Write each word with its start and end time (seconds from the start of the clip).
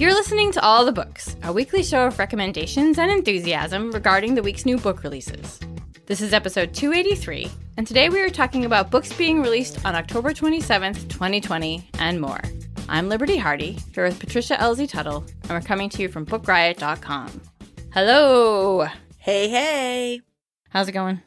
You're 0.00 0.14
listening 0.14 0.50
to 0.52 0.62
All 0.62 0.86
the 0.86 0.92
Books, 0.92 1.36
a 1.42 1.52
weekly 1.52 1.82
show 1.82 2.06
of 2.06 2.18
recommendations 2.18 2.96
and 2.96 3.10
enthusiasm 3.10 3.90
regarding 3.90 4.34
the 4.34 4.42
week's 4.42 4.64
new 4.64 4.78
book 4.78 5.02
releases. 5.02 5.60
This 6.06 6.22
is 6.22 6.32
episode 6.32 6.72
283, 6.72 7.50
and 7.76 7.86
today 7.86 8.08
we 8.08 8.18
are 8.22 8.30
talking 8.30 8.64
about 8.64 8.90
books 8.90 9.12
being 9.12 9.42
released 9.42 9.84
on 9.84 9.94
October 9.94 10.32
27th, 10.32 11.06
2020, 11.10 11.86
and 11.98 12.18
more. 12.18 12.40
I'm 12.88 13.10
Liberty 13.10 13.36
Hardy, 13.36 13.76
here 13.94 14.04
with 14.04 14.18
Patricia 14.18 14.58
Elsie 14.58 14.86
Tuttle, 14.86 15.22
and 15.42 15.50
we're 15.50 15.60
coming 15.60 15.90
to 15.90 16.00
you 16.00 16.08
from 16.08 16.24
BookRiot.com. 16.24 17.38
Hello! 17.92 18.86
Hey, 19.18 19.50
hey. 19.50 20.22
How's 20.70 20.88
it 20.88 20.92
going? 20.92 21.20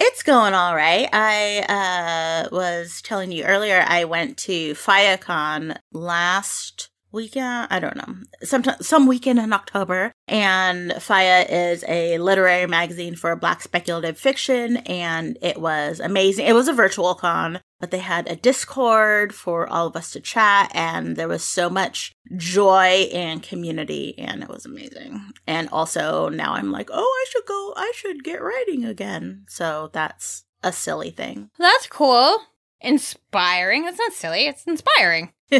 It's 0.00 0.22
going 0.22 0.54
all 0.54 0.74
right. 0.74 1.06
I 1.12 2.46
uh, 2.48 2.48
was 2.50 3.02
telling 3.02 3.30
you 3.30 3.44
earlier, 3.44 3.84
I 3.86 4.04
went 4.04 4.38
to 4.38 4.72
FIYAHCON 4.72 5.76
last 5.92 6.88
weekend. 7.12 7.46
Uh, 7.46 7.66
I 7.70 7.78
don't 7.78 7.96
know, 7.96 8.14
sometime, 8.42 8.76
some 8.80 9.06
weekend 9.06 9.38
in 9.38 9.52
October. 9.52 10.12
And 10.28 10.90
FIYAH 10.92 11.46
is 11.48 11.84
a 11.88 12.18
literary 12.18 12.66
magazine 12.66 13.16
for 13.16 13.34
Black 13.36 13.62
speculative 13.62 14.18
fiction, 14.18 14.78
and 14.78 15.38
it 15.42 15.60
was 15.60 16.00
amazing. 16.00 16.46
It 16.46 16.54
was 16.54 16.68
a 16.68 16.72
virtual 16.72 17.14
con, 17.14 17.60
but 17.80 17.90
they 17.90 17.98
had 17.98 18.28
a 18.28 18.36
Discord 18.36 19.34
for 19.34 19.68
all 19.68 19.86
of 19.86 19.96
us 19.96 20.10
to 20.12 20.20
chat, 20.20 20.70
and 20.74 21.16
there 21.16 21.28
was 21.28 21.42
so 21.42 21.70
much 21.70 22.12
joy 22.36 23.08
and 23.12 23.42
community, 23.42 24.18
and 24.18 24.42
it 24.42 24.48
was 24.48 24.66
amazing. 24.66 25.32
And 25.46 25.68
also 25.70 26.28
now 26.28 26.54
I'm 26.54 26.72
like, 26.72 26.90
oh, 26.92 27.24
I 27.26 27.30
should 27.30 27.46
go, 27.46 27.72
I 27.76 27.92
should 27.94 28.24
get 28.24 28.42
writing 28.42 28.84
again. 28.84 29.44
So 29.48 29.90
that's 29.92 30.44
a 30.62 30.72
silly 30.72 31.10
thing. 31.10 31.50
That's 31.58 31.86
cool. 31.86 32.38
Inspiring. 32.80 33.84
That's 33.84 33.98
not 33.98 34.12
silly, 34.12 34.46
it's 34.46 34.64
inspiring. 34.64 35.32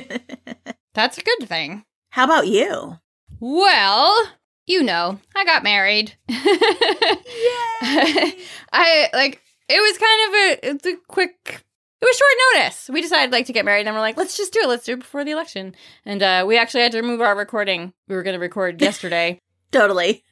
That's 0.96 1.18
a 1.18 1.22
good 1.22 1.46
thing. 1.46 1.84
How 2.08 2.24
about 2.24 2.46
you? 2.46 2.98
Well, 3.38 4.16
you 4.66 4.82
know, 4.82 5.20
I 5.36 5.44
got 5.44 5.62
married. 5.62 6.14
Yeah. 6.26 6.36
I 8.72 9.10
like 9.12 9.42
it 9.68 9.78
was 9.78 9.98
kind 9.98 10.28
of 10.28 10.34
a 10.34 10.70
it's 10.70 10.86
a 10.86 10.96
quick 11.06 11.34
it 12.00 12.04
was 12.04 12.16
short 12.16 12.30
notice. 12.54 12.88
We 12.90 13.02
decided 13.02 13.30
like 13.30 13.44
to 13.46 13.52
get 13.52 13.66
married 13.66 13.86
and 13.86 13.94
we're 13.94 14.00
like, 14.00 14.16
let's 14.16 14.38
just 14.38 14.54
do 14.54 14.60
it. 14.62 14.68
Let's 14.68 14.84
do 14.86 14.94
it 14.94 15.00
before 15.00 15.22
the 15.22 15.32
election. 15.32 15.74
And 16.06 16.22
uh 16.22 16.44
we 16.46 16.56
actually 16.56 16.80
had 16.80 16.92
to 16.92 17.02
move 17.02 17.20
our 17.20 17.36
recording. 17.36 17.92
We 18.08 18.16
were 18.16 18.22
gonna 18.22 18.38
record 18.38 18.80
yesterday. 18.88 19.38
totally. 19.72 20.24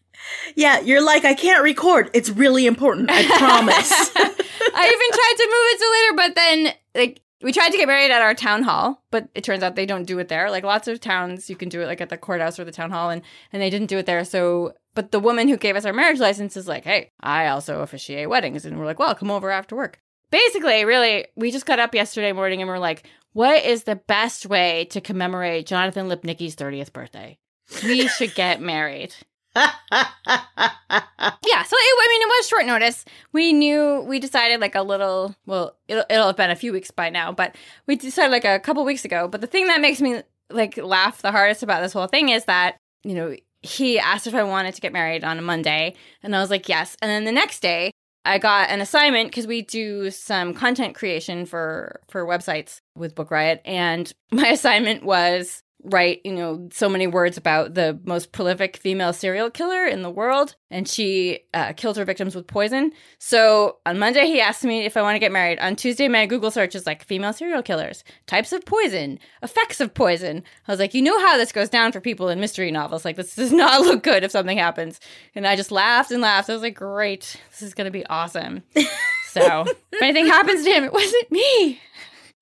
Yeah, 0.55 0.81
you're 0.81 1.05
like, 1.05 1.27
I 1.27 1.35
can't 1.35 1.63
record. 1.63 2.09
It's 2.15 2.31
really 2.31 2.67
important. 2.67 3.11
I 3.13 3.25
promise. 3.39 4.11
I 4.17 4.87
even 4.87 5.11
tried 5.13 5.37
to 5.37 5.47
move 5.47 5.67
it 5.69 5.79
to 5.79 5.91
later, 5.93 6.17
but 6.17 6.35
then 6.35 6.75
like 6.95 7.21
we 7.45 7.53
tried 7.53 7.71
to 7.71 7.77
get 7.77 7.87
married 7.87 8.11
at 8.11 8.23
our 8.23 8.35
town 8.35 8.63
hall, 8.63 9.05
but 9.11 9.29
it 9.35 9.45
turns 9.45 9.63
out 9.63 9.77
they 9.77 9.85
don't 9.85 10.07
do 10.07 10.19
it 10.19 10.29
there. 10.29 10.51
Like 10.51 10.65
lots 10.65 10.89
of 10.89 10.99
towns, 10.99 11.51
you 11.51 11.57
can 11.57 11.69
do 11.69 11.83
it 11.83 11.87
like 11.87 12.01
at 12.01 12.09
the 12.09 12.17
courthouse 12.17 12.59
or 12.59 12.65
the 12.65 12.73
town 12.73 12.91
hall, 12.91 13.11
and 13.11 13.21
and 13.53 13.61
they 13.61 13.69
didn't 13.69 13.89
do 13.89 13.99
it 13.99 14.07
there. 14.07 14.25
So, 14.25 14.73
but 14.95 15.13
the 15.13 15.21
woman 15.21 15.49
who 15.49 15.59
gave 15.59 15.77
us 15.77 15.85
our 15.85 15.93
marriage 15.93 16.21
license 16.21 16.57
is 16.57 16.67
like, 16.67 16.85
hey, 16.85 17.13
I 17.21 17.49
also 17.49 17.83
officiate 17.83 18.31
weddings, 18.31 18.65
and 18.65 18.79
we're 18.79 18.87
like, 18.87 18.99
well, 18.99 19.15
come 19.15 19.31
over 19.31 19.51
after 19.51 19.77
work. 19.77 20.01
Basically, 20.31 20.87
really, 20.87 21.27
we 21.37 21.51
just 21.51 21.67
got 21.67 21.79
up 21.79 21.95
yesterday 21.95 22.33
morning 22.33 22.61
and 22.61 22.69
we're 22.69 22.79
like, 22.79 23.07
what 23.35 23.63
is 23.63 23.85
the 23.85 23.97
best 23.97 24.47
way 24.47 24.87
to 24.87 25.01
commemorate 25.01 25.67
Jonathan 25.67 26.09
Lipnicki's 26.09 26.57
30th 26.57 26.93
birthday? 26.93 27.39
We 27.85 28.09
should 28.09 28.35
get 28.35 28.61
married. 28.61 29.15
yeah, 29.57 29.63
so 30.03 31.77
it, 31.77 31.95
I 32.01 32.07
mean, 32.11 32.23
it 32.23 32.29
was 32.29 32.49
short 32.49 32.67
notice. 32.67 33.05
We 33.33 33.53
knew 33.53 34.01
we 34.01 34.19
decided 34.19 34.61
like 34.61 34.75
a 34.75 34.83
little. 34.83 35.35
Well, 35.47 35.77
it'll 35.87 36.05
it'll 36.11 36.27
have 36.29 36.37
been 36.37 36.51
a 36.51 36.57
few 36.57 36.73
weeks 36.73 36.91
by 36.91 37.09
now, 37.11 37.31
but 37.31 37.55
we 37.87 37.95
decided 37.95 38.33
like 38.33 38.45
a 38.45 38.59
couple 38.59 38.85
weeks 38.85 39.05
ago. 39.05 39.29
But 39.29 39.41
the 39.41 39.47
thing 39.47 39.69
that 39.69 39.81
makes 39.81 40.01
me 40.01 40.23
like 40.51 40.77
laugh 40.77 41.23
the 41.23 41.31
hardest 41.31 41.63
about 41.63 41.83
this 41.83 41.93
whole 41.93 42.07
thing 42.09 42.31
is 42.31 42.47
that 42.47 42.77
you 43.05 43.15
know 43.15 43.37
he 43.63 43.99
asked 43.99 44.27
if 44.27 44.35
I 44.35 44.43
wanted 44.43 44.75
to 44.75 44.81
get 44.81 44.93
married 44.93 45.23
on 45.23 45.39
a 45.39 45.43
Monday, 45.43 45.95
and 46.23 46.35
I 46.35 46.41
was 46.41 46.51
like 46.51 46.69
yes. 46.69 46.97
And 47.01 47.09
then 47.09 47.25
the 47.25 47.33
next 47.33 47.61
day, 47.61 47.93
I 48.25 48.39
got 48.39 48.71
an 48.71 48.81
assignment 48.81 49.31
because 49.31 49.47
we 49.47 49.63
do 49.63 50.11
some 50.11 50.55
content 50.55 50.95
creation 50.95 51.47
for 51.47 52.01
for 52.09 52.27
websites 52.27 52.81
with 52.97 53.15
Book 53.15 53.31
Riot, 53.31 53.63
and 53.65 54.13
my 54.33 54.49
assignment 54.49 55.05
was 55.05 55.63
write, 55.85 56.21
you 56.25 56.33
know, 56.33 56.69
so 56.73 56.89
many 56.89 57.07
words 57.07 57.37
about 57.37 57.75
the 57.75 57.99
most 58.05 58.33
prolific 58.33 58.77
female 58.77 59.13
serial 59.13 59.51
killer 59.51 59.87
in 59.87 60.03
the 60.03 60.11
world, 60.11 60.57
and 60.71 60.89
she 60.89 61.41
uh, 61.53 61.73
killed 61.75 61.97
her 61.97 62.05
victims 62.05 62.35
with 62.35 62.47
poison. 62.47 62.93
So 63.19 63.79
on 63.85 63.99
Monday, 63.99 64.27
he 64.27 64.41
asked 64.41 64.65
me 64.65 64.85
if 64.85 64.97
I 64.97 65.03
want 65.03 65.15
to 65.15 65.21
get 65.21 65.33
married. 65.33 65.59
On 65.59 65.77
Tuesday, 65.77 66.09
my 66.09 66.27
Google 66.27 66.51
search 66.51 66.75
is 66.75 66.87
like 66.87 67.05
female 67.05 67.33
serial 67.33 67.63
killers, 67.63 68.03
types 68.27 68.53
of 68.53 68.65
poison, 68.65 69.19
effects 69.43 69.81
of 69.81 69.93
poison. 69.95 70.43
I 70.67 70.73
was 70.73 70.81
like, 70.81 70.95
you 70.95 71.03
know 71.03 71.19
how 71.21 71.37
this 71.37 71.53
goes 71.53 71.69
down 71.69 71.93
for 71.93 72.01
people 72.01 72.29
in 72.29 72.41
mystery 72.41 72.71
novels. 72.71 73.05
Like, 73.05 73.17
this 73.17 73.37
does 73.37 73.53
not 73.65 73.83
look 73.83 74.03
good 74.03 74.25
if 74.25 74.31
something 74.31 74.59
happens. 74.59 75.01
And 75.35 75.47
I 75.47 75.55
just 75.55 75.71
laughed 75.71 76.11
and 76.11 76.23
laughed. 76.23 76.49
I 76.49 76.55
was 76.55 76.63
like, 76.63 76.77
great, 76.77 77.37
this 77.51 77.63
is 77.63 77.75
going 77.75 77.87
to 77.87 77.91
be 77.91 78.07
awesome. 78.07 78.63
so 79.31 79.65
if 79.93 80.03
anything 80.03 80.27
happens 80.27 80.65
to 80.65 80.71
him, 80.71 80.85
it 80.85 80.93
wasn't 80.93 81.31
me. 81.31 81.81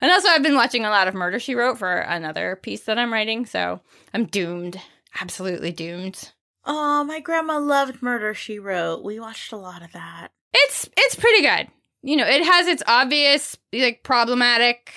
And 0.02 0.10
also, 0.10 0.28
I've 0.28 0.42
been 0.42 0.56
watching 0.56 0.84
a 0.84 0.90
lot 0.90 1.06
of 1.06 1.14
Murder 1.14 1.38
She 1.38 1.54
Wrote 1.54 1.78
for 1.78 1.98
another 1.98 2.58
piece 2.60 2.82
that 2.82 2.98
I'm 2.98 3.12
writing, 3.12 3.46
so 3.46 3.80
I'm 4.12 4.26
doomed. 4.26 4.80
Absolutely 5.20 5.70
doomed. 5.70 6.32
Oh, 6.64 7.04
my 7.04 7.20
grandma 7.20 7.58
loved 7.58 8.02
Murder 8.02 8.34
She 8.34 8.58
Wrote. 8.58 9.04
We 9.04 9.20
watched 9.20 9.52
a 9.52 9.56
lot 9.56 9.82
of 9.82 9.92
that. 9.92 10.32
It's 10.52 10.88
it's 10.96 11.14
pretty 11.14 11.42
good. 11.42 11.68
You 12.02 12.16
know, 12.16 12.26
it 12.26 12.44
has 12.44 12.66
its 12.66 12.82
obvious 12.88 13.56
like 13.72 14.02
problematic 14.02 14.92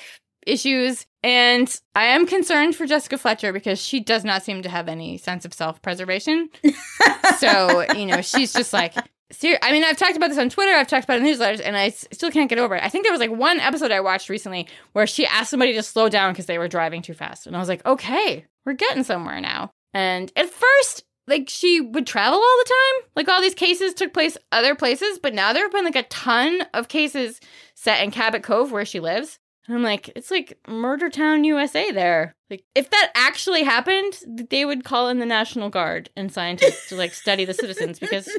issues, 0.47 1.05
and 1.21 1.79
I 1.93 2.05
am 2.05 2.25
concerned 2.25 2.75
for 2.75 2.87
Jessica 2.87 3.19
Fletcher 3.19 3.53
because 3.53 3.79
she 3.79 3.99
does 3.99 4.23
not 4.23 4.43
seem 4.43 4.63
to 4.63 4.69
have 4.69 4.87
any 4.87 5.17
sense 5.17 5.45
of 5.45 5.53
self-preservation. 5.53 6.49
so, 7.39 7.85
you 7.93 8.07
know, 8.07 8.21
she's 8.21 8.53
just 8.53 8.73
like 8.73 8.95
Ser- 9.31 9.57
I 9.61 9.71
mean, 9.71 9.83
I've 9.83 9.97
talked 9.97 10.15
about 10.15 10.29
this 10.29 10.37
on 10.37 10.49
Twitter. 10.49 10.71
I've 10.71 10.87
talked 10.87 11.03
about 11.05 11.19
it 11.19 11.25
in 11.25 11.33
newsletters, 11.33 11.61
and 11.63 11.75
I 11.75 11.87
s- 11.87 12.07
still 12.11 12.29
can't 12.31 12.49
get 12.49 12.59
over 12.59 12.75
it. 12.75 12.83
I 12.83 12.89
think 12.89 13.03
there 13.05 13.11
was 13.11 13.19
like 13.19 13.31
one 13.31 13.59
episode 13.59 13.91
I 13.91 13.99
watched 13.99 14.29
recently 14.29 14.67
where 14.93 15.07
she 15.07 15.25
asked 15.25 15.49
somebody 15.49 15.73
to 15.73 15.83
slow 15.83 16.09
down 16.09 16.31
because 16.33 16.45
they 16.45 16.57
were 16.59 16.67
driving 16.67 17.01
too 17.01 17.13
fast, 17.15 17.47
and 17.47 17.55
I 17.55 17.59
was 17.59 17.67
like, 17.69 17.83
okay, 17.85 18.45
we're 18.65 18.73
getting 18.73 19.03
somewhere 19.03 19.41
now. 19.41 19.71
And 19.93 20.31
at 20.35 20.49
first, 20.49 21.05
like 21.27 21.49
she 21.49 21.81
would 21.81 22.05
travel 22.05 22.37
all 22.37 22.57
the 22.63 22.69
time. 22.69 23.09
Like 23.15 23.27
all 23.27 23.41
these 23.41 23.55
cases 23.55 23.93
took 23.95 24.13
place 24.13 24.37
other 24.51 24.75
places, 24.75 25.17
but 25.17 25.33
now 25.33 25.53
there 25.53 25.63
have 25.63 25.71
been 25.71 25.85
like 25.85 25.95
a 25.95 26.03
ton 26.03 26.61
of 26.73 26.87
cases 26.87 27.39
set 27.73 28.03
in 28.03 28.11
Cabot 28.11 28.43
Cove 28.43 28.71
where 28.71 28.85
she 28.85 28.99
lives. 28.99 29.39
And 29.67 29.75
I'm 29.75 29.83
like, 29.83 30.09
it's 30.15 30.29
like 30.31 30.57
Murder 30.67 31.09
Town, 31.09 31.43
USA 31.43 31.91
there. 31.91 32.35
Like 32.49 32.63
if 32.75 32.89
that 32.91 33.11
actually 33.15 33.63
happened, 33.63 34.19
they 34.49 34.65
would 34.65 34.83
call 34.83 35.09
in 35.09 35.19
the 35.19 35.25
National 35.25 35.69
Guard 35.69 36.09
and 36.15 36.31
scientists 36.31 36.89
to 36.89 36.95
like 36.95 37.13
study 37.13 37.45
the 37.45 37.53
citizens 37.53 37.97
because 37.97 38.29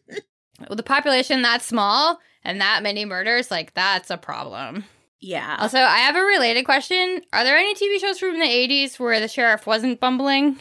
with 0.68 0.76
the 0.76 0.82
population 0.82 1.42
that 1.42 1.62
small 1.62 2.20
and 2.44 2.60
that 2.60 2.82
many 2.82 3.04
murders, 3.04 3.50
like 3.50 3.74
that's 3.74 4.10
a 4.10 4.16
problem. 4.16 4.84
Yeah. 5.18 5.56
Also, 5.60 5.78
I 5.78 5.98
have 5.98 6.16
a 6.16 6.22
related 6.22 6.64
question. 6.64 7.20
Are 7.32 7.44
there 7.44 7.56
any 7.56 7.74
TV 7.74 8.00
shows 8.00 8.18
from 8.18 8.38
the 8.38 8.46
80s 8.46 8.98
where 8.98 9.20
the 9.20 9.28
sheriff 9.28 9.66
wasn't 9.66 10.00
bumbling? 10.00 10.58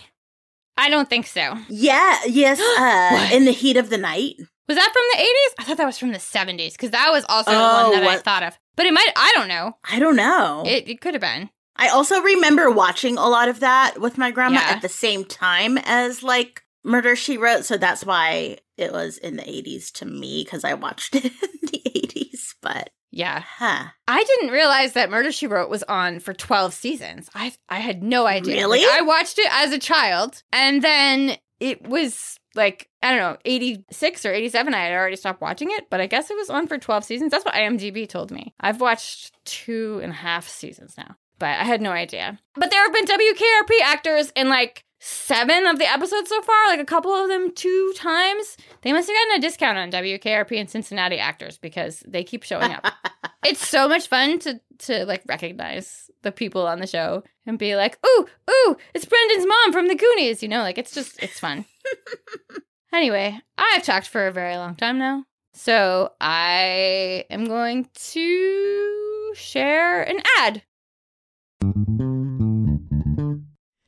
I 0.75 0.89
don't 0.89 1.09
think 1.09 1.27
so. 1.27 1.57
Yeah, 1.69 2.17
yes, 2.27 2.59
uh, 2.79 3.35
in 3.35 3.45
the 3.45 3.51
heat 3.51 3.77
of 3.77 3.89
the 3.89 3.97
night. 3.97 4.35
Was 4.67 4.77
that 4.77 4.91
from 4.93 5.03
the 5.13 5.23
80s? 5.23 5.53
I 5.59 5.63
thought 5.63 5.77
that 5.77 5.85
was 5.85 5.97
from 5.97 6.11
the 6.11 6.19
70s 6.19 6.73
because 6.73 6.91
that 6.91 7.09
was 7.11 7.25
also 7.27 7.51
the 7.51 7.57
Oh, 7.57 7.89
one 7.89 7.99
that 7.99 8.07
I 8.07 8.17
thought 8.19 8.43
of. 8.43 8.57
But 8.79 8.85
it 8.85 8.93
might, 8.93 9.09
I 9.17 9.33
don't 9.35 9.49
know. 9.49 9.73
I 9.83 9.99
don't 9.99 10.15
know. 10.15 10.63
It, 10.65 10.87
it 10.87 11.01
could 11.01 11.13
have 11.13 11.19
been. 11.21 11.49
I 11.75 11.89
also 11.89 12.21
remember 12.21 12.71
watching 12.71 13.17
a 13.17 13.27
lot 13.27 13.49
of 13.49 13.59
that 13.59 13.99
with 13.99 14.17
my 14.17 14.31
grandma 14.31 14.61
Yeah. 14.61 14.69
at 14.75 14.81
the 14.81 14.87
same 14.87 15.25
time 15.25 15.77
as 15.79 16.23
like 16.23 16.63
Murder 16.85 17.17
She 17.17 17.37
Wrote, 17.37 17.65
so 17.65 17.75
that's 17.75 18.05
why 18.05 18.59
it 18.77 18.93
was 18.93 19.17
in 19.17 19.35
the 19.35 19.43
80s 19.43 19.91
to 19.95 20.05
me 20.05 20.43
because 20.45 20.63
I 20.63 20.75
watched 20.75 21.13
it 21.15 21.25
in 21.25 21.31
the 21.63 21.81
80s. 21.85 22.55
But 22.61 22.91
Yeah. 23.11 23.41
huh, 23.45 23.89
I 24.07 24.23
didn't 24.23 24.51
realize 24.53 24.93
that 24.93 25.09
Murder 25.11 25.33
She 25.33 25.45
Wrote 25.45 25.69
was 25.69 25.83
on 25.83 26.19
for 26.21 26.33
12 26.33 26.73
seasons. 26.73 27.29
I 27.35 27.51
I 27.67 27.79
had 27.79 28.01
no 28.01 28.27
idea. 28.27 28.55
Really? 28.55 28.79
Like, 28.85 28.91
I 28.97 29.01
watched 29.01 29.39
it 29.39 29.49
as 29.51 29.73
a 29.73 29.79
child 29.79 30.41
and 30.53 30.81
then 30.81 31.37
it 31.59 31.85
was 31.85 32.38
like 32.55 32.89
I 33.01 33.11
don't 33.11 33.19
know, 33.19 33.37
86 33.45 34.25
or 34.25 34.33
87 34.33 34.73
I 34.73 34.85
had 34.85 34.93
already 34.93 35.15
stopped 35.15 35.41
watching 35.41 35.69
it, 35.71 35.89
but 35.89 36.01
I 36.01 36.07
guess 36.07 36.29
it 36.29 36.37
was 36.37 36.49
on 36.49 36.67
for 36.67 36.77
12 36.77 37.03
seasons. 37.03 37.31
That's 37.31 37.45
what 37.45 37.53
IMDb 37.53 38.07
told 38.07 38.31
me. 38.31 38.53
I've 38.59 38.81
watched 38.81 39.33
two 39.45 39.99
and 40.03 40.11
a 40.11 40.15
half 40.15 40.47
seasons 40.47 40.95
now, 40.97 41.15
but 41.37 41.49
I 41.49 41.63
had 41.63 41.81
no 41.81 41.91
idea. 41.91 42.39
But 42.55 42.71
there 42.71 42.83
have 42.83 42.93
been 42.93 43.05
WKRP 43.05 43.81
actors 43.83 44.31
in 44.35 44.49
like 44.49 44.83
seven 44.99 45.65
of 45.65 45.79
the 45.79 45.89
episodes 45.89 46.29
so 46.29 46.41
far, 46.41 46.67
like 46.67 46.79
a 46.79 46.85
couple 46.85 47.13
of 47.13 47.29
them 47.29 47.53
two 47.55 47.93
times. 47.95 48.57
They 48.81 48.93
must 48.93 49.07
have 49.07 49.15
gotten 49.15 49.37
a 49.37 49.41
discount 49.41 49.77
on 49.77 49.91
WKRP 49.91 50.51
in 50.51 50.67
Cincinnati 50.67 51.17
actors 51.17 51.57
because 51.57 52.03
they 52.07 52.23
keep 52.23 52.43
showing 52.43 52.71
up. 52.71 52.85
it's 53.45 53.65
so 53.65 53.87
much 53.87 54.07
fun 54.07 54.39
to 54.39 54.59
to 54.79 55.05
like 55.05 55.23
recognize 55.27 56.09
the 56.21 56.31
people 56.31 56.67
on 56.67 56.79
the 56.79 56.87
show 56.87 57.23
and 57.45 57.57
be 57.57 57.75
like, 57.75 57.97
"Ooh, 58.05 58.25
ooh, 58.49 58.77
it's 58.93 59.05
Brendan's 59.05 59.47
mom 59.47 59.73
from 59.73 59.87
the 59.87 59.95
Goonies." 59.95 60.43
You 60.43 60.49
know, 60.49 60.61
like 60.61 60.77
it's 60.77 60.93
just 60.93 61.21
it's 61.23 61.39
fun. 61.39 61.65
anyway, 62.93 63.39
I've 63.57 63.83
talked 63.83 64.07
for 64.07 64.27
a 64.27 64.31
very 64.31 64.55
long 64.55 64.75
time 64.75 64.99
now, 64.99 65.25
so 65.53 66.11
I 66.19 67.25
am 67.29 67.45
going 67.45 67.89
to 67.93 69.33
share 69.35 70.03
an 70.03 70.21
ad. 70.37 70.63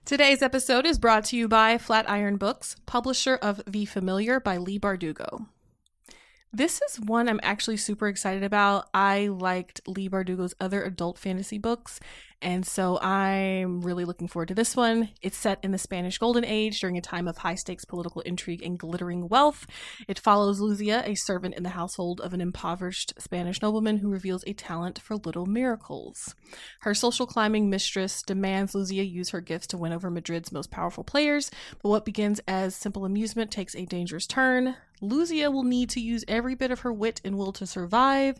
Today's 0.05 0.41
episode 0.41 0.85
is 0.85 0.99
brought 0.99 1.23
to 1.25 1.37
you 1.37 1.47
by 1.47 1.77
Flatiron 1.77 2.35
Books, 2.35 2.75
publisher 2.85 3.35
of 3.35 3.61
The 3.65 3.85
Familiar 3.85 4.39
by 4.39 4.57
Leigh 4.57 4.79
Bardugo. 4.79 5.45
This 6.51 6.81
is 6.81 6.99
one 6.99 7.29
I'm 7.29 7.39
actually 7.43 7.77
super 7.77 8.09
excited 8.09 8.43
about. 8.43 8.89
I 8.93 9.27
liked 9.27 9.79
Leigh 9.87 10.09
Bardugo's 10.09 10.53
other 10.59 10.83
adult 10.83 11.17
fantasy 11.17 11.57
books, 11.57 12.01
and 12.41 12.65
so 12.65 12.99
I'm 12.99 13.81
really 13.81 14.05
looking 14.05 14.27
forward 14.27 14.47
to 14.47 14.55
this 14.55 14.75
one. 14.75 15.09
It's 15.21 15.37
set 15.37 15.59
in 15.63 15.71
the 15.71 15.77
Spanish 15.77 16.17
Golden 16.17 16.43
Age 16.43 16.79
during 16.79 16.97
a 16.97 17.01
time 17.01 17.27
of 17.27 17.37
high 17.37 17.55
stakes 17.55 17.85
political 17.85 18.21
intrigue 18.21 18.63
and 18.63 18.79
glittering 18.79 19.27
wealth. 19.27 19.67
It 20.07 20.19
follows 20.19 20.59
Luzia, 20.59 21.07
a 21.07 21.15
servant 21.15 21.55
in 21.55 21.63
the 21.63 21.69
household 21.69 22.19
of 22.21 22.33
an 22.33 22.41
impoverished 22.41 23.13
Spanish 23.19 23.61
nobleman 23.61 23.97
who 23.97 24.09
reveals 24.09 24.43
a 24.47 24.53
talent 24.53 24.99
for 24.99 25.15
little 25.15 25.45
miracles. 25.45 26.35
Her 26.81 26.93
social 26.93 27.27
climbing 27.27 27.69
mistress 27.69 28.21
demands 28.21 28.73
Luzia 28.73 29.09
use 29.09 29.29
her 29.29 29.41
gifts 29.41 29.67
to 29.67 29.77
win 29.77 29.93
over 29.93 30.09
Madrid's 30.09 30.51
most 30.51 30.71
powerful 30.71 31.03
players, 31.03 31.51
but 31.81 31.89
what 31.89 32.05
begins 32.05 32.41
as 32.47 32.75
simple 32.75 33.05
amusement 33.05 33.51
takes 33.51 33.75
a 33.75 33.85
dangerous 33.85 34.25
turn. 34.25 34.75
Luzia 35.01 35.51
will 35.51 35.63
need 35.63 35.89
to 35.91 35.99
use 35.99 36.23
every 36.27 36.53
bit 36.53 36.69
of 36.69 36.81
her 36.81 36.93
wit 36.93 37.21
and 37.25 37.37
will 37.37 37.51
to 37.53 37.65
survive, 37.65 38.39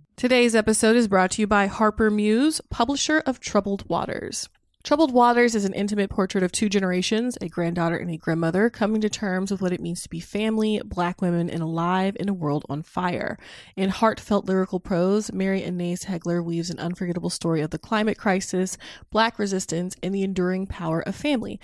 Today's 0.21 0.53
episode 0.53 0.95
is 0.95 1.07
brought 1.07 1.31
to 1.31 1.41
you 1.41 1.47
by 1.47 1.65
Harper 1.65 2.11
Muse, 2.11 2.61
publisher 2.69 3.23
of 3.25 3.39
Troubled 3.39 3.89
Waters. 3.89 4.47
Troubled 4.83 5.11
Waters 5.11 5.55
is 5.55 5.65
an 5.65 5.73
intimate 5.73 6.11
portrait 6.11 6.43
of 6.43 6.51
two 6.51 6.69
generations, 6.69 7.39
a 7.41 7.49
granddaughter 7.49 7.97
and 7.97 8.11
a 8.11 8.17
grandmother, 8.17 8.69
coming 8.69 9.01
to 9.01 9.09
terms 9.09 9.49
with 9.49 9.63
what 9.63 9.73
it 9.73 9.81
means 9.81 10.03
to 10.03 10.09
be 10.09 10.19
family, 10.19 10.79
black 10.85 11.23
women, 11.23 11.49
and 11.49 11.63
alive 11.63 12.15
in 12.19 12.29
a 12.29 12.35
world 12.35 12.67
on 12.69 12.83
fire. 12.83 13.39
In 13.75 13.89
heartfelt 13.89 14.45
lyrical 14.45 14.79
prose, 14.79 15.33
Mary 15.33 15.63
Annaïse 15.63 16.05
Heglar 16.05 16.45
weaves 16.45 16.69
an 16.69 16.77
unforgettable 16.77 17.31
story 17.31 17.61
of 17.61 17.71
the 17.71 17.79
climate 17.79 18.19
crisis, 18.19 18.77
black 19.09 19.39
resistance, 19.39 19.95
and 20.03 20.13
the 20.13 20.21
enduring 20.21 20.67
power 20.67 21.01
of 21.01 21.15
family. 21.15 21.59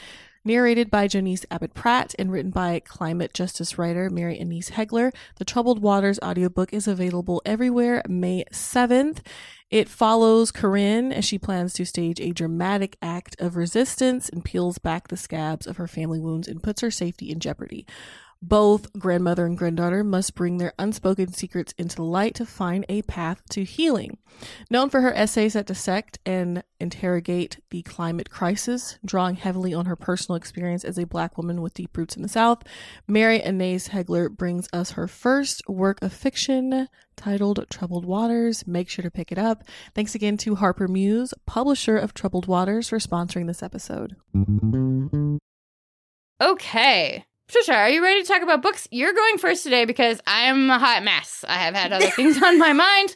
Narrated 0.48 0.90
by 0.90 1.10
Janice 1.10 1.46
Abbott 1.52 1.74
Pratt 1.74 2.16
and 2.18 2.32
written 2.32 2.52
by 2.52 2.80
climate 2.80 3.34
justice 3.34 3.78
writer 3.78 4.10
Mary 4.10 4.40
Annaïse 4.40 4.72
Heglar, 4.72 5.14
the 5.36 5.44
Troubled 5.44 5.82
Waters 5.82 6.20
audiobook 6.24 6.72
is 6.72 6.88
available 6.88 7.42
everywhere 7.46 8.02
May 8.08 8.46
7th. 8.54 9.18
It 9.70 9.90
follows 9.90 10.54
Corinne 10.54 11.12
as 11.12 11.26
she 11.26 11.38
plans 11.38 11.74
to 11.74 11.86
stage 11.86 12.22
a 12.22 12.32
dramatic 12.32 12.96
act 13.02 13.36
of 13.42 13.58
resistance 13.58 14.30
and 14.30 14.46
peels 14.46 14.78
back 14.78 15.10
the 15.10 15.18
scabs 15.18 15.68
of 15.68 15.76
her 15.76 15.88
family 15.88 16.22
wounds 16.22 16.48
and 16.48 16.64
puts 16.64 16.80
her 16.80 16.92
safety 16.92 17.30
in 17.30 17.42
jeopardy. 17.42 17.86
Both 18.42 18.94
grandmother 18.94 19.46
and 19.46 19.58
granddaughter 19.58 20.04
must 20.04 20.36
bring 20.36 20.58
their 20.58 20.74
unspoken 20.78 21.34
secrets 21.34 21.74
into 21.78 22.04
light 22.04 22.36
to 22.36 22.46
find 22.46 22.86
a 22.88 23.02
path 23.04 23.42
to 23.50 23.64
healing. 23.64 24.18
Known 24.70 24.90
for 24.90 25.02
her 25.02 25.14
essays 25.14 25.54
that 25.54 25.66
dissect 25.66 26.20
and 26.26 26.64
interrogate 26.80 27.60
the 27.72 27.82
climate 27.82 28.30
crisis, 28.30 29.00
drawing 29.04 29.36
heavily 29.36 29.74
on 29.74 29.86
her 29.88 29.96
personal 29.96 30.36
experience 30.36 30.84
as 30.84 31.00
a 31.00 31.06
black 31.06 31.38
woman 31.38 31.62
with 31.62 31.74
deep 31.74 31.98
roots 31.98 32.16
in 32.16 32.22
the 32.22 32.30
South, 32.30 32.64
Mary 33.08 33.40
Annaïse 33.40 33.90
Heglar 33.90 34.30
brings 34.30 34.68
us 34.72 34.92
her 34.92 35.08
first 35.08 35.62
work 35.68 36.02
of 36.02 36.14
fiction 36.14 36.88
titled 37.16 37.66
Troubled 37.70 38.06
Waters. 38.06 38.68
Make 38.68 38.90
sure 38.90 39.04
to 39.04 39.12
pick 39.12 39.32
it 39.32 39.40
up. 39.40 39.64
Thanks 39.96 40.14
again 40.14 40.38
to 40.38 40.56
Harper 40.56 40.88
Muse, 40.88 41.34
publisher 41.46 41.98
of 41.98 42.14
Troubled 42.14 42.48
Waters, 42.48 42.90
for 42.90 43.00
sponsoring 43.00 43.48
this 43.48 43.64
episode. 43.64 44.16
Okay. 46.40 47.26
Trisha, 47.50 47.76
are 47.76 47.90
you 47.90 48.04
ready 48.04 48.22
to 48.24 48.28
talk 48.28 48.42
about 48.42 48.62
books? 48.62 48.90
You're 48.92 49.14
going 49.14 49.38
first 49.38 49.64
today 49.64 49.86
because 49.86 50.20
I'm 50.28 50.70
a 50.70 50.78
hot 50.78 51.02
mess. 51.04 51.46
I 51.48 51.54
have 51.54 51.74
had 51.74 51.94
other 51.94 52.10
things 52.10 52.44
on 52.44 52.60
my 52.60 52.74
mind, 52.74 53.16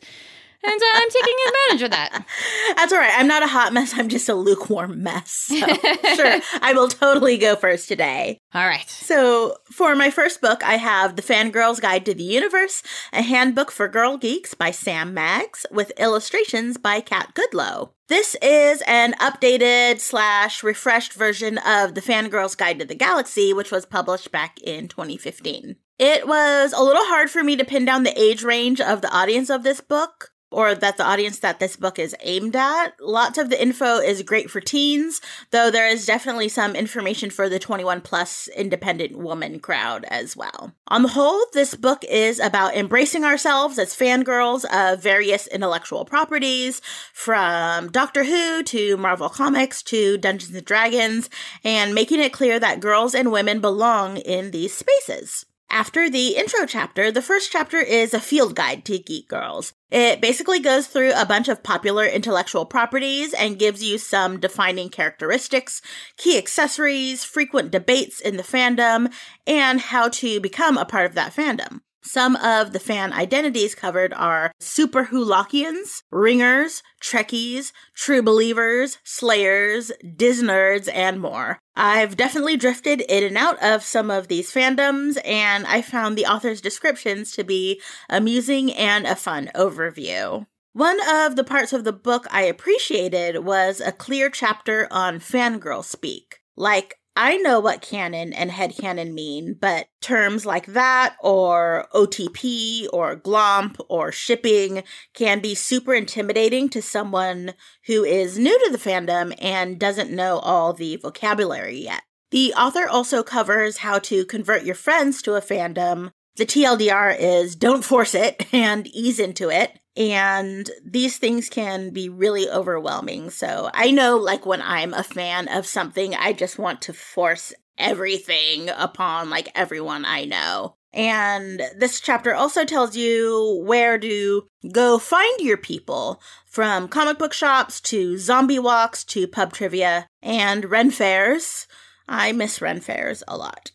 and 0.64 0.82
I'm 0.94 1.10
taking 1.10 1.36
advantage 1.48 1.82
of 1.84 1.92
that. 1.92 2.26
That's 2.76 2.94
all 2.94 3.00
right. 3.00 3.14
I'm 3.16 3.28
not 3.28 3.44
a 3.44 3.48
hot 3.48 3.74
mess. 3.74 3.94
I'm 3.96 4.10
just 4.10 4.30
a 4.30 4.36
lukewarm 4.36 5.02
mess. 5.02 5.32
So, 5.32 5.56
sure, 6.16 6.40
I 6.62 6.74
will 6.74 6.88
totally 6.88 7.38
go 7.38 7.56
first 7.56 7.88
today. 7.88 8.38
All 8.54 8.68
right. 8.68 8.90
So, 8.90 9.58
for 9.72 9.96
my 9.96 10.10
first 10.10 10.42
book, 10.42 10.64
I 10.64 10.76
have 10.76 11.16
The 11.16 11.22
Fangirl's 11.22 11.80
Guide 11.80 12.06
to 12.06 12.14
the 12.14 12.24
Universe, 12.24 12.84
a 13.12 13.22
handbook 13.22 13.72
for 13.72 13.88
girl 13.88 14.18
geeks 14.18 14.54
by 14.54 14.72
Sam 14.72 15.14
Maggs, 15.14 15.66
with 15.72 15.92
illustrations 16.00 16.78
by 16.78 17.02
Kat 17.02 17.34
Goodlow. 17.34 17.92
This 18.08 18.36
is 18.42 18.84
an 18.88 19.14
updated 19.14 20.00
slash 20.00 20.64
refreshed 20.64 21.14
version 21.14 21.58
of 21.60 21.96
The 21.96 22.02
Fangirl's 22.02 22.56
Guide 22.56 22.80
to 22.80 22.86
the 22.86 22.96
Galaxy, 22.96 23.54
which 23.54 23.72
was 23.72 23.86
published 23.86 24.32
back 24.32 24.60
in 24.62 24.88
2015. 24.88 25.78
It 25.98 26.28
was 26.28 26.74
a 26.74 26.82
little 26.82 27.06
hard 27.06 27.30
for 27.30 27.44
me 27.44 27.56
to 27.56 27.64
pin 27.64 27.86
down 27.86 28.04
the 28.04 28.20
age 28.20 28.44
range 28.44 28.82
of 28.82 29.02
the 29.02 29.16
audience 29.16 29.50
of 29.50 29.64
this 29.64 29.82
book 29.82 30.32
or 30.52 30.76
that 30.76 30.98
the 30.98 31.06
audience 31.06 31.40
that 31.40 31.60
this 31.60 31.76
book 31.76 31.98
is 31.98 32.16
aimed 32.22 32.56
at. 32.56 32.94
Lots 33.00 33.38
of 33.38 33.50
the 33.50 33.62
info 33.62 33.98
is 33.98 34.22
great 34.22 34.52
for 34.52 34.60
teens, 34.60 35.22
though 35.52 35.72
there 35.72 35.88
is 35.88 36.06
definitely 36.06 36.50
some 36.50 36.76
information 36.76 37.30
for 37.30 37.50
the 37.50 37.58
21 37.58 38.02
plus 38.02 38.50
independent 38.50 39.18
woman 39.18 39.60
crowd 39.60 40.06
as 40.10 40.36
well. 40.36 40.74
On 40.90 41.02
the 41.02 41.10
whole, 41.10 41.46
this 41.54 41.74
book 41.74 42.04
is 42.10 42.40
about 42.40 42.76
embracing 42.76 43.24
ourselves 43.24 43.80
as 43.80 43.96
fangirls 43.96 44.66
of 44.66 45.02
various 45.02 45.48
intellectual 45.48 46.06
properties, 46.06 46.82
from 47.14 47.90
Doctor 47.90 48.26
Who 48.26 48.64
to 48.64 48.98
Marvel 48.98 49.30
Comics 49.30 49.82
to 49.84 50.18
Dungeons 50.18 50.54
and 50.54 50.66
Dragons, 50.66 51.30
and 51.64 51.96
making 51.96 52.20
it 52.20 52.34
clear 52.34 52.60
that 52.60 52.82
girls 52.82 53.16
and 53.16 53.32
women 53.32 53.62
belong 53.62 54.18
in 54.18 54.52
these 54.52 54.76
spaces. 54.76 55.46
After 55.74 56.10
the 56.10 56.36
intro 56.36 56.66
chapter, 56.66 57.14
the 57.14 57.22
first 57.22 57.50
chapter 57.50 57.78
is 57.78 58.14
a 58.14 58.20
field 58.20 58.56
guide 58.56 58.84
to 58.86 59.00
geek 59.00 59.30
girls. 59.30 59.72
It 59.90 60.20
basically 60.20 60.60
goes 60.60 60.86
through 60.86 61.14
a 61.14 61.26
bunch 61.26 61.48
of 61.48 61.64
popular 61.64 62.06
intellectual 62.06 62.66
properties 62.66 63.34
and 63.34 63.58
gives 63.58 63.82
you 63.82 63.98
some 63.98 64.38
defining 64.38 64.90
characteristics, 64.90 65.82
key 66.18 66.38
accessories, 66.38 67.24
frequent 67.24 67.72
debates 67.72 68.20
in 68.20 68.36
the 68.36 68.44
fandom, 68.44 69.14
and 69.48 69.80
how 69.80 70.10
to 70.10 70.42
become 70.42 70.78
a 70.78 70.84
part 70.84 71.06
of 71.06 71.16
that 71.16 71.34
fandom. 71.34 71.80
Some 72.04 72.36
of 72.38 72.74
the 72.74 72.80
fan 72.80 73.14
identities 73.14 73.76
covered 73.76 74.14
are 74.14 74.52
Super 74.60 75.06
Hulakians, 75.06 76.04
Ringers, 76.12 76.82
Trekkies, 77.02 77.72
True 77.94 78.22
Believers, 78.22 78.98
Slayers, 79.04 79.92
Disnerds, 80.16 80.88
and 80.88 81.22
more. 81.22 81.60
I've 81.76 82.18
definitely 82.18 82.58
drifted 82.58 83.02
in 83.02 83.24
and 83.24 83.38
out 83.38 83.62
of 83.62 83.84
some 83.84 84.10
of 84.10 84.28
these 84.28 84.52
fandoms, 84.52 85.20
and 85.24 85.66
I 85.68 85.82
found 85.82 86.18
the 86.18 86.26
author's 86.26 86.60
descriptions 86.60 87.32
to 87.34 87.44
be 87.44 87.80
amusing 88.10 88.74
and 88.74 89.06
a 89.06 89.16
fun 89.16 89.52
overview. 89.56 90.48
One 90.74 91.00
of 91.08 91.36
the 91.36 91.44
parts 91.44 91.74
of 91.74 91.84
the 91.84 91.94
book 91.94 92.28
I 92.32 92.44
appreciated 92.44 93.44
was 93.44 93.82
a 93.82 93.92
clear 93.92 94.30
chapter 94.30 94.88
on 94.90 95.20
fangirl 95.20 95.84
speak. 95.84 96.40
Like, 96.56 96.96
I 97.16 97.38
know 97.38 97.60
what 97.60 97.82
canon 97.82 98.32
and 98.32 98.52
headcanon 98.52 99.14
mean, 99.14 99.58
but 99.60 99.88
terms 100.00 100.46
like 100.46 100.68
that 100.68 101.18
or 101.20 101.88
OTP 101.94 102.88
or 102.94 103.18
glomp 103.18 103.76
or 103.90 104.14
shipping 104.14 104.84
can 105.14 105.42
be 105.42 105.54
super 105.54 105.94
intimidating 105.94 106.70
to 106.70 106.82
someone 106.82 107.54
who 107.88 108.06
is 108.06 108.40
new 108.40 108.58
to 108.66 108.72
the 108.72 108.78
fandom 108.78 109.36
and 109.42 109.78
doesn't 109.78 110.10
know 110.10 110.40
all 110.40 110.72
the 110.72 110.96
vocabulary 110.96 111.80
yet. 111.80 112.04
The 112.32 112.54
author 112.54 112.88
also 112.88 113.24
covers 113.24 113.78
how 113.78 114.00
to 114.00 114.26
convert 114.26 114.64
your 114.64 114.76
friends 114.76 115.22
to 115.24 115.34
a 115.34 115.42
fandom. 115.42 116.12
The 116.38 116.46
TLDR 116.46 117.18
is 117.20 117.58
don't 117.58 117.84
force 117.84 118.16
it 118.16 118.48
and 118.54 118.88
ease 118.88 119.20
into 119.20 119.50
it. 119.50 119.81
And 119.98 120.70
these 120.86 121.18
things 121.18 121.50
can 121.50 121.90
be 121.90 122.08
really 122.08 122.50
overwhelming. 122.50 123.30
So 123.30 123.70
I 123.74 123.92
know, 123.92 124.18
like, 124.18 124.46
when 124.46 124.62
I'm 124.62 124.94
a 124.94 125.04
fan 125.04 125.48
of 125.50 125.66
something, 125.66 126.16
I 126.16 126.34
just 126.34 126.58
want 126.58 126.82
to 126.84 126.94
force 126.94 127.54
everything 127.78 128.70
upon, 128.70 129.30
like, 129.30 129.50
everyone 129.54 130.06
I 130.06 130.26
know. 130.26 130.76
And 130.94 131.62
this 131.78 132.02
chapter 132.02 132.34
also 132.34 132.66
tells 132.66 132.98
you 132.98 133.62
where 133.66 133.98
to 133.98 134.48
go 134.72 135.00
find 135.00 135.40
your 135.40 135.58
people 135.58 136.22
from 136.46 136.90
comic 136.90 137.18
book 137.18 137.34
shops 137.34 137.80
to 137.82 138.18
zombie 138.18 138.60
walks 138.60 139.04
to 139.06 139.28
pub 139.28 139.54
trivia 139.54 140.08
and 140.22 140.70
Ren 140.70 140.92
fairs. 140.92 141.66
I 142.08 142.34
miss 142.34 142.62
Ren 142.62 142.82
fairs 142.82 143.24
a 143.28 143.38
lot. 143.38 143.72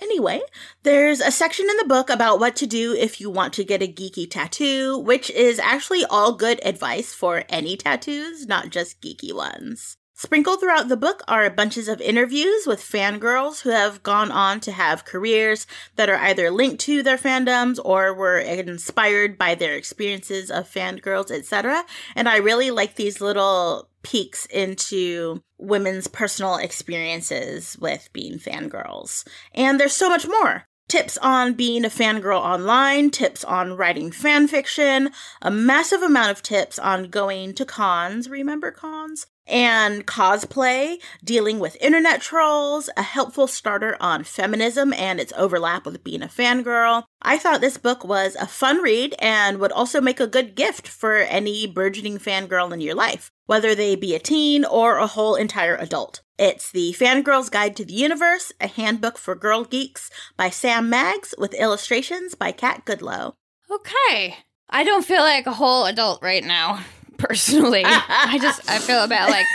Anyway, 0.00 0.40
there's 0.84 1.20
a 1.20 1.30
section 1.30 1.68
in 1.68 1.76
the 1.76 1.84
book 1.84 2.08
about 2.08 2.38
what 2.38 2.54
to 2.56 2.66
do 2.66 2.94
if 2.94 3.20
you 3.20 3.30
want 3.30 3.52
to 3.54 3.64
get 3.64 3.82
a 3.82 3.92
geeky 3.92 4.30
tattoo, 4.30 4.98
which 4.98 5.28
is 5.30 5.58
actually 5.58 6.04
all 6.04 6.32
good 6.32 6.60
advice 6.64 7.12
for 7.12 7.44
any 7.48 7.76
tattoos, 7.76 8.46
not 8.46 8.70
just 8.70 9.00
geeky 9.00 9.34
ones. 9.34 9.96
Sprinkled 10.14 10.58
throughout 10.58 10.88
the 10.88 10.96
book 10.96 11.22
are 11.28 11.48
bunches 11.48 11.86
of 11.86 12.00
interviews 12.00 12.66
with 12.66 12.80
fangirls 12.80 13.60
who 13.60 13.70
have 13.70 14.02
gone 14.02 14.32
on 14.32 14.58
to 14.58 14.72
have 14.72 15.04
careers 15.04 15.64
that 15.94 16.08
are 16.08 16.16
either 16.16 16.50
linked 16.50 16.80
to 16.80 17.04
their 17.04 17.16
fandoms 17.16 17.78
or 17.84 18.12
were 18.12 18.38
inspired 18.38 19.38
by 19.38 19.54
their 19.54 19.76
experiences 19.76 20.50
of 20.50 20.68
fangirls, 20.68 21.30
etc. 21.30 21.84
And 22.16 22.28
I 22.28 22.38
really 22.38 22.72
like 22.72 22.96
these 22.96 23.20
little 23.20 23.87
peeks 24.02 24.46
into 24.46 25.42
women's 25.58 26.06
personal 26.06 26.56
experiences 26.56 27.76
with 27.80 28.08
being 28.12 28.38
fangirls. 28.38 29.26
And 29.54 29.78
there's 29.78 29.96
so 29.96 30.08
much 30.08 30.26
more 30.26 30.66
tips 30.88 31.18
on 31.18 31.52
being 31.52 31.84
a 31.84 31.88
fangirl 31.88 32.40
online, 32.40 33.10
tips 33.10 33.44
on 33.44 33.76
writing 33.76 34.10
fan 34.10 34.48
fiction, 34.48 35.10
a 35.42 35.50
massive 35.50 36.02
amount 36.02 36.30
of 36.30 36.42
tips 36.42 36.78
on 36.78 37.10
going 37.10 37.54
to 37.54 37.64
cons. 37.64 38.28
Remember 38.28 38.70
cons? 38.70 39.26
And 39.46 40.06
cosplay, 40.06 40.96
dealing 41.24 41.58
with 41.58 41.76
internet 41.80 42.20
trolls, 42.20 42.90
a 42.98 43.02
helpful 43.02 43.46
starter 43.46 43.96
on 43.98 44.24
feminism 44.24 44.92
and 44.92 45.18
its 45.18 45.32
overlap 45.36 45.86
with 45.86 46.04
being 46.04 46.22
a 46.22 46.26
fangirl. 46.26 47.04
I 47.22 47.38
thought 47.38 47.62
this 47.62 47.78
book 47.78 48.04
was 48.04 48.36
a 48.36 48.46
fun 48.46 48.82
read 48.82 49.14
and 49.18 49.58
would 49.58 49.72
also 49.72 50.02
make 50.02 50.20
a 50.20 50.26
good 50.26 50.54
gift 50.54 50.86
for 50.86 51.16
any 51.16 51.66
burgeoning 51.66 52.18
fangirl 52.18 52.72
in 52.72 52.82
your 52.82 52.94
life, 52.94 53.30
whether 53.46 53.74
they 53.74 53.96
be 53.96 54.14
a 54.14 54.18
teen 54.18 54.66
or 54.66 54.98
a 54.98 55.06
whole 55.06 55.34
entire 55.34 55.76
adult. 55.76 56.20
It's 56.38 56.70
the 56.70 56.92
Fangirl's 56.92 57.50
Guide 57.50 57.74
to 57.76 57.84
the 57.84 57.94
Universe, 57.94 58.52
a 58.60 58.68
handbook 58.68 59.18
for 59.18 59.34
girl 59.34 59.64
geeks 59.64 60.08
by 60.36 60.50
Sam 60.50 60.88
Maggs 60.88 61.34
with 61.36 61.52
illustrations 61.54 62.36
by 62.36 62.52
Kat 62.52 62.84
Goodlow. 62.84 63.34
Okay. 63.68 64.36
I 64.70 64.84
don't 64.84 65.04
feel 65.04 65.22
like 65.22 65.48
a 65.48 65.52
whole 65.52 65.86
adult 65.86 66.22
right 66.22 66.44
now, 66.44 66.84
personally. 67.18 67.82
I 67.84 68.38
just, 68.40 68.70
I 68.70 68.78
feel 68.78 69.02
about 69.02 69.30
like, 69.30 69.46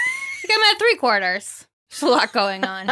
like 0.43 0.51
I'm 0.51 0.61
at 0.73 0.77
three 0.77 0.97
quarters. 0.97 1.65
There's 1.89 2.01
a 2.01 2.07
lot 2.07 2.33
going 2.33 2.65
on. 2.65 2.89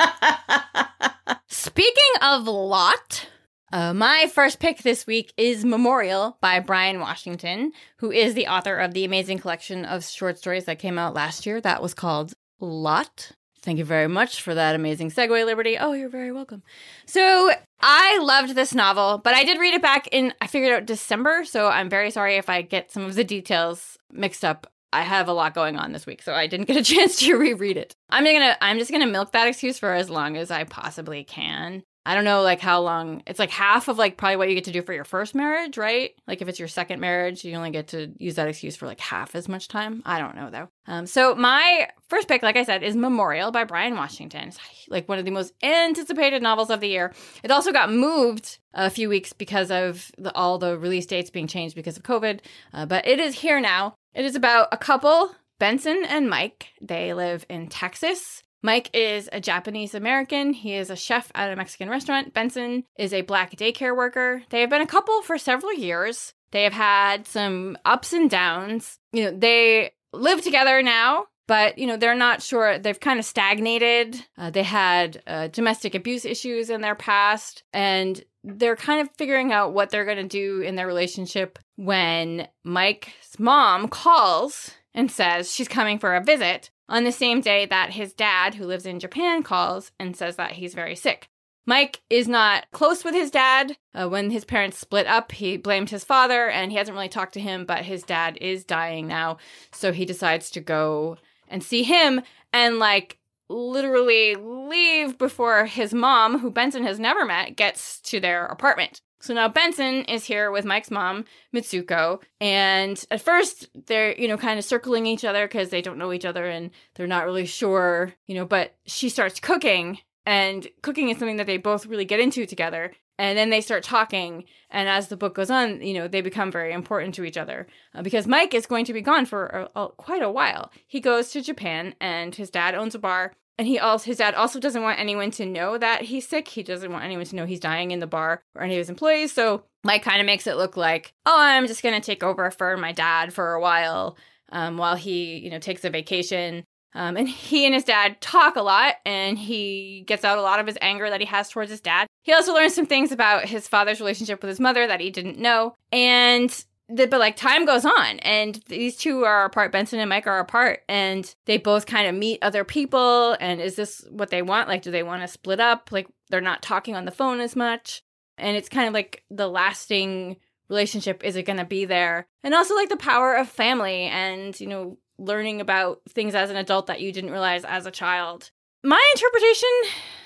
Speaking 1.50 2.14
of 2.22 2.48
lot, 2.48 3.28
uh, 3.74 3.94
my 3.94 4.32
first 4.34 4.60
pick 4.60 4.84
this 4.84 5.06
week 5.06 5.34
is 5.36 5.66
Memorial 5.66 6.38
by 6.40 6.62
Bryan 6.62 7.02
Washington, 7.02 7.74
who 7.98 8.10
is 8.10 8.36
the 8.36 8.48
author 8.48 8.78
of 8.78 8.94
the 8.94 9.04
amazing 9.04 9.40
collection 9.40 9.84
of 9.84 10.06
short 10.06 10.38
stories 10.38 10.64
that 10.66 10.80
came 10.80 10.98
out 10.98 11.14
last 11.14 11.46
year 11.46 11.60
that 11.60 11.82
was 11.82 11.94
called 11.94 12.34
Lot. 12.62 13.34
Thank 13.64 13.78
you 13.78 13.86
very 13.86 14.08
much 14.08 14.42
for 14.42 14.56
that 14.56 14.76
amazing 14.76 15.12
segue, 15.12 15.46
Liberty. 15.46 15.78
Oh, 15.78 15.94
you're 15.94 16.10
very 16.10 16.32
welcome. 16.32 16.64
So, 17.06 17.52
I 17.80 18.18
loved 18.20 18.56
this 18.56 18.74
novel, 18.74 19.20
but 19.24 19.36
I 19.36 19.44
did 19.44 19.60
read 19.60 19.76
it 19.76 19.82
back 19.82 20.08
in, 20.12 20.34
I 20.42 20.48
figured 20.48 20.74
out 20.74 20.86
December. 20.88 21.44
So, 21.46 21.68
I'm 21.68 21.90
very 21.90 22.10
sorry 22.10 22.38
if 22.38 22.50
I 22.50 22.64
get 22.64 22.92
some 22.92 23.04
of 23.04 23.14
the 23.14 23.24
details 23.24 23.98
mixed 24.12 24.44
up. 24.44 24.66
I 24.94 25.04
have 25.04 25.28
a 25.28 25.34
lot 25.34 25.54
going 25.54 25.78
on 25.78 25.92
this 25.94 26.06
week, 26.06 26.22
so 26.22 26.34
I 26.34 26.48
didn't 26.48 26.66
get 26.66 26.76
a 26.76 26.84
chance 26.96 27.18
to 27.20 27.36
reread 27.36 27.78
it. 27.78 27.96
I'm 28.10 28.26
gonna, 28.26 28.58
I'm 28.62 28.80
just 28.80 28.92
gonna 28.92 29.08
milk 29.08 29.32
that 29.34 29.48
excuse 29.48 29.78
for 29.78 29.94
as 29.94 30.10
long 30.10 30.38
as 30.38 30.50
I 30.50 30.64
possibly 30.64 31.24
can. 31.24 31.84
I 32.06 32.16
don't 32.16 32.26
know 32.26 32.42
like 32.42 32.60
how 32.60 32.82
long 32.82 33.22
it's 33.28 33.38
like 33.38 33.52
half 33.52 33.88
of 33.88 33.98
like 33.98 34.18
probably 34.18 34.38
what 34.38 34.50
you 34.50 34.56
get 34.56 34.64
to 34.64 34.72
do 34.72 34.82
for 34.82 34.94
your 34.94 35.04
first 35.04 35.36
marriage, 35.36 35.78
right? 35.78 36.12
Like 36.28 36.42
if 36.42 36.48
it's 36.48 36.58
your 36.58 36.68
second 36.68 37.00
marriage, 37.00 37.46
you 37.46 37.54
only 37.56 37.70
get 37.70 37.90
to 37.90 38.12
use 38.18 38.36
that 38.36 38.48
excuse 38.48 38.76
for 38.76 38.88
like 38.88 39.00
half 39.00 39.36
as 39.36 39.48
much 39.48 39.68
time. 39.68 40.02
I 40.06 40.18
don't 40.18 40.36
know 40.36 40.50
though. 40.50 40.70
Um, 40.88 41.06
so 41.06 41.36
my 41.36 41.90
first 42.10 42.28
pick, 42.28 42.42
like 42.42 42.56
I 42.56 42.64
said, 42.64 42.82
is 42.82 42.96
Memorial 42.96 43.52
by 43.52 43.66
Bryan 43.66 43.96
Washington. 43.96 44.48
It's 44.48 44.60
like 44.90 45.08
one 45.08 45.20
of 45.20 45.26
the 45.26 45.32
most 45.32 45.54
anticipated 45.62 46.42
novels 46.42 46.72
of 46.72 46.80
the 46.80 46.88
year. 46.88 47.14
It 47.44 47.52
also 47.52 47.72
got 47.72 47.92
moved 47.92 48.58
a 48.74 48.90
few 48.90 49.08
weeks 49.08 49.32
because 49.34 49.70
of 49.70 50.12
the, 50.18 50.34
all 50.34 50.58
the 50.58 50.80
release 50.80 51.06
dates 51.06 51.30
being 51.30 51.48
changed 51.48 51.76
because 51.76 51.98
of 51.98 52.04
COVID, 52.04 52.40
uh, 52.74 52.88
but 52.88 53.08
it 53.08 53.20
is 53.20 53.36
here 53.36 53.62
now. 53.62 53.94
It 54.16 54.26
is 54.26 54.36
about 54.36 54.70
a 54.72 54.78
couple, 54.78 55.36
Benson 55.60 56.04
and 56.08 56.30
Mike. 56.30 56.70
They 56.82 57.14
live 57.14 57.46
in 57.48 57.68
Texas. 57.68 58.42
Mike 58.62 58.90
is 58.94 59.30
a 59.32 59.42
Japanese 59.42 59.96
American. 59.96 60.54
He 60.54 60.76
is 60.76 60.90
a 60.90 60.96
chef 60.96 61.32
at 61.34 61.52
a 61.52 61.56
Mexican 61.56 61.90
restaurant. 61.90 62.34
Benson 62.34 62.84
is 62.98 63.14
a 63.14 63.22
black 63.22 63.56
daycare 63.56 63.96
worker. 63.96 64.44
They 64.50 64.62
have 64.62 64.70
been 64.70 64.82
a 64.82 64.88
couple 64.88 65.22
for 65.22 65.38
several 65.38 65.74
years. 65.74 66.34
They 66.52 66.64
have 66.64 66.74
had 66.74 67.28
some 67.28 67.78
ups 67.86 68.14
and 68.14 68.30
downs. 68.30 69.00
You 69.14 69.26
know, 69.26 69.38
they 69.38 69.92
live 70.14 70.42
together 70.42 70.84
now, 70.84 71.28
but 71.48 71.78
you 71.78 71.88
know 71.88 71.98
they're 71.98 72.14
not 72.14 72.42
sure. 72.42 72.78
They've 72.78 73.00
kind 73.00 73.20
of 73.20 73.26
stagnated. 73.26 74.24
Uh, 74.38 74.52
they 74.52 74.64
had 74.64 75.24
uh, 75.26 75.48
domestic 75.48 75.96
abuse 75.96 76.26
issues 76.26 76.70
in 76.70 76.82
their 76.82 76.96
past, 76.96 77.64
and 77.74 78.24
they're 78.44 78.76
kind 78.76 79.02
of 79.02 79.16
figuring 79.18 79.52
out 79.52 79.74
what 79.74 79.90
they're 79.90 80.06
going 80.06 80.18
to 80.18 80.24
do 80.24 80.62
in 80.62 80.76
their 80.76 80.88
relationship 80.88 81.60
when 81.76 82.48
Mike's 82.64 83.40
mom 83.40 83.88
calls 83.88 84.72
and 84.94 85.12
says 85.12 85.54
she's 85.54 85.68
coming 85.68 86.00
for 86.00 86.16
a 86.16 86.24
visit 86.24 86.70
on 86.92 87.06
the 87.06 87.12
same 87.12 87.42
day 87.42 87.66
that 87.66 87.92
his 87.92 88.14
dad, 88.14 88.56
who 88.56 88.66
lives 88.66 88.86
in 88.86 89.00
Japan, 89.00 89.42
calls 89.42 89.92
and 89.98 90.16
says 90.16 90.36
that 90.36 90.52
he's 90.52 90.76
very 90.76 90.96
sick. 90.96 91.30
Mike 91.66 92.02
is 92.10 92.28
not 92.28 92.66
close 92.72 93.04
with 93.04 93.14
his 93.14 93.32
dad. 93.32 93.78
Uh, 93.94 94.10
when 94.10 94.30
his 94.30 94.44
parents 94.44 94.78
split 94.78 95.08
up, 95.08 95.32
he 95.32 95.58
blamed 95.58 95.90
his 95.90 96.04
father 96.04 96.50
and 96.50 96.72
he 96.72 96.78
hasn't 96.78 96.96
really 96.96 97.08
talked 97.08 97.34
to 97.34 97.40
him, 97.40 97.66
but 97.66 97.86
his 97.86 98.04
dad 98.04 98.38
is 98.42 98.66
dying 98.66 99.08
now. 99.08 99.38
So 99.72 99.94
he 99.94 100.06
decides 100.06 100.52
to 100.52 100.60
go 100.60 101.18
and 101.48 101.64
see 101.64 101.84
him 101.84 102.22
and, 102.52 102.78
like, 102.78 103.20
literally 103.48 104.36
leave 104.36 105.18
before 105.18 105.66
his 105.66 105.94
mom, 105.94 106.40
who 106.40 106.52
Benson 106.52 106.84
has 106.84 107.00
never 107.00 107.26
met, 107.26 107.56
gets 107.56 108.02
to 108.02 108.20
their 108.20 108.46
apartment. 108.48 109.02
So 109.22 109.34
now 109.34 109.48
Benson 109.48 110.04
is 110.06 110.26
here 110.26 110.52
with 110.52 110.66
Mike's 110.66 110.92
mom, 110.92 111.26
Mitsuko, 111.54 112.22
and 112.40 113.04
at 113.12 113.22
first 113.22 113.70
they're, 113.86 114.20
you 114.20 114.28
know, 114.28 114.38
kind 114.38 114.58
of 114.58 114.66
circling 114.66 115.06
each 115.06 115.24
other 115.24 115.48
because 115.48 115.70
they 115.70 115.82
don't 115.82 116.00
know 116.00 116.12
each 116.12 116.26
other 116.26 116.48
and 116.48 116.72
they're 116.96 117.08
not 117.08 117.26
really 117.26 117.46
sure, 117.46 118.14
you 118.28 118.36
know, 118.36 118.46
but 118.46 118.76
she 118.86 119.10
starts 119.10 119.40
cooking 119.40 120.00
and 120.26 120.68
cooking 120.82 121.10
is 121.10 121.18
something 121.18 121.38
that 121.38 121.48
they 121.48 121.58
both 121.58 121.86
really 121.86 122.06
get 122.06 122.20
into 122.20 122.46
together. 122.46 122.94
And 123.20 123.38
then 123.38 123.52
they 123.52 123.62
start 123.62 123.84
talking, 123.84 124.46
and 124.72 124.90
as 124.90 125.10
the 125.10 125.18
book 125.18 125.36
goes 125.36 125.52
on, 125.52 125.80
you 125.82 125.94
know, 125.94 126.08
they 126.08 126.22
become 126.22 126.52
very 126.52 126.74
important 126.74 127.14
to 127.16 127.24
each 127.24 127.38
other 127.38 127.68
uh, 127.94 128.02
because 128.02 128.26
Mike 128.26 128.56
is 128.56 128.66
going 128.66 128.86
to 128.86 128.94
be 128.94 129.02
gone 129.02 129.28
for 129.28 129.70
a, 129.76 129.80
a, 129.80 129.90
quite 129.90 130.24
a 130.24 130.32
while. 130.32 130.72
He 130.88 131.00
goes 131.00 131.30
to 131.32 131.42
Japan, 131.44 131.94
and 132.02 132.34
his 132.34 132.50
dad 132.50 132.74
owns 132.74 132.96
a 132.96 133.00
bar 133.00 133.34
and 133.62 133.68
he 133.68 133.78
also 133.78 134.06
his 134.06 134.18
dad 134.18 134.34
also 134.34 134.60
doesn't 134.60 134.82
want 134.82 135.00
anyone 135.00 135.30
to 135.30 135.46
know 135.46 135.78
that 135.78 136.02
he's 136.02 136.28
sick. 136.28 136.48
He 136.48 136.64
doesn't 136.64 136.92
want 136.92 137.04
anyone 137.04 137.28
to 137.28 137.36
know 137.36 137.46
he's 137.46 137.60
dying 137.60 137.92
in 137.92 138.00
the 138.00 138.08
bar 138.08 138.42
or 138.56 138.64
any 138.64 138.74
of 138.74 138.80
his 138.80 138.90
employees. 138.90 139.32
So 139.34 139.66
Mike 139.84 140.02
kind 140.02 140.20
of 140.20 140.26
makes 140.26 140.48
it 140.48 140.58
look 140.58 140.78
like, 140.78 141.14
oh, 141.28 141.40
I'm 141.40 141.68
just 141.68 141.84
gonna 141.84 142.02
take 142.02 142.24
over 142.24 142.50
for 142.50 142.76
my 142.76 142.92
dad 142.92 143.36
for 143.36 143.54
a 143.54 143.62
while, 143.62 144.18
um, 144.52 144.78
while 144.78 144.96
he 144.96 145.38
you 145.38 145.52
know 145.52 145.60
takes 145.60 145.86
a 145.86 145.92
vacation. 145.92 146.64
Um, 146.96 147.16
and 147.18 147.30
he 147.30 147.66
and 147.66 147.76
his 147.76 147.84
dad 147.84 148.20
talk 148.20 148.56
a 148.56 148.64
lot, 148.64 148.96
and 149.06 149.38
he 149.38 150.06
gets 150.08 150.26
out 150.26 150.40
a 150.40 150.42
lot 150.42 150.60
of 150.60 150.66
his 150.66 150.80
anger 150.82 151.12
that 151.12 151.20
he 151.22 151.28
has 151.28 151.52
towards 151.52 151.70
his 151.70 151.82
dad. 151.82 152.08
He 152.24 152.34
also 152.34 152.56
learns 152.56 152.74
some 152.74 152.88
things 152.88 153.12
about 153.12 153.46
his 153.46 153.68
father's 153.68 154.00
relationship 154.00 154.42
with 154.42 154.50
his 154.50 154.60
mother 154.60 154.88
that 154.88 155.00
he 155.00 155.12
didn't 155.12 155.38
know. 155.38 155.76
And 155.92 156.66
the, 156.96 157.08
but 157.08 157.20
like 157.20 157.36
time 157.36 157.66
goes 157.66 157.86
on 157.86 158.20
and 158.20 158.62
these 158.68 158.98
two 158.98 159.24
are 159.24 159.46
apart 159.46 159.72
benson 159.72 160.00
and 160.00 160.10
mike 160.10 160.28
are 160.28 160.40
apart 160.40 160.82
and 160.90 161.36
they 161.46 161.58
both 161.58 161.86
kind 161.86 162.08
of 162.08 162.16
meet 162.16 162.40
other 162.42 162.64
people 162.64 163.36
and 163.40 163.62
is 163.62 163.76
this 163.76 164.06
what 164.10 164.30
they 164.30 164.42
want? 164.42 164.68
Like 164.68 164.82
do 164.82 164.92
they 164.92 165.04
want 165.04 165.22
to 165.22 165.28
split 165.28 165.60
up? 165.60 165.90
Like 165.92 166.08
they're 166.30 166.42
not 166.42 166.62
talking 166.62 166.96
on 166.96 167.06
the 167.06 167.12
phone 167.12 167.40
as 167.40 167.56
much 167.56 168.04
and 168.38 168.58
it's 168.58 168.70
kind 168.70 168.88
of 168.88 168.94
like 168.94 169.24
the 169.30 169.48
lasting 169.48 170.38
relationship 170.70 171.24
is 171.24 171.36
it 171.36 171.44
going 171.44 171.60
to 171.60 171.66
be 171.66 171.86
there? 171.86 172.28
And 172.44 172.54
also 172.54 172.76
like 172.76 172.90
the 172.90 172.98
power 172.98 173.36
of 173.36 173.48
family 173.50 174.04
and 174.04 174.60
you 174.60 174.68
know 174.68 174.98
learning 175.18 175.62
about 175.62 176.02
things 176.10 176.34
as 176.34 176.50
an 176.50 176.56
adult 176.56 176.88
that 176.88 177.02
you 177.02 177.12
didn't 177.12 177.32
realize 177.32 177.64
as 177.64 177.86
a 177.86 177.92
child. 177.92 178.52
My 178.84 179.04
interpretation 179.16 179.70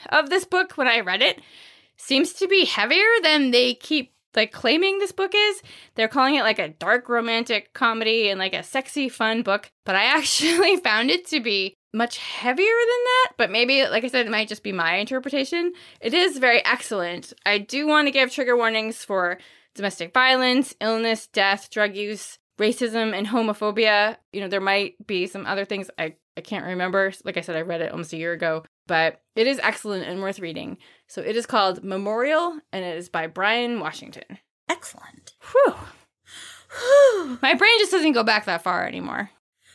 of 0.10 0.30
this 0.30 0.46
book 0.46 0.74
when 0.78 0.88
i 0.88 1.00
read 1.00 1.22
it 1.22 1.42
seems 1.98 2.34
to 2.34 2.48
be 2.48 2.66
heavier 2.66 3.06
than 3.24 3.52
they 3.52 3.74
keep 3.74 4.14
like 4.36 4.52
claiming 4.52 5.00
this 5.00 5.12
book 5.12 5.34
is. 5.36 5.62
They're 5.96 6.08
calling 6.08 6.36
it 6.36 6.44
like 6.44 6.60
a 6.60 6.70
dark 6.70 7.10
romantic 7.10 7.74
comedy 7.74 8.30
and 8.30 8.40
like 8.40 8.54
a 8.54 8.64
sexy 8.64 9.10
fun 9.10 9.42
book, 9.42 9.72
but 9.86 9.96
I 9.96 10.04
actually 10.18 10.78
found 10.78 11.10
it 11.10 11.28
to 11.28 11.40
be 11.40 11.76
much 11.94 12.18
heavier 12.18 12.66
than 12.66 13.04
that, 13.06 13.32
but 13.38 13.50
maybe, 13.50 13.88
like 13.88 14.04
I 14.04 14.08
said, 14.08 14.26
it 14.26 14.32
might 14.32 14.50
just 14.50 14.64
be 14.64 14.74
my 14.74 14.96
interpretation. 14.96 15.72
It 16.02 16.14
is 16.14 16.38
very 16.38 16.64
excellent. 16.66 17.34
I 17.46 17.58
do 17.58 17.88
want 17.88 18.08
to 18.08 18.12
give 18.12 18.32
trigger 18.32 18.58
warnings 18.58 19.04
for 19.04 19.38
domestic 19.76 20.14
violence, 20.14 20.76
illness, 20.82 21.28
death, 21.28 21.70
drug 21.70 21.96
use, 21.96 22.38
racism, 22.60 23.18
and 23.18 23.28
homophobia. 23.28 24.18
You 24.34 24.42
know, 24.42 24.48
there 24.48 24.62
might 24.62 24.96
be 25.08 25.26
some 25.26 25.46
other 25.46 25.66
things 25.66 25.90
I, 25.98 26.16
I 26.38 26.42
can't 26.42 26.66
remember. 26.66 27.14
Like 27.24 27.38
I 27.38 27.42
said, 27.42 27.56
I 27.56 27.62
read 27.62 27.82
it 27.82 27.92
almost 27.92 28.14
a 28.14 28.18
year 28.18 28.34
ago, 28.34 28.66
but 28.88 29.22
it 29.36 29.48
is 29.48 29.60
excellent 29.62 30.06
and 30.06 30.22
worth 30.22 30.40
reading. 30.40 30.78
So 31.08 31.22
it 31.22 31.36
is 31.36 31.46
called 31.46 31.84
Memorial, 31.84 32.60
and 32.72 32.86
it 32.86 32.98
is 32.98 33.10
by 33.10 33.28
Bryan 33.28 33.80
Washington. 33.80 34.40
Excellent. 34.70 35.34
Whew. 35.52 35.76
My 37.42 37.54
brain 37.54 37.80
just 37.80 37.92
doesn't 37.92 38.14
go 38.14 38.24
back 38.24 38.46
that 38.46 38.64
far 38.64 38.86
anymore. 38.86 39.30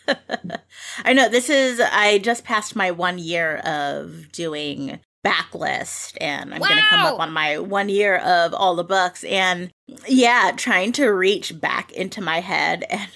I 1.05 1.13
know 1.13 1.29
this 1.29 1.49
is 1.49 1.81
I 1.81 2.19
just 2.19 2.45
passed 2.45 2.75
my 2.75 2.91
one 2.91 3.19
year 3.19 3.57
of 3.59 4.33
doing 4.33 5.01
backlist 5.25 6.17
and 6.21 6.55
I'm 6.55 6.61
gonna 6.61 6.83
come 6.89 7.05
up 7.05 7.21
on 7.21 7.33
my 7.33 7.59
one 7.59 7.89
year 7.89 8.17
of 8.17 8.55
all 8.55 8.75
the 8.75 8.85
books 8.85 9.23
and 9.25 9.71
yeah, 10.07 10.53
trying 10.57 10.93
to 10.93 11.09
reach 11.09 11.61
back 11.61 11.93
into 11.93 12.23
my 12.23 12.41
head 12.41 12.85
and 12.91 13.09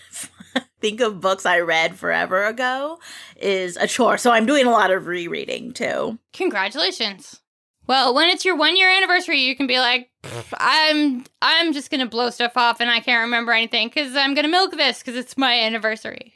think 0.85 1.01
of 1.01 1.19
books 1.19 1.47
I 1.47 1.61
read 1.61 1.97
forever 1.97 2.45
ago 2.45 2.99
is 3.41 3.79
a 3.79 3.87
chore. 3.87 4.19
So 4.19 4.31
I'm 4.31 4.45
doing 4.45 4.67
a 4.67 4.71
lot 4.71 4.91
of 4.91 5.07
rereading 5.07 5.73
too. 5.73 6.19
Congratulations. 6.35 7.41
Well, 7.87 8.15
when 8.15 8.29
it's 8.29 8.45
your 8.45 8.55
one 8.55 8.77
year 8.77 8.91
anniversary, 8.91 9.41
you 9.41 9.57
can 9.57 9.67
be 9.67 9.79
like, 9.79 10.11
I'm 10.59 11.25
I'm 11.41 11.73
just 11.73 11.91
gonna 11.91 12.05
blow 12.05 12.29
stuff 12.29 12.59
off 12.59 12.83
and 12.83 12.91
I 12.91 13.01
can't 13.01 13.25
remember 13.25 13.53
anything 13.53 13.89
because 13.89 14.15
I'm 14.15 14.35
gonna 14.35 14.49
milk 14.49 14.73
this 14.73 14.99
because 14.99 15.17
it's 15.17 15.39
my 15.39 15.59
anniversary. 15.59 16.35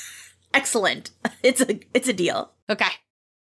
Excellent. 0.54 1.10
It's 1.42 1.60
a 1.60 1.80
it's 1.92 2.06
a 2.06 2.12
deal. 2.12 2.52
Okay. 2.70 2.92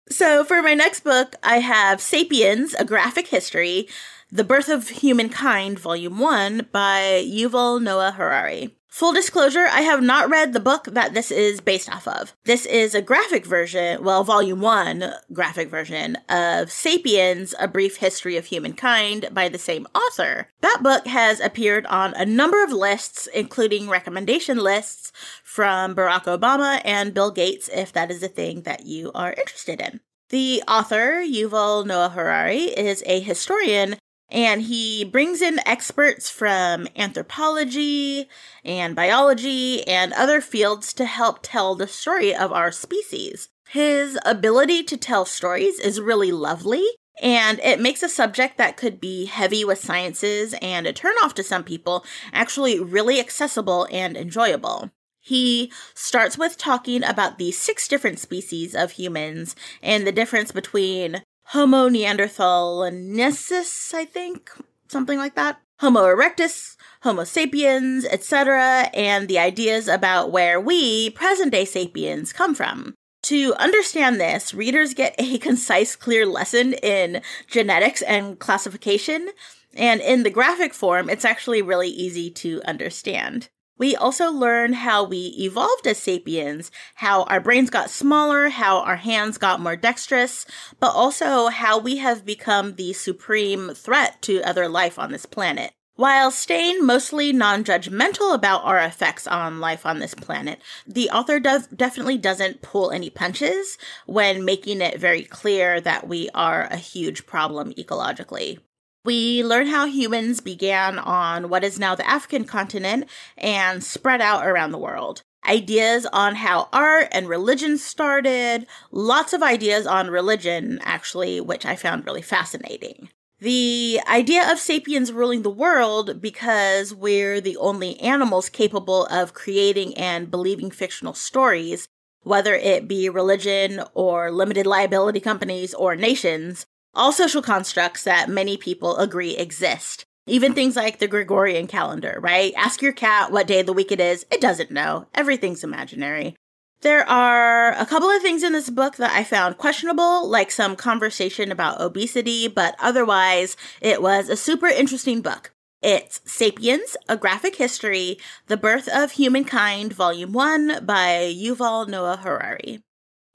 So, 0.09 0.43
for 0.43 0.61
my 0.61 0.73
next 0.73 1.05
book, 1.05 1.35
I 1.43 1.59
have 1.59 2.01
Sapiens, 2.01 2.73
A 2.73 2.83
Graphic 2.83 3.27
History 3.27 3.87
The 4.29 4.43
Birth 4.43 4.67
of 4.67 4.89
Humankind, 4.89 5.79
Volume 5.79 6.19
1 6.19 6.67
by 6.73 7.23
Yuval 7.25 7.81
Noah 7.81 8.11
Harari. 8.11 8.75
Full 8.91 9.13
disclosure, 9.13 9.67
I 9.71 9.81
have 9.81 10.03
not 10.03 10.29
read 10.29 10.51
the 10.51 10.59
book 10.59 10.83
that 10.83 11.13
this 11.13 11.31
is 11.31 11.61
based 11.61 11.89
off 11.89 12.09
of. 12.09 12.33
This 12.43 12.65
is 12.65 12.93
a 12.93 13.01
graphic 13.01 13.45
version, 13.45 14.03
well, 14.03 14.25
Volume 14.25 14.59
1 14.59 15.13
graphic 15.31 15.69
version 15.69 16.17
of 16.27 16.69
Sapiens, 16.69 17.55
A 17.57 17.69
Brief 17.69 17.97
History 17.97 18.35
of 18.35 18.47
Humankind 18.47 19.29
by 19.31 19.47
the 19.47 19.57
same 19.57 19.87
author. 19.95 20.49
That 20.59 20.81
book 20.83 21.07
has 21.07 21.39
appeared 21.39 21.85
on 21.85 22.13
a 22.15 22.25
number 22.25 22.61
of 22.61 22.73
lists, 22.73 23.27
including 23.33 23.87
recommendation 23.87 24.57
lists 24.57 25.13
from 25.41 25.95
Barack 25.95 26.25
Obama 26.25 26.81
and 26.83 27.13
Bill 27.13 27.31
Gates, 27.31 27.69
if 27.73 27.93
that 27.93 28.11
is 28.11 28.21
a 28.21 28.27
thing 28.27 28.63
that 28.63 28.85
you 28.85 29.09
are 29.15 29.31
interested 29.31 29.79
in. 29.79 30.01
The 30.31 30.63
author, 30.67 31.23
Yuval 31.25 31.85
Noah 31.85 32.09
Harari, 32.09 32.63
is 32.63 33.03
a 33.05 33.21
historian 33.21 33.95
and 34.31 34.61
he 34.63 35.03
brings 35.03 35.41
in 35.41 35.59
experts 35.65 36.29
from 36.29 36.87
anthropology 36.95 38.29
and 38.63 38.95
biology 38.95 39.85
and 39.85 40.13
other 40.13 40.39
fields 40.39 40.93
to 40.93 41.05
help 41.05 41.39
tell 41.41 41.75
the 41.75 41.87
story 41.87 42.33
of 42.33 42.51
our 42.51 42.71
species. 42.71 43.49
His 43.69 44.17
ability 44.25 44.83
to 44.83 44.97
tell 44.97 45.25
stories 45.25 45.79
is 45.79 46.01
really 46.01 46.31
lovely, 46.31 46.85
and 47.21 47.59
it 47.59 47.79
makes 47.79 48.03
a 48.03 48.09
subject 48.09 48.57
that 48.57 48.77
could 48.77 48.99
be 48.99 49.25
heavy 49.25 49.63
with 49.63 49.79
sciences 49.79 50.55
and 50.61 50.87
a 50.87 50.93
turnoff 50.93 51.33
to 51.35 51.43
some 51.43 51.63
people 51.63 52.05
actually 52.33 52.79
really 52.79 53.19
accessible 53.19 53.87
and 53.91 54.17
enjoyable. 54.17 54.91
He 55.19 55.71
starts 55.93 56.37
with 56.37 56.57
talking 56.57 57.03
about 57.03 57.37
the 57.37 57.51
six 57.51 57.87
different 57.87 58.17
species 58.17 58.73
of 58.73 58.91
humans 58.91 59.55
and 59.81 60.05
the 60.05 60.11
difference 60.11 60.51
between 60.51 61.21
Homo 61.51 61.89
neanderthalensis, 61.89 63.93
I 63.93 64.05
think, 64.05 64.49
something 64.87 65.17
like 65.17 65.35
that. 65.35 65.59
Homo 65.81 66.05
erectus, 66.05 66.77
Homo 67.03 67.25
sapiens, 67.25 68.05
etc., 68.05 68.89
and 68.93 69.27
the 69.27 69.37
ideas 69.37 69.89
about 69.89 70.31
where 70.31 70.61
we, 70.61 71.09
present 71.09 71.51
day 71.51 71.65
sapiens, 71.65 72.31
come 72.31 72.55
from. 72.55 72.95
To 73.23 73.53
understand 73.55 74.21
this, 74.21 74.53
readers 74.53 74.93
get 74.93 75.13
a 75.17 75.37
concise, 75.39 75.97
clear 75.97 76.25
lesson 76.25 76.71
in 76.71 77.21
genetics 77.47 78.01
and 78.01 78.39
classification, 78.39 79.31
and 79.73 79.99
in 79.99 80.23
the 80.23 80.29
graphic 80.29 80.73
form, 80.73 81.09
it's 81.09 81.25
actually 81.25 81.61
really 81.61 81.89
easy 81.89 82.31
to 82.31 82.61
understand. 82.65 83.49
We 83.81 83.95
also 83.95 84.29
learn 84.31 84.73
how 84.73 85.03
we 85.03 85.33
evolved 85.39 85.87
as 85.87 85.97
sapiens, 85.97 86.69
how 86.93 87.23
our 87.23 87.39
brains 87.39 87.71
got 87.71 87.89
smaller, 87.89 88.49
how 88.49 88.77
our 88.81 88.97
hands 88.97 89.39
got 89.39 89.59
more 89.59 89.75
dexterous, 89.75 90.45
but 90.79 90.91
also 90.91 91.47
how 91.47 91.79
we 91.79 91.97
have 91.97 92.23
become 92.23 92.75
the 92.75 92.93
supreme 92.93 93.73
threat 93.73 94.21
to 94.21 94.43
other 94.43 94.67
life 94.67 94.99
on 94.99 95.11
this 95.11 95.25
planet. 95.25 95.73
While 95.95 96.29
staying 96.29 96.85
mostly 96.85 97.33
non 97.33 97.63
judgmental 97.63 98.35
about 98.35 98.63
our 98.65 98.77
effects 98.77 99.25
on 99.25 99.59
life 99.59 99.83
on 99.83 99.97
this 99.97 100.13
planet, 100.13 100.61
the 100.85 101.09
author 101.09 101.39
does, 101.39 101.65
definitely 101.65 102.19
doesn't 102.19 102.61
pull 102.61 102.91
any 102.91 103.09
punches 103.09 103.79
when 104.05 104.45
making 104.45 104.81
it 104.81 104.99
very 104.99 105.23
clear 105.23 105.81
that 105.81 106.07
we 106.07 106.29
are 106.35 106.67
a 106.69 106.77
huge 106.77 107.25
problem 107.25 107.73
ecologically. 107.73 108.59
We 109.03 109.43
learn 109.43 109.65
how 109.67 109.87
humans 109.87 110.41
began 110.41 110.99
on 110.99 111.49
what 111.49 111.63
is 111.63 111.79
now 111.79 111.95
the 111.95 112.07
African 112.07 112.45
continent 112.45 113.09
and 113.35 113.83
spread 113.83 114.21
out 114.21 114.45
around 114.45 114.71
the 114.71 114.77
world. 114.77 115.23
Ideas 115.47 116.05
on 116.13 116.35
how 116.35 116.69
art 116.71 117.07
and 117.11 117.27
religion 117.27 117.79
started, 117.79 118.67
lots 118.91 119.33
of 119.33 119.41
ideas 119.41 119.87
on 119.87 120.11
religion, 120.11 120.79
actually, 120.83 121.41
which 121.41 121.65
I 121.65 121.75
found 121.75 122.05
really 122.05 122.21
fascinating. 122.21 123.09
The 123.39 123.99
idea 124.07 124.51
of 124.51 124.59
sapiens 124.59 125.11
ruling 125.11 125.41
the 125.41 125.49
world 125.49 126.21
because 126.21 126.93
we're 126.93 127.41
the 127.41 127.57
only 127.57 127.99
animals 127.99 128.49
capable 128.49 129.07
of 129.07 129.33
creating 129.33 129.97
and 129.97 130.29
believing 130.29 130.69
fictional 130.69 131.15
stories, 131.15 131.87
whether 132.21 132.53
it 132.53 132.87
be 132.87 133.09
religion 133.09 133.81
or 133.95 134.29
limited 134.29 134.67
liability 134.67 135.21
companies 135.21 135.73
or 135.73 135.95
nations, 135.95 136.67
all 136.93 137.11
social 137.11 137.41
constructs 137.41 138.03
that 138.03 138.29
many 138.29 138.57
people 138.57 138.97
agree 138.97 139.35
exist. 139.37 140.05
Even 140.27 140.53
things 140.53 140.75
like 140.75 140.99
the 140.99 141.07
Gregorian 141.07 141.67
calendar, 141.67 142.19
right? 142.21 142.53
Ask 142.55 142.81
your 142.81 142.93
cat 142.93 143.31
what 143.31 143.47
day 143.47 143.61
of 143.61 143.65
the 143.65 143.73
week 143.73 143.91
it 143.91 143.99
is. 143.99 144.25
It 144.31 144.39
doesn't 144.39 144.71
know. 144.71 145.07
Everything's 145.15 145.63
imaginary. 145.63 146.35
There 146.81 147.07
are 147.07 147.73
a 147.73 147.85
couple 147.85 148.09
of 148.09 148.21
things 148.21 148.41
in 148.41 148.53
this 148.53 148.69
book 148.69 148.95
that 148.97 149.11
I 149.11 149.23
found 149.23 149.57
questionable, 149.57 150.27
like 150.27 150.49
some 150.49 150.75
conversation 150.75 151.51
about 151.51 151.79
obesity, 151.79 152.47
but 152.47 152.75
otherwise, 152.79 153.55
it 153.81 154.01
was 154.01 154.29
a 154.29 154.35
super 154.35 154.67
interesting 154.67 155.21
book. 155.21 155.51
It's 155.81 156.21
Sapiens, 156.25 156.97
A 157.07 157.17
Graphic 157.17 157.55
History, 157.55 158.17
The 158.47 158.57
Birth 158.57 158.87
of 158.87 159.13
Humankind, 159.13 159.93
Volume 159.93 160.31
1 160.33 160.85
by 160.85 161.33
Yuval 161.35 161.87
Noah 161.87 162.17
Harari. 162.17 162.81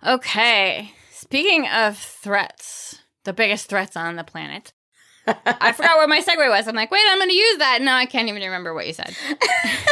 Okay. 0.05 0.93
Speaking 1.11 1.69
of 1.69 1.99
threats, 1.99 3.03
the 3.27 3.35
biggest 3.35 3.67
threats 3.69 3.97
on 3.97 4.17
the 4.17 4.25
planet. 4.25 4.73
I 5.27 5.73
forgot 5.73 5.97
what 5.97 6.09
my 6.09 6.21
segue 6.21 6.49
was. 6.49 6.69
I'm 6.69 6.77
like, 6.77 6.91
wait, 6.91 7.03
I'm 7.09 7.19
going 7.19 7.29
to 7.29 7.37
use 7.37 7.59
that. 7.59 7.83
No, 7.83 7.93
I 7.93 8.07
can't 8.07 8.29
even 8.29 8.43
remember 8.43 8.73
what 8.73 8.87
you 8.87 8.93
said. 8.93 9.15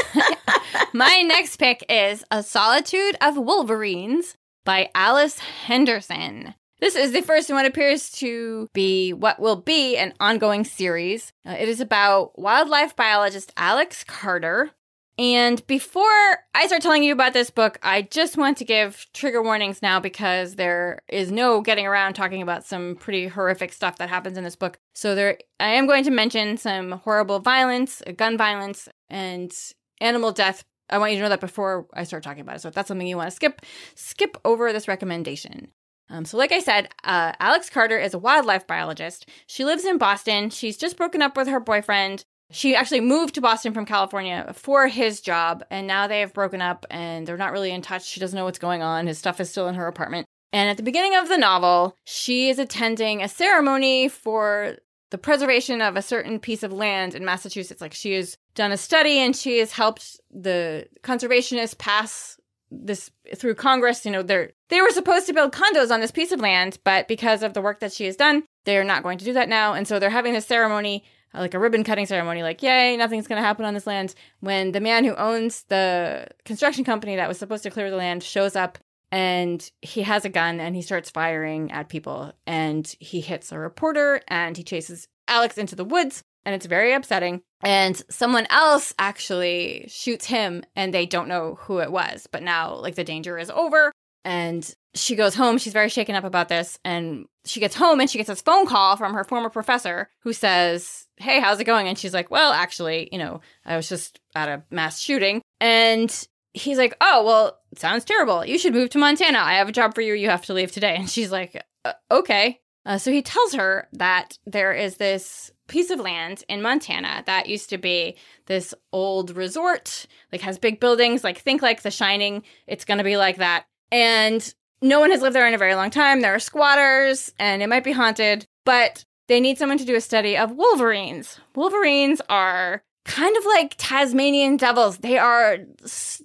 my 0.92 1.22
next 1.22 1.56
pick 1.56 1.84
is 1.88 2.24
A 2.30 2.42
Solitude 2.42 3.16
of 3.20 3.36
Wolverines 3.36 4.36
by 4.64 4.90
Alice 4.94 5.38
Henderson. 5.40 6.54
This 6.80 6.96
is 6.96 7.12
the 7.12 7.22
first 7.22 7.50
in 7.50 7.56
what 7.56 7.66
appears 7.66 8.10
to 8.12 8.68
be 8.72 9.12
what 9.12 9.40
will 9.40 9.56
be 9.56 9.96
an 9.96 10.12
ongoing 10.20 10.64
series. 10.64 11.32
Uh, 11.46 11.56
it 11.58 11.68
is 11.68 11.80
about 11.80 12.38
wildlife 12.38 12.94
biologist 12.94 13.52
Alex 13.56 14.04
Carter. 14.04 14.70
And 15.16 15.64
before 15.68 16.38
I 16.54 16.66
start 16.66 16.82
telling 16.82 17.04
you 17.04 17.12
about 17.12 17.34
this 17.34 17.50
book, 17.50 17.78
I 17.82 18.02
just 18.02 18.36
want 18.36 18.58
to 18.58 18.64
give 18.64 19.06
trigger 19.14 19.42
warnings 19.42 19.80
now 19.80 20.00
because 20.00 20.56
there 20.56 21.02
is 21.08 21.30
no 21.30 21.60
getting 21.60 21.86
around 21.86 22.14
talking 22.14 22.42
about 22.42 22.66
some 22.66 22.96
pretty 22.96 23.28
horrific 23.28 23.72
stuff 23.72 23.98
that 23.98 24.08
happens 24.08 24.36
in 24.36 24.42
this 24.42 24.56
book. 24.56 24.78
So 24.92 25.14
there 25.14 25.38
I 25.60 25.68
am 25.74 25.86
going 25.86 26.02
to 26.04 26.10
mention 26.10 26.56
some 26.56 26.92
horrible 26.92 27.38
violence, 27.38 28.02
gun 28.16 28.36
violence, 28.36 28.88
and 29.08 29.52
animal 30.00 30.32
death. 30.32 30.64
I 30.90 30.98
want 30.98 31.12
you 31.12 31.18
to 31.18 31.22
know 31.22 31.28
that 31.28 31.40
before 31.40 31.86
I 31.94 32.02
start 32.02 32.24
talking 32.24 32.42
about 32.42 32.56
it. 32.56 32.62
So 32.62 32.68
if 32.68 32.74
that's 32.74 32.88
something 32.88 33.06
you 33.06 33.16
want 33.16 33.30
to 33.30 33.36
skip, 33.36 33.62
skip 33.94 34.36
over 34.44 34.72
this 34.72 34.88
recommendation. 34.88 35.68
Um, 36.10 36.24
so, 36.24 36.36
like 36.36 36.52
I 36.52 36.60
said, 36.60 36.90
uh, 37.02 37.32
Alex 37.40 37.70
Carter 37.70 37.98
is 37.98 38.12
a 38.12 38.18
wildlife 38.18 38.66
biologist. 38.66 39.26
She 39.46 39.64
lives 39.64 39.86
in 39.86 39.96
Boston. 39.96 40.50
She's 40.50 40.76
just 40.76 40.98
broken 40.98 41.22
up 41.22 41.36
with 41.36 41.48
her 41.48 41.60
boyfriend. 41.60 42.26
She 42.54 42.76
actually 42.76 43.00
moved 43.00 43.34
to 43.34 43.40
Boston 43.40 43.74
from 43.74 43.84
California 43.84 44.52
for 44.54 44.86
his 44.86 45.20
job, 45.20 45.64
and 45.70 45.88
now 45.88 46.06
they 46.06 46.20
have 46.20 46.32
broken 46.32 46.62
up 46.62 46.86
and 46.88 47.26
they're 47.26 47.36
not 47.36 47.50
really 47.50 47.72
in 47.72 47.82
touch. 47.82 48.06
She 48.06 48.20
doesn't 48.20 48.36
know 48.36 48.44
what's 48.44 48.60
going 48.60 48.80
on. 48.80 49.08
His 49.08 49.18
stuff 49.18 49.40
is 49.40 49.50
still 49.50 49.66
in 49.66 49.74
her 49.74 49.88
apartment. 49.88 50.26
And 50.52 50.70
at 50.70 50.76
the 50.76 50.84
beginning 50.84 51.16
of 51.16 51.28
the 51.28 51.36
novel, 51.36 51.96
she 52.04 52.48
is 52.48 52.60
attending 52.60 53.22
a 53.22 53.28
ceremony 53.28 54.08
for 54.08 54.76
the 55.10 55.18
preservation 55.18 55.80
of 55.80 55.96
a 55.96 56.02
certain 56.02 56.38
piece 56.38 56.62
of 56.62 56.72
land 56.72 57.16
in 57.16 57.24
Massachusetts. 57.24 57.80
Like 57.80 57.92
she 57.92 58.12
has 58.12 58.36
done 58.54 58.70
a 58.70 58.76
study 58.76 59.18
and 59.18 59.34
she 59.34 59.58
has 59.58 59.72
helped 59.72 60.20
the 60.30 60.86
conservationists 61.02 61.76
pass 61.76 62.38
this 62.70 63.10
through 63.34 63.54
Congress, 63.56 64.04
you 64.04 64.12
know, 64.12 64.22
they're 64.22 64.52
they 64.68 64.80
were 64.80 64.90
supposed 64.90 65.26
to 65.26 65.32
build 65.32 65.52
condos 65.52 65.90
on 65.90 66.00
this 66.00 66.10
piece 66.10 66.32
of 66.32 66.40
land, 66.40 66.78
but 66.84 67.08
because 67.08 67.42
of 67.42 67.54
the 67.54 67.62
work 67.62 67.80
that 67.80 67.92
she 67.92 68.04
has 68.06 68.16
done, 68.16 68.44
they're 68.64 68.84
not 68.84 69.02
going 69.02 69.18
to 69.18 69.24
do 69.24 69.32
that 69.32 69.48
now. 69.48 69.74
And 69.74 69.86
so 69.86 69.98
they're 69.98 70.10
having 70.10 70.34
this 70.34 70.46
ceremony, 70.46 71.04
like 71.34 71.54
a 71.54 71.58
ribbon 71.58 71.84
cutting 71.84 72.06
ceremony, 72.06 72.42
like, 72.42 72.62
yay, 72.62 72.96
nothing's 72.96 73.26
going 73.26 73.40
to 73.40 73.46
happen 73.46 73.64
on 73.64 73.74
this 73.74 73.86
land. 73.86 74.14
When 74.40 74.72
the 74.72 74.80
man 74.80 75.04
who 75.04 75.14
owns 75.14 75.64
the 75.64 76.28
construction 76.44 76.84
company 76.84 77.16
that 77.16 77.28
was 77.28 77.38
supposed 77.38 77.62
to 77.64 77.70
clear 77.70 77.90
the 77.90 77.96
land 77.96 78.22
shows 78.22 78.56
up 78.56 78.78
and 79.10 79.70
he 79.82 80.02
has 80.02 80.24
a 80.24 80.28
gun 80.28 80.60
and 80.60 80.74
he 80.74 80.82
starts 80.82 81.10
firing 81.10 81.70
at 81.72 81.88
people 81.88 82.32
and 82.46 82.86
he 82.98 83.20
hits 83.20 83.52
a 83.52 83.58
reporter 83.58 84.20
and 84.28 84.56
he 84.56 84.64
chases 84.64 85.08
Alex 85.28 85.58
into 85.58 85.76
the 85.76 85.84
woods 85.84 86.22
and 86.44 86.54
it's 86.54 86.66
very 86.66 86.92
upsetting. 86.92 87.42
And 87.62 88.00
someone 88.10 88.46
else 88.50 88.92
actually 88.98 89.86
shoots 89.88 90.26
him 90.26 90.64
and 90.76 90.92
they 90.92 91.06
don't 91.06 91.28
know 91.28 91.56
who 91.60 91.78
it 91.78 91.90
was. 91.90 92.26
But 92.30 92.42
now, 92.42 92.74
like, 92.74 92.94
the 92.94 93.04
danger 93.04 93.38
is 93.38 93.50
over. 93.50 93.92
And 94.24 94.74
she 94.94 95.16
goes 95.16 95.34
home. 95.34 95.58
She's 95.58 95.72
very 95.72 95.88
shaken 95.88 96.14
up 96.14 96.24
about 96.24 96.48
this. 96.48 96.78
And 96.84 97.26
she 97.44 97.60
gets 97.60 97.74
home 97.74 98.00
and 98.00 98.08
she 98.08 98.18
gets 98.18 98.28
this 98.28 98.40
phone 98.40 98.66
call 98.66 98.96
from 98.96 99.14
her 99.14 99.24
former 99.24 99.50
professor 99.50 100.08
who 100.20 100.32
says, 100.32 101.06
Hey, 101.16 101.40
how's 101.40 101.60
it 101.60 101.64
going? 101.64 101.88
And 101.88 101.98
she's 101.98 102.14
like, 102.14 102.30
Well, 102.30 102.52
actually, 102.52 103.08
you 103.12 103.18
know, 103.18 103.40
I 103.64 103.76
was 103.76 103.88
just 103.88 104.20
at 104.34 104.48
a 104.48 104.62
mass 104.70 105.00
shooting. 105.00 105.42
And 105.60 106.26
he's 106.52 106.78
like, 106.78 106.96
Oh, 107.00 107.24
well, 107.24 107.58
sounds 107.76 108.04
terrible. 108.04 108.44
You 108.44 108.58
should 108.58 108.74
move 108.74 108.90
to 108.90 108.98
Montana. 108.98 109.38
I 109.38 109.54
have 109.54 109.68
a 109.68 109.72
job 109.72 109.94
for 109.94 110.00
you. 110.00 110.14
You 110.14 110.30
have 110.30 110.46
to 110.46 110.54
leave 110.54 110.72
today. 110.72 110.96
And 110.96 111.10
she's 111.10 111.32
like, 111.32 111.62
uh, 111.84 111.92
Okay. 112.10 112.60
Uh, 112.86 112.98
so 112.98 113.10
he 113.10 113.22
tells 113.22 113.54
her 113.54 113.88
that 113.94 114.38
there 114.46 114.72
is 114.72 114.96
this 114.96 115.50
piece 115.68 115.90
of 115.90 116.00
land 116.00 116.44
in 116.48 116.60
Montana 116.60 117.22
that 117.26 117.48
used 117.48 117.70
to 117.70 117.78
be 117.78 118.16
this 118.46 118.74
old 118.92 119.34
resort, 119.34 120.06
like 120.30 120.42
has 120.42 120.58
big 120.58 120.80
buildings, 120.80 121.24
like 121.24 121.38
think 121.38 121.62
like 121.62 121.82
The 121.82 121.90
Shining. 121.90 122.42
It's 122.66 122.84
going 122.84 122.98
to 122.98 123.04
be 123.04 123.16
like 123.16 123.38
that. 123.38 123.64
And 123.90 124.54
no 124.82 125.00
one 125.00 125.10
has 125.10 125.22
lived 125.22 125.34
there 125.34 125.46
in 125.46 125.54
a 125.54 125.58
very 125.58 125.74
long 125.74 125.90
time. 125.90 126.20
There 126.20 126.34
are 126.34 126.40
squatters 126.40 127.32
and 127.38 127.62
it 127.62 127.68
might 127.68 127.84
be 127.84 127.92
haunted, 127.92 128.46
but 128.64 129.04
they 129.28 129.40
need 129.40 129.58
someone 129.58 129.78
to 129.78 129.84
do 129.84 129.94
a 129.94 130.00
study 130.00 130.36
of 130.36 130.52
wolverines. 130.52 131.38
Wolverines 131.54 132.20
are 132.28 132.82
kind 133.04 133.36
of 133.36 133.44
like 133.46 133.74
Tasmanian 133.78 134.56
devils. 134.56 134.98
They 134.98 135.18
are 135.18 135.58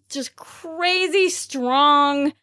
just 0.10 0.36
crazy 0.36 1.30
strong, 1.30 2.34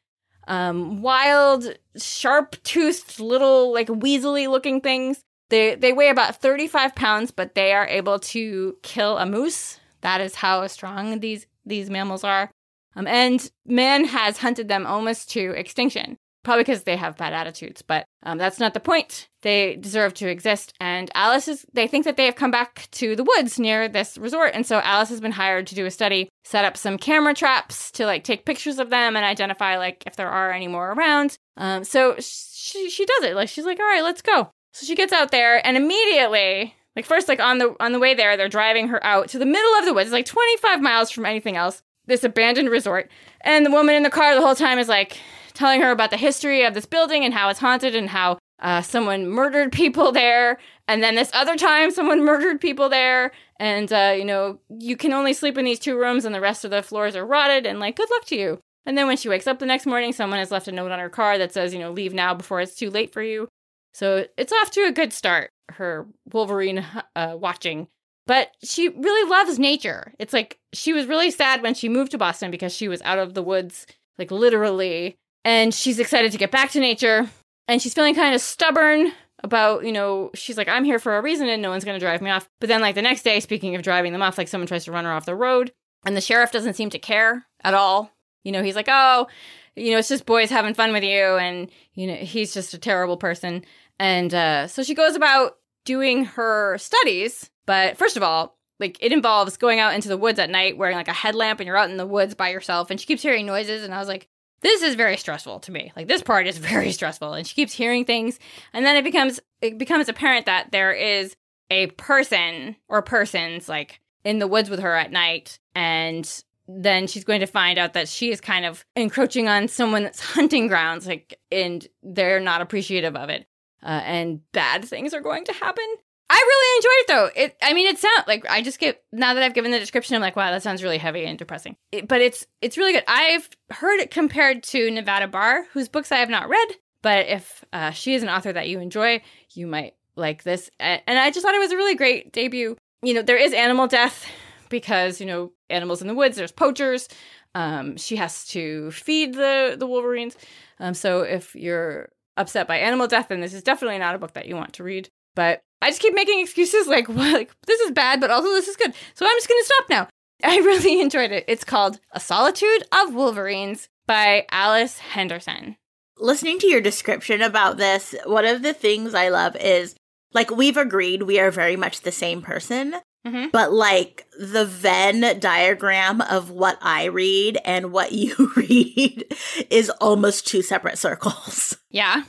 um, 0.48 1.02
wild, 1.02 1.76
sharp 1.96 2.56
toothed, 2.62 3.20
little, 3.20 3.72
like 3.72 3.88
weaselly 3.88 4.48
looking 4.48 4.80
things. 4.80 5.22
They 5.48 5.74
they 5.74 5.92
weigh 5.92 6.08
about 6.08 6.40
35 6.40 6.94
pounds, 6.94 7.30
but 7.30 7.54
they 7.54 7.72
are 7.72 7.86
able 7.86 8.18
to 8.18 8.76
kill 8.82 9.18
a 9.18 9.26
moose. 9.26 9.78
That 10.00 10.20
is 10.20 10.34
how 10.34 10.66
strong 10.66 11.20
these 11.20 11.46
these 11.64 11.90
mammals 11.90 12.24
are. 12.24 12.50
Um, 12.96 13.06
and 13.06 13.50
man 13.66 14.06
has 14.06 14.38
hunted 14.38 14.68
them 14.68 14.86
almost 14.86 15.30
to 15.32 15.50
extinction, 15.50 16.16
probably 16.42 16.64
because 16.64 16.84
they 16.84 16.96
have 16.96 17.18
bad 17.18 17.34
attitudes. 17.34 17.82
But 17.82 18.06
um, 18.22 18.38
that's 18.38 18.58
not 18.58 18.72
the 18.72 18.80
point. 18.80 19.28
They 19.42 19.76
deserve 19.76 20.14
to 20.14 20.28
exist. 20.28 20.72
And 20.80 21.10
Alice 21.14 21.46
is. 21.46 21.66
They 21.72 21.86
think 21.86 22.06
that 22.06 22.16
they 22.16 22.24
have 22.24 22.36
come 22.36 22.50
back 22.50 22.88
to 22.92 23.14
the 23.14 23.24
woods 23.24 23.58
near 23.58 23.86
this 23.86 24.16
resort, 24.16 24.52
and 24.54 24.66
so 24.66 24.80
Alice 24.80 25.10
has 25.10 25.20
been 25.20 25.32
hired 25.32 25.66
to 25.68 25.74
do 25.74 25.86
a 25.86 25.90
study, 25.90 26.28
set 26.44 26.64
up 26.64 26.76
some 26.76 26.96
camera 26.96 27.34
traps 27.34 27.90
to 27.92 28.06
like 28.06 28.24
take 28.24 28.46
pictures 28.46 28.78
of 28.78 28.90
them 28.90 29.14
and 29.14 29.24
identify 29.24 29.76
like 29.76 30.02
if 30.06 30.16
there 30.16 30.30
are 30.30 30.50
any 30.50 30.68
more 30.68 30.92
around. 30.92 31.36
Um, 31.56 31.84
so 31.84 32.16
she 32.18 32.88
she 32.88 33.04
does 33.04 33.24
it. 33.24 33.36
Like 33.36 33.48
she's 33.48 33.66
like, 33.66 33.78
all 33.78 33.86
right, 33.86 34.02
let's 34.02 34.22
go. 34.22 34.50
So 34.72 34.84
she 34.86 34.94
gets 34.94 35.12
out 35.12 35.30
there 35.30 35.64
and 35.66 35.76
immediately, 35.76 36.74
like 36.96 37.04
first, 37.04 37.28
like 37.28 37.40
on 37.40 37.58
the 37.58 37.76
on 37.78 37.92
the 37.92 37.98
way 37.98 38.14
there, 38.14 38.36
they're 38.36 38.48
driving 38.48 38.88
her 38.88 39.04
out 39.04 39.28
to 39.28 39.38
the 39.38 39.46
middle 39.46 39.74
of 39.78 39.84
the 39.84 39.94
woods. 39.94 40.08
It's 40.08 40.12
like 40.12 40.26
25 40.26 40.80
miles 40.80 41.10
from 41.10 41.26
anything 41.26 41.56
else. 41.56 41.82
This 42.06 42.24
abandoned 42.24 42.70
resort. 42.70 43.10
And 43.40 43.66
the 43.66 43.70
woman 43.70 43.94
in 43.94 44.02
the 44.02 44.10
car 44.10 44.34
the 44.34 44.40
whole 44.40 44.54
time 44.54 44.78
is 44.78 44.88
like 44.88 45.18
telling 45.54 45.80
her 45.80 45.90
about 45.90 46.10
the 46.10 46.16
history 46.16 46.64
of 46.64 46.74
this 46.74 46.86
building 46.86 47.24
and 47.24 47.34
how 47.34 47.48
it's 47.48 47.60
haunted 47.60 47.94
and 47.94 48.10
how 48.10 48.38
uh, 48.60 48.82
someone 48.82 49.28
murdered 49.28 49.72
people 49.72 50.12
there. 50.12 50.58
And 50.88 51.02
then 51.02 51.14
this 51.14 51.30
other 51.32 51.56
time, 51.56 51.90
someone 51.90 52.24
murdered 52.24 52.60
people 52.60 52.88
there. 52.88 53.32
And, 53.58 53.92
uh, 53.92 54.14
you 54.16 54.24
know, 54.24 54.60
you 54.78 54.96
can 54.96 55.12
only 55.12 55.32
sleep 55.32 55.58
in 55.58 55.64
these 55.64 55.78
two 55.78 55.98
rooms 55.98 56.24
and 56.24 56.34
the 56.34 56.40
rest 56.40 56.64
of 56.64 56.70
the 56.70 56.82
floors 56.82 57.16
are 57.16 57.26
rotted. 57.26 57.66
And, 57.66 57.80
like, 57.80 57.96
good 57.96 58.10
luck 58.10 58.24
to 58.26 58.36
you. 58.36 58.60
And 58.84 58.96
then 58.96 59.08
when 59.08 59.16
she 59.16 59.28
wakes 59.28 59.46
up 59.46 59.58
the 59.58 59.66
next 59.66 59.84
morning, 59.84 60.12
someone 60.12 60.38
has 60.38 60.52
left 60.52 60.68
a 60.68 60.72
note 60.72 60.92
on 60.92 61.00
her 61.00 61.08
car 61.08 61.38
that 61.38 61.52
says, 61.52 61.74
you 61.74 61.80
know, 61.80 61.90
leave 61.90 62.14
now 62.14 62.34
before 62.34 62.60
it's 62.60 62.76
too 62.76 62.90
late 62.90 63.12
for 63.12 63.22
you. 63.22 63.48
So 63.92 64.26
it's 64.36 64.52
off 64.52 64.70
to 64.72 64.82
a 64.82 64.92
good 64.92 65.12
start, 65.12 65.50
her 65.70 66.06
Wolverine 66.32 66.84
uh, 67.16 67.34
watching. 67.36 67.88
But 68.26 68.50
she 68.62 68.88
really 68.88 69.30
loves 69.30 69.58
nature. 69.58 70.12
It's 70.18 70.32
like 70.32 70.58
she 70.72 70.92
was 70.92 71.06
really 71.06 71.30
sad 71.30 71.62
when 71.62 71.74
she 71.74 71.88
moved 71.88 72.10
to 72.10 72.18
Boston 72.18 72.50
because 72.50 72.74
she 72.74 72.88
was 72.88 73.02
out 73.02 73.18
of 73.18 73.34
the 73.34 73.42
woods, 73.42 73.86
like 74.18 74.30
literally. 74.30 75.16
And 75.44 75.72
she's 75.72 76.00
excited 76.00 76.32
to 76.32 76.38
get 76.38 76.50
back 76.50 76.70
to 76.72 76.80
nature. 76.80 77.30
And 77.68 77.80
she's 77.80 77.94
feeling 77.94 78.14
kind 78.14 78.34
of 78.34 78.40
stubborn 78.40 79.12
about, 79.44 79.84
you 79.84 79.92
know, 79.92 80.30
she's 80.34 80.58
like, 80.58 80.68
I'm 80.68 80.84
here 80.84 80.98
for 80.98 81.16
a 81.16 81.22
reason 81.22 81.48
and 81.48 81.62
no 81.62 81.70
one's 81.70 81.84
going 81.84 81.98
to 81.98 82.04
drive 82.04 82.20
me 82.20 82.30
off. 82.30 82.48
But 82.60 82.68
then, 82.68 82.80
like, 82.80 82.94
the 82.96 83.02
next 83.02 83.22
day, 83.22 83.38
speaking 83.38 83.76
of 83.76 83.82
driving 83.82 84.12
them 84.12 84.22
off, 84.22 84.38
like, 84.38 84.48
someone 84.48 84.66
tries 84.66 84.84
to 84.86 84.92
run 84.92 85.04
her 85.04 85.12
off 85.12 85.24
the 85.26 85.34
road 85.34 85.72
and 86.04 86.16
the 86.16 86.20
sheriff 86.20 86.50
doesn't 86.50 86.74
seem 86.74 86.90
to 86.90 86.98
care 86.98 87.46
at 87.62 87.74
all. 87.74 88.10
You 88.42 88.52
know, 88.52 88.62
he's 88.62 88.76
like, 88.76 88.88
oh, 88.88 89.28
you 89.76 89.92
know, 89.92 89.98
it's 89.98 90.08
just 90.08 90.26
boys 90.26 90.50
having 90.50 90.74
fun 90.74 90.92
with 90.92 91.04
you. 91.04 91.36
And, 91.36 91.70
you 91.94 92.06
know, 92.06 92.14
he's 92.14 92.54
just 92.54 92.74
a 92.74 92.78
terrible 92.78 93.16
person. 93.16 93.64
And 93.98 94.34
uh, 94.34 94.66
so 94.68 94.82
she 94.82 94.94
goes 94.94 95.14
about 95.14 95.58
doing 95.84 96.24
her 96.24 96.78
studies. 96.78 97.50
But 97.66 97.96
first 97.96 98.16
of 98.16 98.22
all, 98.22 98.56
like 98.78 98.98
it 99.00 99.12
involves 99.12 99.56
going 99.56 99.80
out 99.80 99.94
into 99.94 100.08
the 100.08 100.16
woods 100.16 100.38
at 100.38 100.50
night 100.50 100.76
wearing 100.76 100.96
like 100.96 101.08
a 101.08 101.12
headlamp 101.12 101.60
and 101.60 101.66
you're 101.66 101.76
out 101.76 101.90
in 101.90 101.96
the 101.96 102.06
woods 102.06 102.34
by 102.34 102.50
yourself. 102.50 102.90
And 102.90 103.00
she 103.00 103.06
keeps 103.06 103.22
hearing 103.22 103.46
noises. 103.46 103.82
And 103.82 103.94
I 103.94 103.98
was 103.98 104.08
like, 104.08 104.28
this 104.60 104.82
is 104.82 104.94
very 104.94 105.16
stressful 105.16 105.60
to 105.60 105.72
me. 105.72 105.92
Like 105.96 106.08
this 106.08 106.22
part 106.22 106.46
is 106.46 106.58
very 106.72 106.92
stressful. 106.92 107.32
And 107.32 107.46
she 107.46 107.54
keeps 107.54 107.72
hearing 107.72 108.04
things. 108.04 108.38
And 108.72 108.84
then 108.84 108.96
it 108.96 109.04
becomes 109.04 109.40
it 109.60 109.78
becomes 109.78 110.08
apparent 110.08 110.46
that 110.46 110.72
there 110.72 110.92
is 110.92 111.36
a 111.70 111.88
person 111.88 112.76
or 112.88 113.02
persons 113.02 113.68
like 113.68 114.00
in 114.24 114.38
the 114.38 114.46
woods 114.46 114.70
with 114.70 114.80
her 114.80 114.94
at 114.94 115.10
night 115.10 115.58
and 115.74 116.42
then 116.68 117.06
she's 117.06 117.24
going 117.24 117.40
to 117.40 117.46
find 117.46 117.78
out 117.78 117.92
that 117.92 118.08
she 118.08 118.30
is 118.30 118.40
kind 118.40 118.64
of 118.64 118.84
encroaching 118.96 119.48
on 119.48 119.68
someone's 119.68 120.20
hunting 120.34 120.68
grounds 120.68 121.06
like 121.06 121.38
and 121.50 121.88
they're 122.02 122.40
not 122.40 122.60
appreciative 122.60 123.16
of 123.16 123.30
it 123.30 123.46
uh, 123.82 124.00
and 124.04 124.40
bad 124.52 124.84
things 124.84 125.14
are 125.14 125.20
going 125.20 125.44
to 125.44 125.52
happen. 125.52 125.84
I 126.28 126.34
really 126.34 126.76
enjoyed 126.76 126.90
it 126.90 127.06
though. 127.08 127.42
It, 127.42 127.56
I 127.62 127.72
mean, 127.72 127.86
it 127.86 127.98
sounds 127.98 128.26
like 128.26 128.44
I 128.50 128.62
just 128.62 128.78
get 128.78 129.02
now 129.12 129.34
that 129.34 129.42
I've 129.42 129.54
given 129.54 129.70
the 129.70 129.78
description, 129.78 130.16
I'm 130.16 130.22
like, 130.22 130.36
wow, 130.36 130.50
that 130.50 130.62
sounds 130.62 130.82
really 130.82 130.98
heavy 130.98 131.24
and 131.24 131.38
depressing. 131.38 131.76
It, 131.92 132.08
but 132.08 132.20
it's 132.20 132.46
it's 132.60 132.76
really 132.76 132.92
good. 132.92 133.04
I've 133.06 133.48
heard 133.70 134.00
it 134.00 134.10
compared 134.10 134.62
to 134.64 134.90
Nevada 134.90 135.28
Barr, 135.28 135.66
whose 135.72 135.88
books 135.88 136.10
I 136.10 136.16
have 136.16 136.30
not 136.30 136.48
read. 136.48 136.68
But 137.02 137.28
if 137.28 137.64
uh, 137.72 137.92
she 137.92 138.14
is 138.14 138.22
an 138.24 138.28
author 138.28 138.52
that 138.52 138.68
you 138.68 138.80
enjoy, 138.80 139.22
you 139.54 139.66
might 139.68 139.94
like 140.16 140.42
this. 140.42 140.70
And 140.80 141.02
I 141.06 141.30
just 141.30 141.44
thought 141.44 141.54
it 141.54 141.60
was 141.60 141.70
a 141.70 141.76
really 141.76 141.94
great 141.94 142.32
debut. 142.32 142.76
You 143.02 143.14
know, 143.14 143.22
there 143.22 143.36
is 143.36 143.52
animal 143.52 143.86
death 143.86 144.26
because 144.68 145.20
you 145.20 145.26
know 145.26 145.52
animals 145.70 146.02
in 146.02 146.08
the 146.08 146.14
woods. 146.14 146.36
There's 146.36 146.52
poachers. 146.52 147.08
Um, 147.54 147.96
she 147.96 148.16
has 148.16 148.46
to 148.48 148.90
feed 148.90 149.34
the 149.34 149.76
the 149.78 149.86
wolverines. 149.86 150.36
Um, 150.80 150.94
so 150.94 151.20
if 151.20 151.54
you're 151.54 152.10
upset 152.36 152.66
by 152.66 152.78
animal 152.78 153.06
death, 153.06 153.28
then 153.28 153.40
this 153.40 153.54
is 153.54 153.62
definitely 153.62 153.98
not 153.98 154.14
a 154.14 154.18
book 154.18 154.34
that 154.34 154.46
you 154.46 154.56
want 154.56 154.74
to 154.74 154.84
read. 154.84 155.08
But 155.34 155.62
I 155.82 155.90
just 155.90 156.00
keep 156.00 156.14
making 156.14 156.40
excuses 156.40 156.86
like, 156.86 157.08
well, 157.08 157.32
like 157.32 157.50
this 157.66 157.80
is 157.80 157.90
bad, 157.92 158.20
but 158.20 158.30
also 158.30 158.48
this 158.48 158.68
is 158.68 158.76
good. 158.76 158.94
So 159.14 159.26
I'm 159.26 159.36
just 159.36 159.48
going 159.48 159.60
to 159.60 159.66
stop 159.66 159.90
now. 159.90 160.08
I 160.44 160.58
really 160.58 161.00
enjoyed 161.00 161.32
it. 161.32 161.44
It's 161.48 161.64
called 161.64 161.98
A 162.12 162.20
Solitude 162.20 162.84
of 162.92 163.14
Wolverines 163.14 163.88
by 164.06 164.46
Alice 164.50 164.98
Henderson. 164.98 165.76
Listening 166.18 166.58
to 166.60 166.66
your 166.66 166.80
description 166.80 167.42
about 167.42 167.76
this, 167.76 168.14
one 168.24 168.46
of 168.46 168.62
the 168.62 168.72
things 168.72 169.14
I 169.14 169.28
love 169.28 169.56
is 169.56 169.94
like 170.32 170.50
we've 170.50 170.76
agreed 170.76 171.22
we 171.22 171.38
are 171.40 171.50
very 171.50 171.76
much 171.76 172.00
the 172.00 172.12
same 172.12 172.42
person. 172.42 172.94
Mm-hmm. 173.26 173.48
But 173.52 173.72
like 173.72 174.26
the 174.38 174.64
Venn 174.64 175.40
diagram 175.40 176.20
of 176.20 176.50
what 176.50 176.78
I 176.80 177.06
read 177.06 177.58
and 177.64 177.92
what 177.92 178.12
you 178.12 178.52
read 178.56 179.24
is 179.68 179.90
almost 179.90 180.46
two 180.46 180.62
separate 180.62 180.98
circles. 180.98 181.76
Yeah. 181.90 182.22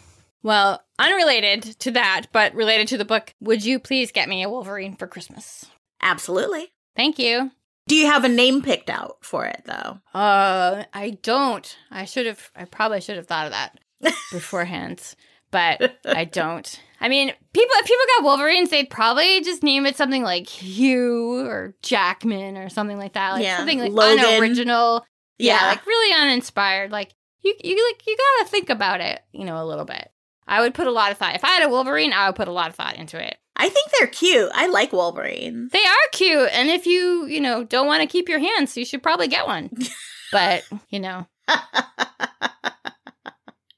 Well, 0.44 0.84
unrelated 1.00 1.64
to 1.80 1.92
that, 1.92 2.28
but 2.32 2.54
related 2.54 2.88
to 2.90 2.98
the 2.98 3.06
book, 3.06 3.34
would 3.40 3.66
you 3.66 3.80
please 3.80 4.12
get 4.12 4.30
me 4.30 4.44
a 4.44 4.50
Wolverine 4.50 4.96
for 4.96 5.08
Christmas? 5.08 5.66
Absolutely. 6.02 6.72
Thank 6.96 7.20
you. 7.20 7.52
Do 7.88 7.96
you 7.96 8.08
have 8.08 8.24
a 8.24 8.30
name 8.30 8.62
picked 8.62 8.90
out 8.90 9.18
for 9.22 9.46
it 9.46 9.64
though? 9.66 10.00
Uh, 10.14 10.84
I 10.94 11.18
don't. 11.22 11.78
I 11.90 12.06
should 12.06 12.26
have 12.26 12.52
I 12.56 12.66
probably 12.66 13.02
should 13.02 13.16
have 13.16 13.28
thought 13.28 13.46
of 13.46 13.54
that 13.54 13.80
beforehand 14.32 15.16
but 15.52 16.00
I 16.06 16.26
don't. 16.26 16.82
I 17.00 17.10
mean, 17.10 17.30
people 17.54 17.76
if 17.76 17.86
people 17.86 18.06
got 18.18 18.24
Wolverines, 18.24 18.70
they'd 18.70 18.90
probably 18.90 19.42
just 19.42 19.64
name 19.64 19.86
it 19.86 19.96
something 19.96 20.24
like 20.24 20.48
Hugh 20.48 21.46
or 21.46 21.76
Jackman 21.82 22.58
or 22.58 22.70
something 22.70 22.98
like 22.98 23.14
that, 23.14 23.34
like 23.34 23.44
yeah. 23.44 23.58
something 23.58 23.80
like 23.80 23.92
Logan. 23.92 24.26
unoriginal. 24.26 25.06
Yeah. 25.38 25.62
yeah, 25.62 25.68
like 25.68 25.86
really 25.86 26.22
uninspired. 26.22 26.92
Like 26.92 27.14
you, 27.44 27.56
you 27.64 27.88
like 27.88 28.06
you 28.08 28.18
gotta 28.18 28.50
think 28.50 28.70
about 28.70 29.02
it, 29.02 29.22
you 29.32 29.46
know, 29.46 29.62
a 29.62 29.66
little 29.66 29.86
bit. 29.86 30.12
I 30.48 30.62
would 30.62 30.74
put 30.74 30.88
a 30.88 30.92
lot 30.92 31.12
of 31.12 31.18
thought. 31.18 31.36
If 31.36 31.44
I 31.44 31.50
had 31.50 31.64
a 31.64 31.70
Wolverine, 31.70 32.14
I 32.14 32.28
would 32.28 32.36
put 32.36 32.48
a 32.48 32.54
lot 32.54 32.70
of 32.70 32.76
thought 32.76 32.96
into 32.96 33.24
it. 33.24 33.38
I 33.56 33.70
think 33.70 33.90
they're 33.92 34.08
cute. 34.08 34.50
I 34.54 34.68
like 34.68 34.94
Wolverines. 34.94 35.72
They 35.72 35.84
are 35.84 36.10
cute, 36.12 36.50
and 36.52 36.70
if 36.70 36.86
you, 36.86 37.26
you 37.26 37.42
know, 37.42 37.64
don't 37.64 37.88
want 37.88 38.02
to 38.02 38.08
keep 38.08 38.30
your 38.30 38.40
hands, 38.40 38.78
you 38.78 38.86
should 38.86 39.02
probably 39.04 39.28
get 39.28 39.48
one. 39.48 39.72
but 40.32 40.64
you 40.90 41.00
know, 41.00 41.28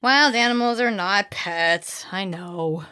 Wild 0.02 0.34
animals 0.34 0.80
are 0.80 0.90
not 0.90 1.30
pets. 1.30 2.06
I 2.10 2.24
know. 2.24 2.84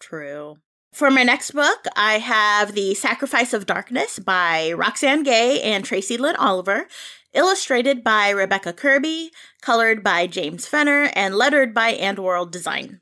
True. 0.00 0.56
For 0.94 1.10
my 1.10 1.22
next 1.22 1.50
book, 1.50 1.84
I 1.94 2.18
have 2.18 2.72
The 2.72 2.94
Sacrifice 2.94 3.52
of 3.52 3.66
Darkness 3.66 4.18
by 4.18 4.72
Roxane 4.72 5.24
Gay 5.24 5.60
and 5.60 5.84
Tracy 5.84 6.16
Lynne 6.16 6.36
Oliver, 6.36 6.86
illustrated 7.34 8.02
by 8.02 8.30
Rebecca 8.30 8.72
Kirby, 8.72 9.30
colored 9.60 10.02
by 10.02 10.26
James 10.26 10.66
Fenner, 10.66 11.10
and 11.14 11.34
lettered 11.34 11.74
by 11.74 11.94
AndWorld 11.94 12.50
Design. 12.50 13.00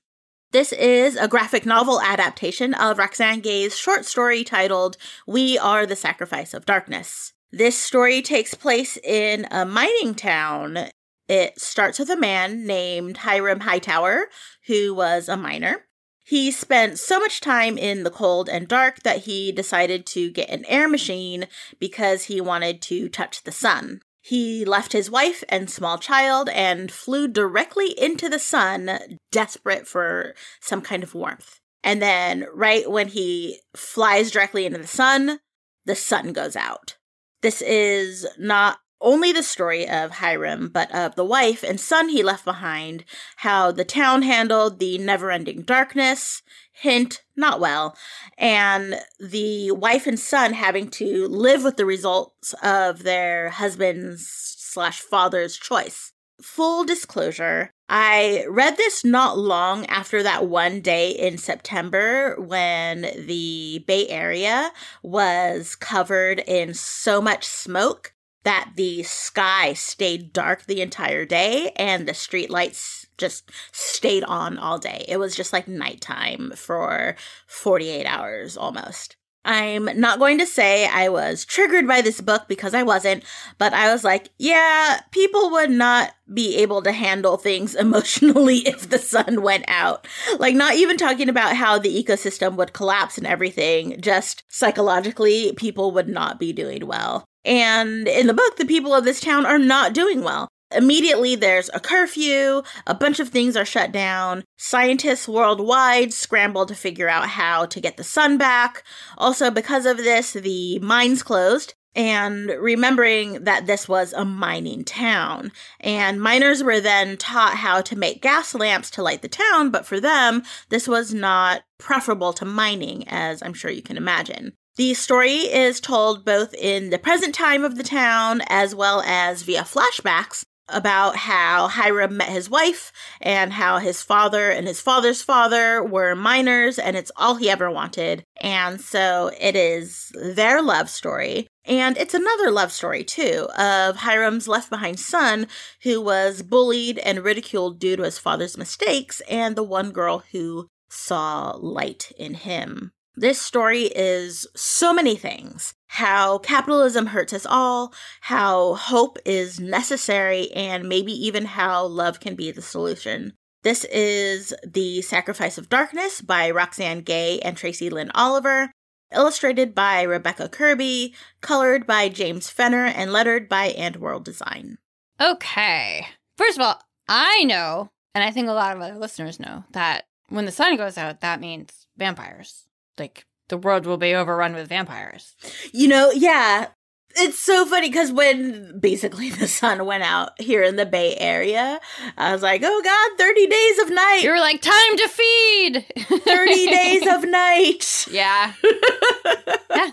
This 0.52 0.72
is 0.72 1.16
a 1.16 1.28
graphic 1.28 1.64
novel 1.64 1.98
adaptation 2.02 2.74
of 2.74 2.98
Roxane 2.98 3.40
Gay's 3.40 3.74
short 3.74 4.04
story 4.04 4.44
titled 4.44 4.98
We 5.26 5.56
Are 5.56 5.86
the 5.86 5.96
Sacrifice 5.96 6.52
of 6.52 6.66
Darkness. 6.66 7.32
This 7.50 7.78
story 7.78 8.20
takes 8.20 8.52
place 8.52 8.98
in 9.02 9.46
a 9.50 9.64
mining 9.64 10.14
town 10.14 10.90
it 11.26 11.58
starts 11.58 11.98
with 11.98 12.10
a 12.10 12.18
man 12.18 12.66
named 12.66 13.16
Hiram 13.16 13.60
Hightower, 13.60 14.26
who 14.66 14.94
was 14.94 15.26
a 15.30 15.38
miner. 15.38 15.86
He 16.22 16.50
spent 16.50 16.98
so 16.98 17.18
much 17.18 17.40
time 17.40 17.78
in 17.78 18.02
the 18.02 18.10
cold 18.10 18.50
and 18.50 18.68
dark 18.68 19.02
that 19.04 19.22
he 19.22 19.52
decided 19.52 20.04
to 20.08 20.30
get 20.30 20.50
an 20.50 20.66
air 20.66 20.86
machine 20.86 21.46
because 21.80 22.24
he 22.24 22.42
wanted 22.42 22.82
to 22.82 23.08
touch 23.08 23.44
the 23.44 23.52
sun. 23.52 24.02
He 24.24 24.64
left 24.64 24.92
his 24.92 25.11
wife 25.11 25.42
and 25.48 25.68
small 25.68 25.98
child 25.98 26.48
and 26.50 26.92
flew 26.92 27.26
directly 27.26 27.98
into 28.00 28.28
the 28.28 28.38
sun, 28.38 29.18
desperate 29.32 29.88
for 29.88 30.35
some 30.61 30.80
kind 30.80 31.02
of 31.02 31.14
warmth. 31.14 31.58
And 31.82 32.00
then, 32.00 32.46
right 32.54 32.88
when 32.88 33.08
he 33.08 33.58
flies 33.74 34.30
directly 34.30 34.64
into 34.64 34.78
the 34.78 34.87
sun, 34.87 35.40
the 35.85 35.96
sun 35.96 36.32
goes 36.32 36.54
out. 36.54 36.96
This 37.42 37.61
is 37.61 38.24
not 38.38 38.78
only 39.00 39.32
the 39.32 39.42
story 39.42 39.88
of 39.88 40.12
Hiram, 40.12 40.68
but 40.68 40.94
of 40.94 41.16
the 41.16 41.24
wife 41.24 41.64
and 41.64 41.80
son 41.80 42.08
he 42.08 42.22
left 42.22 42.44
behind, 42.44 43.04
how 43.38 43.72
the 43.72 43.85
town 43.85 44.22
handled 44.22 44.78
the 44.78 44.96
never 44.98 45.32
ending 45.32 45.62
darkness, 45.62 46.42
hint, 46.72 47.22
not 47.37 47.61
well, 47.61 47.96
and 48.37 48.96
the 49.20 49.70
wife 49.72 50.06
and 50.06 50.18
son 50.18 50.54
having 50.54 50.88
to 50.90 51.28
live 51.28 51.62
with 51.64 51.76
the 51.76 51.87
results 51.87 52.54
of 52.62 53.02
their 53.02 53.50
husband's 53.50 54.26
slash 54.26 55.00
father's 55.00 55.56
choice. 55.56 56.12
Full 56.40 56.85
disclosure, 56.85 57.70
I 57.88 58.44
read 58.48 58.76
this 58.76 59.04
not 59.04 59.38
long 59.38 59.87
after 59.87 60.22
that 60.22 60.46
one 60.46 60.80
day 60.80 61.11
in 61.11 61.38
September 61.38 62.35
when 62.40 63.02
the 63.02 63.85
Bay 63.87 64.08
Area 64.08 64.72
was 65.02 65.76
covered 65.76 66.40
in 66.40 66.74
so 66.74 67.20
much 67.20 67.44
smoke 67.44 68.14
that 68.44 68.72
the 68.76 69.02
sky 69.02 69.72
stayed 69.74 70.32
dark 70.32 70.64
the 70.64 70.80
entire 70.80 71.24
day 71.24 71.70
and 71.76 72.08
the 72.08 72.12
streetlights 72.12 73.01
just 73.18 73.51
stayed 73.72 74.25
on 74.25 74.59
all 74.59 74.79
day. 74.79 75.05
It 75.09 75.18
was 75.18 75.35
just 75.35 75.53
like 75.53 75.68
nighttime 75.68 76.53
for 76.57 77.16
48 77.46 78.07
hours 78.07 78.57
almost. 78.57 79.16
I'm 79.44 79.88
not 79.98 80.20
going 80.20 80.38
to 80.38 80.46
say 80.46 80.87
I 80.87 81.09
was 81.09 81.44
triggered 81.44 81.88
by 81.88 82.01
this 82.01 82.20
book 82.20 82.44
because 82.46 82.75
I 82.75 82.85
wasn't, 82.85 83.25
but 83.59 83.72
I 83.72 83.92
was 83.92 84.05
like, 84.05 84.31
yeah, 84.38 85.01
people 85.11 85.51
would 85.51 85.70
not 85.70 86.12
be 86.33 86.57
able 86.59 86.81
to 86.83 86.92
handle 86.92 87.37
things 87.37 87.75
emotionally 87.75 88.59
if 88.59 88.88
the 88.88 88.98
sun 88.98 89.42
went 89.42 89.64
out. 89.66 90.07
Like, 90.38 90.55
not 90.55 90.75
even 90.75 90.96
talking 90.96 91.29
about 91.29 91.57
how 91.57 91.79
the 91.79 92.03
ecosystem 92.03 92.57
would 92.57 92.72
collapse 92.72 93.18
and 93.18 93.27
everything, 93.27 94.01
just 94.01 94.44
psychologically, 94.48 95.53
people 95.55 95.90
would 95.92 96.09
not 96.09 96.38
be 96.38 96.53
doing 96.53 96.87
well. 96.87 97.25
And 97.44 98.07
in 98.07 98.29
the 98.29 98.35
book, 98.35 98.57
the 98.57 98.64
people 98.64 98.94
of 98.94 99.05
this 99.05 99.20
town 99.20 99.44
are 99.44 99.59
not 99.59 99.94
doing 99.94 100.22
well. 100.22 100.48
Immediately, 100.74 101.37
there's 101.37 101.70
a 101.74 101.80
curfew, 101.80 102.62
a 102.87 102.94
bunch 102.94 103.20
of 103.20 103.28
things 103.28 103.56
are 103.56 103.64
shut 103.64 103.92
down. 103.92 104.44
Scientists 104.56 105.28
worldwide 105.28 106.12
scramble 106.12 106.66
to 106.66 106.74
figure 106.74 107.08
out 107.08 107.28
how 107.28 107.66
to 107.66 107.80
get 107.80 107.96
the 107.96 108.04
sun 108.04 108.38
back. 108.38 108.82
Also, 109.18 109.50
because 109.50 109.87
of 109.87 109.98
this, 109.98 110.32
the 110.32 110.78
mines 110.80 111.22
closed. 111.22 111.74
And 111.94 112.48
remembering 112.58 113.44
that 113.44 113.66
this 113.66 113.87
was 113.87 114.14
a 114.14 114.24
mining 114.24 114.82
town. 114.82 115.52
And 115.78 116.22
miners 116.22 116.62
were 116.62 116.80
then 116.80 117.18
taught 117.18 117.56
how 117.56 117.82
to 117.82 117.98
make 117.98 118.22
gas 118.22 118.54
lamps 118.54 118.90
to 118.92 119.02
light 119.02 119.20
the 119.20 119.28
town, 119.28 119.70
but 119.70 119.85
for 119.85 120.00
them, 120.00 120.42
this 120.70 120.88
was 120.88 121.12
not 121.12 121.64
preferable 121.78 122.32
to 122.32 122.46
mining, 122.46 123.06
as 123.08 123.42
I'm 123.42 123.52
sure 123.52 123.70
you 123.70 123.82
can 123.82 123.98
imagine. 123.98 124.54
The 124.76 124.94
story 124.94 125.32
is 125.32 125.80
told 125.80 126.24
both 126.24 126.54
in 126.54 126.88
the 126.88 126.98
present 126.98 127.35
time 127.35 127.62
of 127.62 127.76
the 127.76 127.82
town 127.82 128.40
as 128.48 128.74
well 128.74 129.02
as 129.02 129.42
via 129.42 129.64
flashbacks 129.64 130.46
about 130.68 131.16
how 131.16 131.68
Hiram 131.68 132.16
met 132.16 132.29
his 132.29 132.48
wife 132.48 132.92
and 133.20 133.53
how 133.53 133.79
his 133.79 134.03
father 134.03 134.51
and 134.51 134.66
his 134.66 134.81
father's 134.81 135.22
father 135.22 135.83
were 135.83 136.14
miners 136.14 136.79
and 136.79 136.96
it's 136.96 137.12
all 137.16 137.37
he 137.37 137.51
ever 137.51 137.70
wanted. 137.70 138.25
And 138.40 138.81
so 138.81 139.31
it 139.40 139.57
is 139.57 140.12
their 140.14 140.62
love 140.62 140.88
story. 140.88 141.46
And 141.64 141.96
it's 141.96 142.14
another 142.14 142.51
love 142.51 142.72
story, 142.72 143.05
too, 143.05 143.48
of 143.57 143.96
Hiram's 143.96 144.48
left 144.48 144.68
behind 144.68 144.98
son 144.98 145.46
who 145.85 146.01
was 146.01 146.42
bullied 146.42 146.98
and 146.98 147.22
ridiculed 147.22 147.79
due 147.79 147.94
to 147.96 148.03
his 148.03 148.18
father's 148.18 148.59
mistakes, 148.59 149.22
and 149.31 149.55
the 149.55 149.62
one 149.62 149.92
girl 149.92 150.25
who 150.33 150.68
saw 150.90 151.53
light 151.57 152.11
in 152.18 152.35
him. 152.35 152.90
This 153.14 153.42
story 153.42 153.85
is 153.85 154.46
so 154.57 154.94
many 154.94 155.16
things 155.16 155.75
how 155.88 156.38
capitalism 156.38 157.09
hurts 157.09 157.35
us 157.35 157.44
all, 157.44 157.92
how 158.22 158.72
hope 158.72 159.18
is 159.27 159.61
necessary, 159.61 160.51
and 160.53 160.88
maybe 160.88 161.12
even 161.12 161.44
how 161.44 161.85
love 161.85 162.20
can 162.20 162.35
be 162.35 162.51
the 162.51 162.62
solution. 162.62 163.35
This 163.62 163.85
is 163.85 164.55
The 164.66 165.03
Sacrifice 165.03 165.59
of 165.59 165.68
Darkness 165.68 166.22
by 166.22 166.51
Roxane 166.51 167.03
Gay 167.03 167.38
and 167.40 167.55
Tracy 167.55 167.90
Lynne 167.90 168.11
Oliver, 168.14 168.72
illustrated 169.12 169.75
by 169.75 170.01
Rebecca 170.01 170.48
Kirby, 170.48 171.14
colored 171.42 171.87
by 171.87 172.09
James 172.09 172.48
Fenner, 172.48 172.87
and 172.87 173.12
lettered 173.12 173.46
by 173.46 173.66
And 173.66 173.96
World 173.96 174.25
Design. 174.25 174.79
Okay. 175.20 176.07
First 176.38 176.57
of 176.57 176.64
all, 176.64 176.81
I 177.07 177.44
know, 177.44 177.90
and 178.14 178.25
I 178.25 178.31
think 178.31 178.48
a 178.48 178.53
lot 178.53 178.75
of 178.75 178.81
other 178.81 178.98
listeners 178.98 179.38
know, 179.38 179.64
that 179.72 180.07
when 180.31 180.46
the 180.46 180.51
sun 180.51 180.79
goes 180.79 180.96
out, 180.96 181.20
that 181.20 181.40
means 181.40 181.87
vampires 181.98 182.64
like 182.98 183.26
the 183.48 183.57
world 183.57 183.87
will 183.87 183.98
be 183.98 184.14
overrun 184.14 184.55
with 184.55 184.68
vampires. 184.68 185.35
You 185.72 185.88
know, 185.88 186.11
yeah. 186.11 186.68
It's 187.14 187.38
so 187.38 187.66
funny 187.66 187.90
because 187.90 188.11
when 188.11 188.81
basically 188.81 189.28
the 189.28 189.46
sun 189.46 189.85
went 189.85 190.02
out 190.02 190.40
here 190.40 190.62
in 190.62 190.76
the 190.76 190.87
Bay 190.87 191.14
Area, 191.18 191.78
I 192.16 192.33
was 192.33 192.40
like, 192.40 192.62
oh 192.64 192.83
God, 192.83 193.18
30 193.18 193.46
days 193.46 193.78
of 193.81 193.90
night. 193.90 194.20
You 194.22 194.31
were 194.31 194.38
like, 194.38 194.62
time 194.62 194.96
to 194.96 195.09
feed. 195.09 195.87
30 196.24 196.66
days 196.68 197.07
of 197.07 197.24
night. 197.28 198.07
Yeah. 198.11 198.55
yeah. 199.70 199.90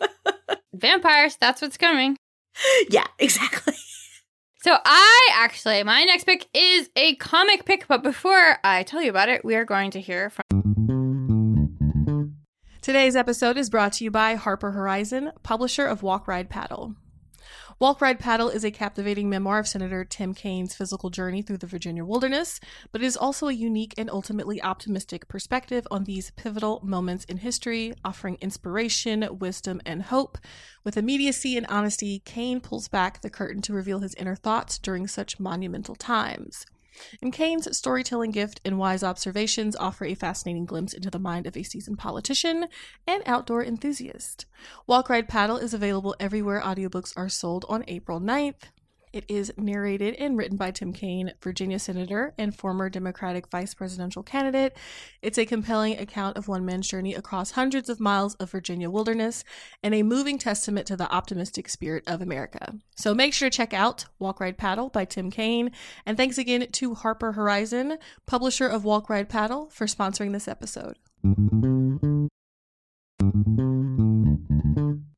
Vampires, 0.74 1.36
that's 1.36 1.62
what's 1.62 1.78
coming. 1.78 2.16
Yeah, 2.90 3.08
exactly. 3.18 3.74
So 4.62 4.78
I 4.86 5.30
actually, 5.34 5.84
my 5.84 6.04
next 6.04 6.26
pick 6.26 6.48
is 6.54 6.90
a 6.96 7.16
comic 7.16 7.66
pick, 7.66 7.88
but 7.88 8.04
before 8.04 8.58
I 8.64 8.84
tell 8.84 9.02
you 9.02 9.10
about 9.10 9.30
it, 9.30 9.44
we 9.44 9.56
are 9.56 9.66
going 9.66 9.92
to 9.92 10.02
hear 10.02 10.30
from. 10.30 10.79
Today's 12.90 13.16
episode 13.16 13.56
is 13.56 13.70
brought 13.70 13.94
to 13.94 14.04
you 14.04 14.10
by 14.10 14.34
Harper 14.34 14.72
Horizon, 14.72 15.32
publisher 15.44 15.86
of 15.86 16.02
Walk 16.02 16.28
Ride 16.28 16.50
Paddle. 16.50 16.96
Walk 17.78 18.02
Ride 18.02 18.18
Paddle 18.18 18.50
is 18.50 18.64
a 18.64 18.72
captivating 18.72 19.30
memoir 19.30 19.60
of 19.60 19.68
Senator 19.68 20.04
Tim 20.04 20.34
Kaine's 20.34 20.74
physical 20.74 21.12
journey 21.12 21.44
through 21.44 21.60
the 21.60 21.68
Virginia 21.68 22.04
wilderness, 22.04 22.60
but 22.92 23.04
it 23.04 23.06
is 23.06 23.16
also 23.16 23.48
a 23.48 23.54
unique 23.54 23.94
and 23.96 24.10
ultimately 24.10 24.60
optimistic 24.64 25.28
perspective 25.28 25.86
on 25.92 26.06
these 26.06 26.32
pivotal 26.32 26.82
moments 26.84 27.26
in 27.26 27.38
history, 27.38 27.94
offering 28.04 28.40
inspiration, 28.42 29.38
wisdom, 29.38 29.80
and 29.86 30.02
hope. 30.02 30.40
With 30.84 30.98
immediacy 30.98 31.58
and 31.58 31.68
honesty, 31.68 32.24
Kaine 32.26 32.60
pulls 32.60 32.88
back 32.88 33.22
the 33.22 33.30
curtain 33.30 33.62
to 33.62 33.74
reveal 33.74 34.00
his 34.00 34.16
inner 34.16 34.36
thoughts 34.36 34.80
during 34.80 35.06
such 35.06 35.40
monumental 35.40 35.94
times. 35.94 36.66
And 37.22 37.34
Kaine's 37.34 37.76
storytelling 37.78 38.32
gift 38.32 38.62
and 38.66 38.78
wise 38.78 39.04
observations 39.04 39.76
offer 39.76 40.06
a 40.06 40.16
fascinating 40.16 40.66
glimpse 40.66 40.94
into 40.94 41.10
the 41.10 41.20
mind 41.20 41.48
of 41.48 41.56
a 41.56 41.64
seasoned 41.64 42.00
politician 42.00 42.68
and 43.08 43.24
outdoor 43.26 43.64
enthusiast. 43.64 44.46
Walk 44.88 45.10
Ride 45.10 45.28
Paddle 45.28 45.58
is 45.58 45.74
available 45.74 46.16
everywhere 46.20 46.62
audiobooks 46.62 47.14
are 47.16 47.30
sold 47.30 47.66
on 47.70 47.84
April 47.88 48.20
9th. 48.20 48.70
It 49.12 49.26
is 49.28 49.52
narrated 49.58 50.16
and 50.16 50.38
written 50.38 50.56
by 50.56 50.70
Tim 50.70 50.94
Kaine, 50.94 51.34
Virginia 51.42 51.80
Senator 51.80 52.34
and 52.38 52.56
former 52.56 52.90
Democratic 52.90 53.48
vice 53.50 53.74
presidential 53.74 54.22
candidate. 54.22 54.78
It's 55.24 55.40
a 55.40 55.48
compelling 55.48 55.98
account 55.98 56.38
of 56.38 56.48
one 56.48 56.64
man's 56.64 56.88
journey 56.88 57.16
across 57.16 57.52
hundreds 57.52 57.90
of 57.90 58.00
miles 58.00 58.36
of 58.36 58.52
Virginia 58.52 58.90
wilderness 58.90 59.44
and 59.82 59.96
a 59.96 60.04
moving 60.04 60.38
testament 60.38 60.86
to 60.88 60.96
the 60.96 61.12
optimistic 61.12 61.70
spirit 61.70 62.04
of 62.06 62.22
America. 62.22 62.76
So 62.96 63.16
make 63.16 63.34
sure 63.34 63.50
to 63.50 63.58
check 63.58 63.74
out 63.74 64.06
Walk 64.20 64.40
Ride 64.40 64.58
Paddle 64.58 64.90
by 64.90 65.06
Tim 65.06 65.32
Kaine. 65.32 65.72
And 66.06 66.16
thanks 66.16 66.38
again 66.38 66.68
to 66.72 66.94
Harper 66.94 67.32
Horizon, 67.32 67.98
publisher 68.28 68.68
of 68.68 68.84
Walk 68.84 69.10
Ride 69.10 69.30
Paddle, 69.30 69.70
for 69.72 69.88
sponsoring 69.88 70.34
this 70.34 70.48
episode. 70.48 70.98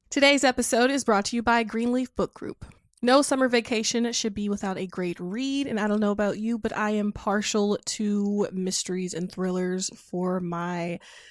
Today's 0.09 0.43
episode 0.43 0.91
is 0.91 1.03
brought 1.03 1.25
to 1.25 1.35
you 1.35 1.43
by 1.43 1.63
Greenleaf 1.63 2.15
Book 2.15 2.33
Group. 2.33 2.65
No 3.03 3.23
summer 3.23 3.47
vacation 3.47 4.11
should 4.13 4.35
be 4.35 4.47
without 4.47 4.77
a 4.77 4.85
great 4.85 5.19
read, 5.19 5.65
and 5.65 5.79
I 5.79 5.87
don't 5.87 5.99
know 5.99 6.11
about 6.11 6.37
you, 6.37 6.59
but 6.59 6.77
I 6.77 6.91
am 6.91 7.11
partial 7.11 7.79
to 7.83 8.47
mysteries 8.51 9.15
and 9.15 9.31
thrillers 9.31 9.89
for 9.95 10.39
my 10.39 10.99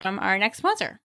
From 0.00 0.18
our 0.18 0.38
next 0.38 0.58
sponsor. 0.58 1.00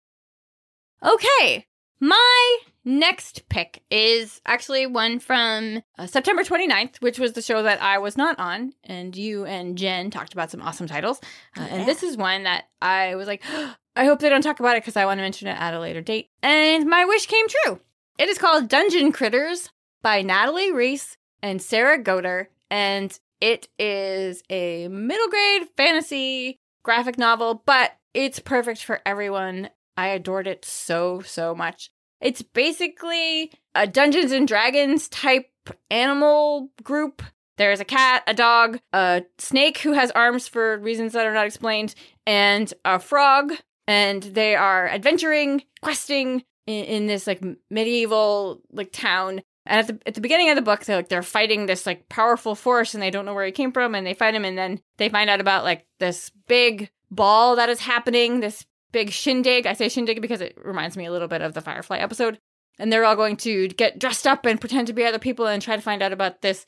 Okay, 1.03 1.66
my 2.00 2.59
next 2.85 3.48
pick 3.48 3.83
is 3.90 4.40
actually 4.46 4.87
one 4.87 5.18
from 5.18 5.83
uh, 5.98 6.07
September 6.07 6.42
29th, 6.42 6.96
which 7.00 7.18
was 7.18 7.33
the 7.33 7.42
show 7.42 7.62
that 7.62 7.81
I 7.83 7.98
was 7.98 8.16
not 8.16 8.38
on. 8.38 8.72
And 8.85 9.14
you 9.16 9.44
and 9.44 9.76
Jen 9.79 10.11
talked 10.11 10.33
about 10.33 10.50
some 10.50 10.62
awesome 10.62 10.87
titles. 10.87 11.20
Uh, 11.57 11.66
And 11.70 11.88
this 11.88 12.03
is 12.03 12.16
one 12.16 12.44
that 12.44 12.64
I 12.83 13.14
was 13.14 13.26
like, 13.29 13.42
I 13.96 14.05
hope 14.05 14.20
they 14.20 14.29
don't 14.29 14.42
talk 14.42 14.61
about 14.61 14.76
it 14.76 14.83
because 14.83 14.96
I 14.96 15.05
want 15.05 15.18
to 15.18 15.22
mention 15.22 15.48
it 15.48 15.59
at 15.59 15.74
a 15.74 15.81
later 15.81 16.00
date. 16.00 16.31
And 16.42 16.87
my 16.88 17.05
wish 17.05 17.26
came 17.26 17.46
true. 17.48 17.81
It 18.18 18.29
is 18.29 18.38
called 18.38 18.68
Dungeon 18.68 19.12
Critters 19.12 19.70
by 20.03 20.22
Natalie 20.22 20.72
Riess 20.72 21.16
and 21.42 21.61
Sara 21.61 22.03
Goetter. 22.03 22.46
And 22.70 23.18
it 23.40 23.68
is 23.79 24.42
a 24.50 24.88
middle 24.88 25.29
grade 25.29 25.68
fantasy 25.76 26.61
graphic 26.83 27.18
novel, 27.18 27.62
but 27.66 27.92
it's 28.14 28.38
perfect 28.38 28.84
for 28.84 29.00
everyone. 29.06 29.70
I 29.96 30.08
adored 30.08 30.46
it 30.46 30.64
so, 30.64 31.20
so 31.20 31.54
much. 31.54 31.90
It's 32.20 32.42
basically 32.42 33.52
a 33.74 33.86
Dungeons 33.86 34.32
and 34.32 34.46
Dragons 34.46 35.08
type 35.08 35.50
animal 35.90 36.70
group. 36.82 37.22
There's 37.56 37.80
a 37.80 37.84
cat, 37.84 38.22
a 38.26 38.34
dog, 38.34 38.80
a 38.92 39.22
snake 39.38 39.78
who 39.78 39.92
has 39.92 40.10
arms 40.12 40.48
for 40.48 40.78
reasons 40.78 41.12
that 41.12 41.26
are 41.26 41.34
not 41.34 41.46
explained, 41.46 41.94
and 42.26 42.72
a 42.84 42.98
frog. 42.98 43.52
And 43.86 44.22
they 44.22 44.54
are 44.54 44.88
adventuring, 44.88 45.64
questing 45.82 46.44
in, 46.66 46.84
in 46.84 47.06
this 47.06 47.26
like 47.26 47.42
medieval 47.70 48.62
like 48.70 48.92
town. 48.92 49.42
And 49.66 49.80
at 49.80 49.86
the 49.86 50.08
at 50.08 50.14
the 50.14 50.20
beginning 50.20 50.48
of 50.48 50.56
the 50.56 50.62
book, 50.62 50.84
they're 50.84 50.96
like 50.96 51.08
they're 51.08 51.22
fighting 51.22 51.66
this 51.66 51.86
like 51.86 52.08
powerful 52.08 52.54
force, 52.54 52.94
and 52.94 53.02
they 53.02 53.10
don't 53.10 53.26
know 53.26 53.34
where 53.34 53.46
he 53.46 53.52
came 53.52 53.72
from, 53.72 53.94
and 53.94 54.06
they 54.06 54.14
fight 54.14 54.34
him, 54.34 54.44
and 54.44 54.56
then 54.56 54.80
they 54.96 55.08
find 55.08 55.28
out 55.28 55.40
about 55.40 55.64
like 55.64 55.86
this 55.98 56.30
big 56.46 56.90
ball 57.10 57.56
that 57.56 57.68
is 57.68 57.80
happening, 57.80 58.40
this 58.40 58.64
big 58.92 59.10
shindig. 59.10 59.66
I 59.66 59.72
say 59.72 59.88
shindig 59.88 60.20
because 60.20 60.40
it 60.40 60.56
reminds 60.62 60.96
me 60.96 61.06
a 61.06 61.12
little 61.12 61.28
bit 61.28 61.42
of 61.42 61.54
the 61.54 61.60
Firefly 61.60 61.98
episode. 61.98 62.38
And 62.78 62.92
they're 62.92 63.04
all 63.04 63.16
going 63.16 63.36
to 63.38 63.68
get 63.68 63.98
dressed 63.98 64.26
up 64.26 64.46
and 64.46 64.60
pretend 64.60 64.86
to 64.86 64.92
be 64.92 65.04
other 65.04 65.18
people 65.18 65.46
and 65.46 65.60
try 65.60 65.76
to 65.76 65.82
find 65.82 66.02
out 66.02 66.12
about 66.12 66.40
this 66.40 66.64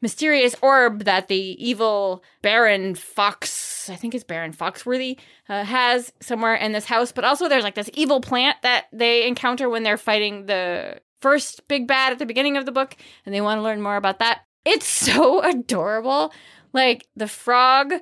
mysterious 0.00 0.54
orb 0.62 1.04
that 1.04 1.28
the 1.28 1.56
evil 1.66 2.22
Baron 2.42 2.94
Fox, 2.94 3.88
I 3.90 3.96
think 3.96 4.14
it's 4.14 4.24
Baron 4.24 4.52
Foxworthy, 4.52 5.18
uh, 5.48 5.64
has 5.64 6.12
somewhere 6.20 6.54
in 6.54 6.72
this 6.72 6.84
house. 6.84 7.12
But 7.12 7.24
also, 7.24 7.48
there's 7.48 7.64
like 7.64 7.74
this 7.74 7.90
evil 7.94 8.20
plant 8.20 8.58
that 8.62 8.86
they 8.92 9.26
encounter 9.26 9.68
when 9.68 9.82
they're 9.82 9.96
fighting 9.96 10.46
the 10.46 11.00
first 11.20 11.66
big 11.66 11.88
bad 11.88 12.12
at 12.12 12.18
the 12.18 12.26
beginning 12.26 12.56
of 12.56 12.66
the 12.66 12.72
book, 12.72 12.96
and 13.24 13.34
they 13.34 13.40
want 13.40 13.58
to 13.58 13.62
learn 13.62 13.82
more 13.82 13.96
about 13.96 14.18
that. 14.18 14.42
It's 14.64 14.86
so 15.12 15.42
adorable. 15.42 16.32
Like 16.72 17.06
the 17.16 17.28
frog 17.28 17.92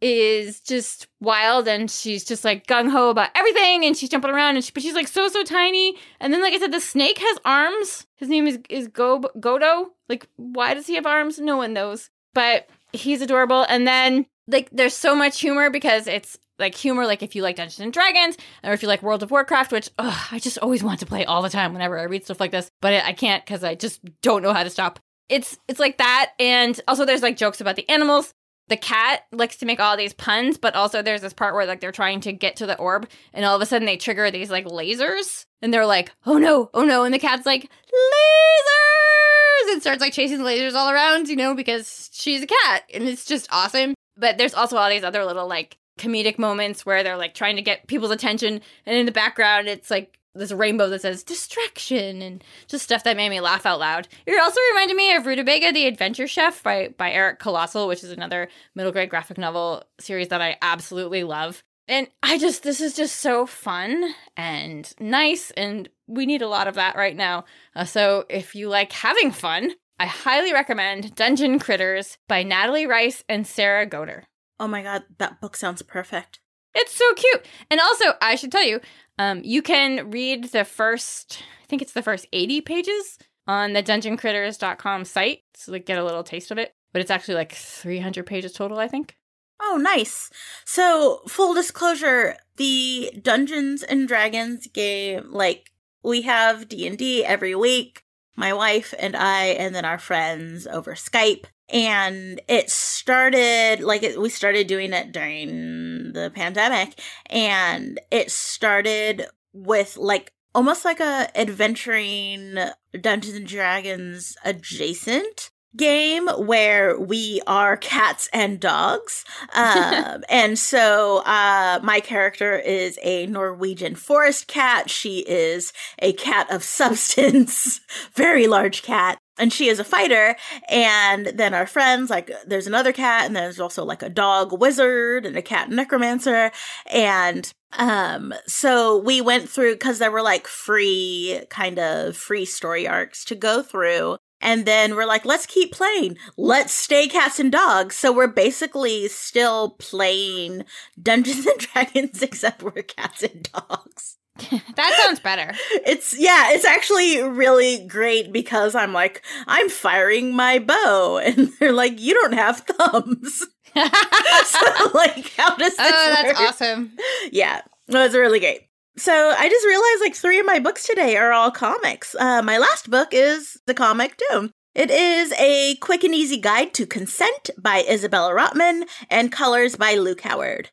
is 0.00 0.60
just 0.60 1.06
wild 1.20 1.66
and 1.66 1.90
she's 1.90 2.24
just 2.24 2.44
like 2.44 2.66
gung 2.66 2.90
ho 2.90 3.08
about 3.08 3.30
everything 3.34 3.84
and 3.84 3.96
she's 3.96 4.10
jumping 4.10 4.30
around 4.30 4.56
and 4.56 4.64
she, 4.64 4.72
but 4.72 4.82
she's 4.82 4.94
like 4.94 5.08
so 5.08 5.28
so 5.28 5.42
tiny. 5.42 5.96
And 6.20 6.32
then 6.32 6.42
like 6.42 6.52
I 6.52 6.58
said 6.58 6.72
the 6.72 6.80
snake 6.80 7.18
has 7.18 7.38
arms. 7.44 8.06
His 8.16 8.28
name 8.28 8.46
is 8.46 8.58
is 8.68 8.88
Go 8.88 9.20
Godo. 9.38 9.86
Like 10.08 10.28
why 10.36 10.74
does 10.74 10.86
he 10.86 10.94
have 10.96 11.06
arms? 11.06 11.38
No 11.38 11.56
one 11.56 11.72
knows. 11.72 12.10
But 12.34 12.68
he's 12.92 13.22
adorable. 13.22 13.64
And 13.68 13.86
then 13.86 14.26
like 14.48 14.68
there's 14.70 14.94
so 14.94 15.14
much 15.14 15.40
humor 15.40 15.70
because 15.70 16.06
it's 16.06 16.38
like 16.58 16.74
humor 16.74 17.06
like 17.06 17.22
if 17.22 17.34
you 17.34 17.42
like 17.42 17.56
Dungeons 17.56 17.80
and 17.80 17.92
Dragons 17.92 18.36
or 18.64 18.72
if 18.72 18.82
you 18.82 18.88
like 18.88 19.02
World 19.02 19.22
of 19.22 19.30
Warcraft 19.30 19.72
which 19.72 19.90
ugh, 19.98 20.28
I 20.30 20.38
just 20.38 20.58
always 20.58 20.82
want 20.82 21.00
to 21.00 21.06
play 21.06 21.24
all 21.24 21.42
the 21.42 21.50
time 21.50 21.72
whenever 21.72 21.98
I 21.98 22.04
read 22.04 22.24
stuff 22.24 22.40
like 22.40 22.50
this 22.50 22.70
but 22.80 22.92
I 22.92 23.12
can't 23.12 23.44
because 23.44 23.64
I 23.64 23.74
just 23.74 24.00
don't 24.22 24.42
know 24.42 24.52
how 24.52 24.62
to 24.62 24.70
stop. 24.70 25.00
It's 25.28 25.58
it's 25.68 25.80
like 25.80 25.98
that 25.98 26.32
and 26.38 26.80
also 26.86 27.04
there's 27.04 27.22
like 27.22 27.36
jokes 27.36 27.60
about 27.60 27.76
the 27.76 27.88
animals 27.88 28.32
the 28.68 28.76
cat 28.76 29.22
likes 29.32 29.56
to 29.56 29.66
make 29.66 29.80
all 29.80 29.96
these 29.96 30.12
puns, 30.12 30.58
but 30.58 30.74
also 30.74 31.02
there's 31.02 31.20
this 31.20 31.32
part 31.32 31.54
where 31.54 31.66
like 31.66 31.80
they're 31.80 31.92
trying 31.92 32.20
to 32.22 32.32
get 32.32 32.56
to 32.56 32.66
the 32.66 32.78
orb, 32.78 33.08
and 33.32 33.44
all 33.44 33.56
of 33.56 33.62
a 33.62 33.66
sudden 33.66 33.86
they 33.86 33.96
trigger 33.96 34.30
these 34.30 34.50
like 34.50 34.66
lasers, 34.66 35.46
and 35.62 35.72
they're 35.72 35.86
like, 35.86 36.12
"Oh 36.26 36.38
no, 36.38 36.70
oh 36.74 36.84
no!" 36.84 37.04
and 37.04 37.14
the 37.14 37.18
cat's 37.18 37.46
like, 37.46 37.62
"Lasers!" 37.62 39.72
and 39.72 39.80
starts 39.80 40.00
like 40.00 40.12
chasing 40.12 40.38
the 40.38 40.44
lasers 40.44 40.74
all 40.74 40.90
around, 40.90 41.28
you 41.28 41.36
know, 41.36 41.54
because 41.54 42.10
she's 42.12 42.42
a 42.42 42.46
cat, 42.46 42.82
and 42.92 43.04
it's 43.04 43.24
just 43.24 43.48
awesome. 43.50 43.94
But 44.16 44.38
there's 44.38 44.54
also 44.54 44.76
all 44.76 44.90
these 44.90 45.04
other 45.04 45.24
little 45.24 45.46
like 45.46 45.78
comedic 45.98 46.38
moments 46.38 46.84
where 46.84 47.02
they're 47.02 47.16
like 47.16 47.34
trying 47.34 47.56
to 47.56 47.62
get 47.62 47.86
people's 47.86 48.10
attention, 48.10 48.60
and 48.84 48.96
in 48.96 49.06
the 49.06 49.12
background 49.12 49.68
it's 49.68 49.90
like 49.90 50.18
this 50.36 50.52
rainbow 50.52 50.88
that 50.88 51.02
says 51.02 51.22
distraction 51.22 52.22
and 52.22 52.44
just 52.68 52.84
stuff 52.84 53.04
that 53.04 53.16
made 53.16 53.30
me 53.30 53.40
laugh 53.40 53.66
out 53.66 53.80
loud. 53.80 54.08
It 54.26 54.40
also 54.40 54.60
reminded 54.72 54.96
me 54.96 55.14
of 55.14 55.26
Rutabaga 55.26 55.72
the 55.72 55.86
Adventure 55.86 56.26
Chef 56.26 56.62
by, 56.62 56.94
by 56.96 57.10
Eric 57.10 57.38
Colossal, 57.38 57.88
which 57.88 58.04
is 58.04 58.10
another 58.10 58.48
middle 58.74 58.92
grade 58.92 59.10
graphic 59.10 59.38
novel 59.38 59.84
series 59.98 60.28
that 60.28 60.42
I 60.42 60.56
absolutely 60.62 61.24
love. 61.24 61.62
And 61.88 62.08
I 62.22 62.38
just, 62.38 62.62
this 62.62 62.80
is 62.80 62.94
just 62.94 63.16
so 63.16 63.46
fun 63.46 64.12
and 64.36 64.92
nice, 64.98 65.52
and 65.52 65.88
we 66.08 66.26
need 66.26 66.42
a 66.42 66.48
lot 66.48 66.66
of 66.66 66.74
that 66.74 66.96
right 66.96 67.14
now. 67.14 67.44
Uh, 67.76 67.84
so 67.84 68.24
if 68.28 68.54
you 68.56 68.68
like 68.68 68.92
having 68.92 69.30
fun, 69.30 69.70
I 69.98 70.06
highly 70.06 70.52
recommend 70.52 71.14
Dungeon 71.14 71.58
Critters 71.58 72.18
by 72.28 72.42
Natalie 72.42 72.86
Riess 72.86 73.24
and 73.28 73.46
Sara 73.46 73.86
Goetter. 73.86 74.24
Oh 74.58 74.66
my 74.66 74.82
god, 74.82 75.04
that 75.18 75.40
book 75.40 75.56
sounds 75.56 75.82
perfect. 75.82 76.40
It's 76.76 76.94
so 76.94 77.12
cute. 77.14 77.46
And 77.70 77.80
also, 77.80 78.12
I 78.20 78.36
should 78.36 78.52
tell 78.52 78.64
you, 78.64 78.80
um, 79.18 79.40
you 79.42 79.62
can 79.62 80.10
read 80.10 80.50
the 80.52 80.64
first, 80.64 81.42
I 81.62 81.66
think 81.66 81.82
it's 81.82 81.94
the 81.94 82.02
first 82.02 82.26
80 82.32 82.60
pages 82.60 83.18
on 83.48 83.72
the 83.72 83.82
dungeoncritters.com 83.82 85.06
site. 85.06 85.40
So 85.54 85.72
like 85.72 85.86
get 85.86 85.98
a 85.98 86.04
little 86.04 86.22
taste 86.22 86.50
of 86.50 86.58
it. 86.58 86.74
But 86.92 87.00
it's 87.00 87.10
actually 87.10 87.34
like 87.34 87.52
300 87.52 88.24
pages 88.26 88.52
total, 88.52 88.78
I 88.78 88.88
think. 88.88 89.16
Oh, 89.60 89.78
nice. 89.80 90.30
So, 90.66 91.22
full 91.28 91.54
disclosure, 91.54 92.36
the 92.56 93.10
Dungeons 93.22 93.82
and 93.82 94.06
Dragons 94.06 94.66
game, 94.66 95.30
like 95.30 95.70
we 96.02 96.22
have 96.22 96.68
D&D 96.68 97.24
every 97.24 97.54
week, 97.54 98.04
my 98.36 98.52
wife 98.52 98.92
and 98.98 99.16
I 99.16 99.46
and 99.46 99.74
then 99.74 99.84
our 99.84 99.98
friends 99.98 100.66
over 100.66 100.94
Skype 100.94 101.46
and 101.68 102.40
it 102.48 102.70
started 102.70 103.80
like 103.80 104.02
it, 104.02 104.20
we 104.20 104.28
started 104.28 104.66
doing 104.66 104.92
it 104.92 105.12
during 105.12 106.12
the 106.12 106.30
pandemic 106.34 107.00
and 107.26 108.00
it 108.10 108.30
started 108.30 109.26
with 109.52 109.96
like 109.96 110.32
almost 110.54 110.84
like 110.84 111.00
a 111.00 111.28
adventuring 111.34 112.56
dungeons 113.00 113.36
and 113.36 113.46
dragons 113.46 114.36
adjacent 114.44 115.50
game 115.76 116.26
where 116.28 116.98
we 116.98 117.40
are 117.46 117.76
cats 117.76 118.28
and 118.32 118.58
dogs. 118.60 119.24
Um, 119.54 120.22
and 120.28 120.58
so 120.58 121.18
uh, 121.24 121.80
my 121.82 122.00
character 122.00 122.58
is 122.58 122.98
a 123.02 123.26
norwegian 123.26 123.94
forest 123.94 124.48
cat. 124.48 124.90
She 124.90 125.20
is 125.20 125.72
a 125.98 126.12
cat 126.12 126.50
of 126.50 126.62
substance 126.62 127.80
very 128.14 128.46
large 128.46 128.82
cat 128.82 129.18
and 129.38 129.52
she 129.52 129.68
is 129.68 129.78
a 129.78 129.84
fighter 129.84 130.36
and 130.68 131.26
then 131.26 131.54
our 131.54 131.66
friends 131.66 132.10
like 132.10 132.30
there's 132.46 132.66
another 132.66 132.92
cat 132.92 133.26
and 133.26 133.36
there's 133.36 133.60
also 133.60 133.84
like 133.84 134.02
a 134.02 134.08
dog 134.08 134.58
wizard 134.58 135.26
and 135.26 135.36
a 135.36 135.42
cat 135.42 135.70
necromancer 135.70 136.50
and 136.86 137.52
um 137.72 138.32
so 138.46 138.96
we 138.98 139.20
went 139.20 139.48
through 139.48 139.74
because 139.74 139.98
there 139.98 140.10
were 140.10 140.22
like 140.22 140.46
free 140.46 141.40
kind 141.50 141.78
of 141.78 142.16
free 142.16 142.44
story 142.44 142.86
arcs 142.86 143.24
to 143.24 143.34
go 143.34 143.62
through 143.62 144.16
And 144.40 144.66
then 144.66 144.94
we're 144.94 145.06
like, 145.06 145.24
let's 145.24 145.46
keep 145.46 145.72
playing. 145.72 146.18
Let's 146.36 146.72
stay 146.72 147.08
cats 147.08 147.40
and 147.40 147.50
dogs. 147.50 147.96
So 147.96 148.12
we're 148.12 148.26
basically 148.26 149.08
still 149.08 149.70
playing 149.78 150.64
Dungeons 151.02 151.46
and 151.46 151.58
Dragons, 151.72 152.22
except 152.22 152.62
we're 152.62 152.82
cats 152.82 153.22
and 153.22 153.48
dogs. 153.50 154.18
that 154.76 155.00
sounds 155.04 155.20
better. 155.20 155.52
It's, 155.86 156.18
yeah, 156.18 156.52
it's 156.52 156.64
actually 156.64 157.22
really 157.22 157.86
great 157.86 158.32
because 158.32 158.74
I'm 158.74 158.92
like, 158.92 159.22
I'm 159.46 159.68
firing 159.68 160.34
my 160.34 160.58
bow. 160.58 161.18
And 161.24 161.48
they're 161.58 161.72
like, 161.72 162.00
you 162.00 162.14
don't 162.14 162.34
have 162.34 162.60
thumbs. 162.60 163.46
so, 163.74 164.90
like, 164.94 165.32
how 165.36 165.56
does 165.56 165.76
this 165.76 165.78
Oh, 165.78 166.10
that's 166.14 166.38
work? 166.40 166.48
awesome. 166.48 166.96
Yeah, 167.30 167.60
it 167.88 167.94
was 167.94 168.14
really 168.14 168.40
great. 168.40 168.62
So 168.98 169.12
I 169.36 169.48
just 169.48 169.66
realized 169.66 170.00
like 170.00 170.14
three 170.14 170.38
of 170.40 170.46
my 170.46 170.58
books 170.58 170.86
today 170.86 171.16
are 171.16 171.32
all 171.32 171.50
comics. 171.50 172.14
Uh, 172.18 172.40
my 172.42 172.56
last 172.56 172.90
book 172.90 173.08
is 173.12 173.60
the 173.66 173.74
comic 173.74 174.18
Doom. 174.30 174.50
It 174.74 174.90
is 174.90 175.32
a 175.38 175.76
quick 175.76 176.02
and 176.04 176.14
easy 176.14 176.38
guide 176.38 176.72
to 176.74 176.86
consent 176.86 177.50
by 177.58 177.84
Isabella 177.88 178.32
Rotman 178.32 178.84
and 179.10 179.30
colors 179.32 179.76
by 179.76 179.94
Luke 179.96 180.22
Howard. 180.22 180.70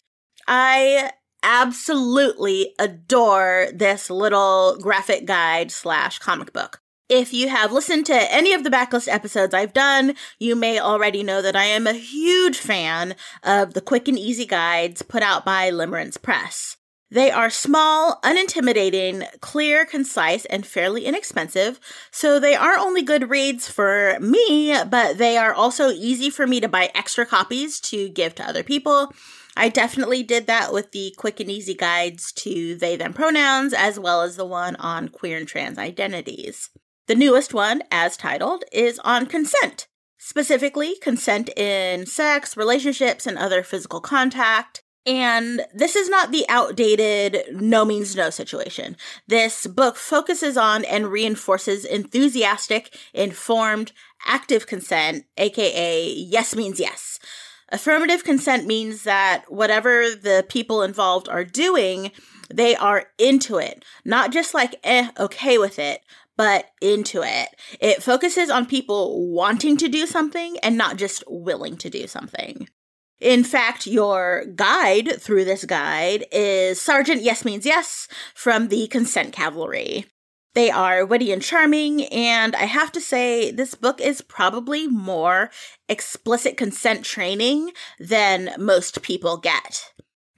I 0.48 1.12
absolutely 1.44 2.74
adore 2.80 3.68
this 3.74 4.10
little 4.10 4.78
graphic 4.82 5.26
guide 5.26 5.72
slash 5.72 6.20
comic 6.20 6.54
book. 6.54 6.82
If 7.10 7.34
you 7.34 7.50
have 7.50 7.72
listened 7.72 8.06
to 8.08 8.34
any 8.34 8.54
of 8.54 8.64
the 8.64 8.70
backlist 8.70 9.08
episodes 9.08 9.54
I've 9.54 9.74
done, 9.74 10.16
you 10.40 10.56
may 10.56 10.80
already 10.80 11.22
know 11.22 11.42
that 11.42 11.56
I 11.56 11.66
am 11.66 11.86
a 11.86 11.94
huge 11.94 12.58
fan 12.58 13.16
of 13.44 13.74
the 13.74 13.82
quick 13.82 14.08
and 14.08 14.18
easy 14.18 14.46
guides 14.46 15.02
put 15.02 15.22
out 15.22 15.46
by 15.46 15.70
Limerence 15.70 16.20
Press. 16.20 16.78
They 17.12 17.30
are 17.30 17.52
small, 17.52 18.20
unintimidating, 18.24 19.28
clear, 19.40 19.86
concise, 19.86 20.46
and 20.46 20.66
fairly 20.66 21.06
inexpensive, 21.06 21.80
so 22.10 22.40
they 22.40 22.56
are 22.56 22.76
only 22.76 23.04
good 23.04 23.30
reads 23.30 23.70
for 23.70 24.18
me, 24.20 24.76
but 24.90 25.20
they 25.20 25.38
are 25.38 25.54
also 25.54 25.90
easy 25.90 26.32
for 26.32 26.48
me 26.48 26.60
to 26.62 26.68
buy 26.68 26.90
extra 26.96 27.28
copies 27.28 27.80
to 27.82 28.10
give 28.10 28.34
to 28.36 28.50
other 28.50 28.64
people. 28.64 29.14
I 29.56 29.70
definitely 29.70 30.24
did 30.24 30.48
that 30.48 30.74
with 30.74 30.92
the 30.92 31.14
quick 31.18 31.40
and 31.40 31.50
easy 31.50 31.76
guides 31.76 32.32
to 32.34 32.76
they 32.76 32.96
them 32.96 33.14
pronouns, 33.14 33.74
as 33.74 34.00
well 34.00 34.22
as 34.22 34.36
the 34.36 34.46
one 34.46 34.76
on 34.78 35.10
queer 35.10 35.38
and 35.38 35.48
trans 35.48 35.78
identities. 35.78 36.70
The 37.08 37.16
newest 37.16 37.54
one, 37.54 37.84
as 37.92 38.18
titled, 38.18 38.64
is 38.72 39.00
on 39.00 39.26
consent. 39.28 39.88
Specifically, 40.18 40.96
consent 41.02 41.50
in 41.58 42.06
sex, 42.06 42.56
relationships, 42.56 43.28
and 43.28 43.38
other 43.38 43.62
physical 43.62 44.00
contact. 44.00 44.82
And 45.06 45.66
this 45.74 45.98
is 45.98 46.08
not 46.08 46.32
the 46.32 46.46
outdated 46.48 47.62
no 47.62 47.84
means 47.84 48.16
no 48.16 48.30
situation. 48.30 48.96
This 49.28 49.68
book 49.68 49.98
focuses 49.98 50.56
on 50.56 50.86
and 50.86 51.12
reinforces 51.12 51.84
enthusiastic, 51.84 52.98
informed, 53.14 53.92
active 54.26 54.66
consent, 54.66 55.26
aka 55.38 56.10
yes 56.10 56.56
means 56.56 56.80
yes. 56.80 57.20
Affirmative 57.74 58.24
consent 58.24 58.68
means 58.68 59.02
that 59.02 59.46
whatever 59.48 60.12
the 60.12 60.46
people 60.48 60.84
involved 60.84 61.28
are 61.28 61.44
doing, 61.44 62.12
they 62.54 62.76
are 62.76 63.08
into 63.18 63.58
it. 63.58 63.84
Not 64.06 64.32
just 64.32 64.54
like, 64.54 64.76
eh, 64.84 65.10
okay 65.20 65.58
with 65.58 65.80
it, 65.80 66.02
but 66.38 66.66
into 66.82 67.24
it. 67.24 67.50
It 67.82 68.04
focuses 68.04 68.52
on 68.52 68.68
people 68.68 69.28
wanting 69.34 69.76
to 69.78 69.88
do 69.90 70.06
something 70.06 70.58
and 70.62 70.78
not 70.78 70.98
just 70.98 71.24
willing 71.28 71.76
to 71.78 71.90
do 71.90 72.06
something. 72.06 72.70
In 73.20 73.44
fact, 73.44 73.88
your 73.88 74.46
guide 74.56 75.20
through 75.20 75.46
this 75.46 75.66
guide 75.66 76.26
is 76.32 76.80
Sergeant 76.80 77.24
Yes 77.24 77.44
Means 77.44 77.66
Yes 77.66 78.08
from 78.36 78.68
the 78.68 78.86
Consent 78.86 79.34
Cavalry. 79.34 80.06
They 80.54 80.70
are 80.70 81.06
witty 81.06 81.32
and 81.32 81.42
charming, 81.42 82.06
and 82.06 82.56
I 82.56 82.66
have 82.66 82.92
to 82.92 83.02
say, 83.02 83.50
this 83.50 83.74
book 83.74 84.00
is 84.00 84.22
probably 84.22 84.88
more 84.88 85.50
explicit 85.90 86.58
consent 86.58 87.04
training 87.04 87.72
than 88.00 88.54
most 88.60 89.02
people 89.02 89.38
get. 89.38 89.94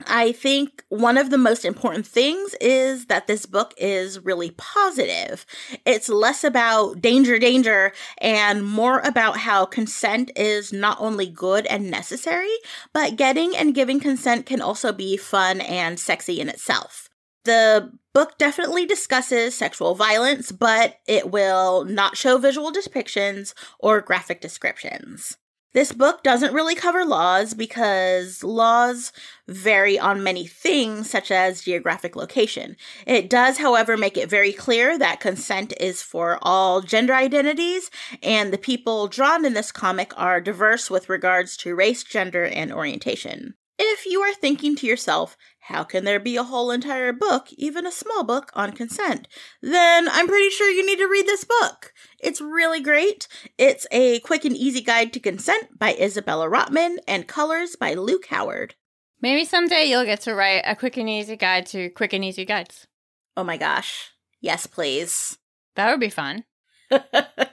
I 0.07 0.33
think 0.33 0.83
one 0.89 1.17
of 1.17 1.29
the 1.29 1.37
most 1.37 1.65
important 1.65 2.05
things 2.05 2.53
is 2.61 3.05
that 3.05 3.27
this 3.27 3.45
book 3.45 3.73
is 3.77 4.23
really 4.23 4.51
positive. 4.51 5.45
It's 5.85 6.09
less 6.09 6.43
about 6.43 7.01
danger, 7.01 7.39
danger, 7.39 7.91
and 8.19 8.65
more 8.65 8.99
about 8.99 9.37
how 9.37 9.65
consent 9.65 10.31
is 10.35 10.71
not 10.71 10.97
only 10.99 11.27
good 11.27 11.65
and 11.67 11.89
necessary, 11.89 12.55
but 12.93 13.15
getting 13.15 13.55
and 13.55 13.75
giving 13.75 13.99
consent 13.99 14.45
can 14.45 14.61
also 14.61 14.91
be 14.91 15.17
fun 15.17 15.61
and 15.61 15.99
sexy 15.99 16.39
in 16.39 16.49
itself. 16.49 17.04
The 17.45 17.91
book 18.13 18.37
definitely 18.37 18.85
discusses 18.85 19.55
sexual 19.55 19.95
violence, 19.95 20.51
but 20.51 20.97
it 21.07 21.31
will 21.31 21.85
not 21.85 22.17
show 22.17 22.37
visual 22.37 22.71
depictions 22.71 23.53
or 23.79 24.01
graphic 24.01 24.41
descriptions. 24.41 25.37
This 25.73 25.91
book 25.91 26.23
doesn't 26.23 26.53
really 26.53 26.73
cover 26.73 27.03
laws 27.03 27.53
because 27.53 28.45
laws 28.45 29.11
vary 29.45 29.99
on 29.99 30.23
many 30.23 30.47
things, 30.47 31.09
such 31.09 31.31
as 31.31 31.63
geographic 31.63 32.15
location. 32.15 32.77
It 33.05 33.29
does, 33.29 33.57
however, 33.57 33.97
make 33.97 34.15
it 34.15 34.29
very 34.29 34.53
clear 34.53 34.97
that 34.97 35.19
consent 35.19 35.73
is 35.77 36.01
for 36.01 36.39
all 36.41 36.79
gender 36.79 37.13
identities, 37.13 37.91
and 38.23 38.53
the 38.53 38.57
people 38.57 39.09
drawn 39.09 39.43
in 39.43 39.53
this 39.53 39.73
comic 39.73 40.17
are 40.17 40.39
diverse 40.39 40.89
with 40.89 41.09
regards 41.09 41.57
to 41.57 41.75
race, 41.75 42.05
gender, 42.05 42.45
and 42.45 42.71
orientation. 42.71 43.55
If 43.77 44.05
you 44.05 44.21
are 44.21 44.33
thinking 44.33 44.75
to 44.77 44.87
yourself, 44.87 45.35
how 45.59 45.83
can 45.83 46.05
there 46.05 46.19
be 46.19 46.37
a 46.37 46.43
whole 46.43 46.71
entire 46.71 47.11
book, 47.11 47.51
even 47.53 47.85
a 47.85 47.91
small 47.91 48.23
book, 48.23 48.51
on 48.53 48.71
consent? 48.71 49.27
Then 49.61 50.07
I'm 50.09 50.27
pretty 50.27 50.49
sure 50.49 50.69
you 50.69 50.85
need 50.85 50.99
to 50.99 51.09
read 51.09 51.25
this 51.25 51.43
book. 51.43 51.93
It's 52.19 52.39
really 52.39 52.79
great. 52.79 53.27
It's 53.57 53.85
a 53.91 54.19
quick 54.21 54.45
and 54.45 54.55
easy 54.55 54.81
guide 54.81 55.11
to 55.13 55.19
consent 55.19 55.77
by 55.77 55.93
Isabella 55.95 56.47
Rotman 56.49 56.97
and 57.07 57.27
colors 57.27 57.75
by 57.75 57.95
Luke 57.95 58.27
Howard. 58.27 58.75
Maybe 59.21 59.43
someday 59.43 59.85
you'll 59.85 60.05
get 60.05 60.21
to 60.21 60.35
write 60.35 60.63
a 60.65 60.75
quick 60.75 60.97
and 60.97 61.09
easy 61.09 61.35
guide 61.35 61.65
to 61.67 61.89
quick 61.89 62.13
and 62.13 62.23
easy 62.23 62.45
guides. 62.45 62.87
Oh 63.35 63.43
my 63.43 63.57
gosh. 63.57 64.11
Yes, 64.39 64.67
please. 64.67 65.37
That 65.75 65.91
would 65.91 65.99
be 65.99 66.09
fun. 66.09 66.45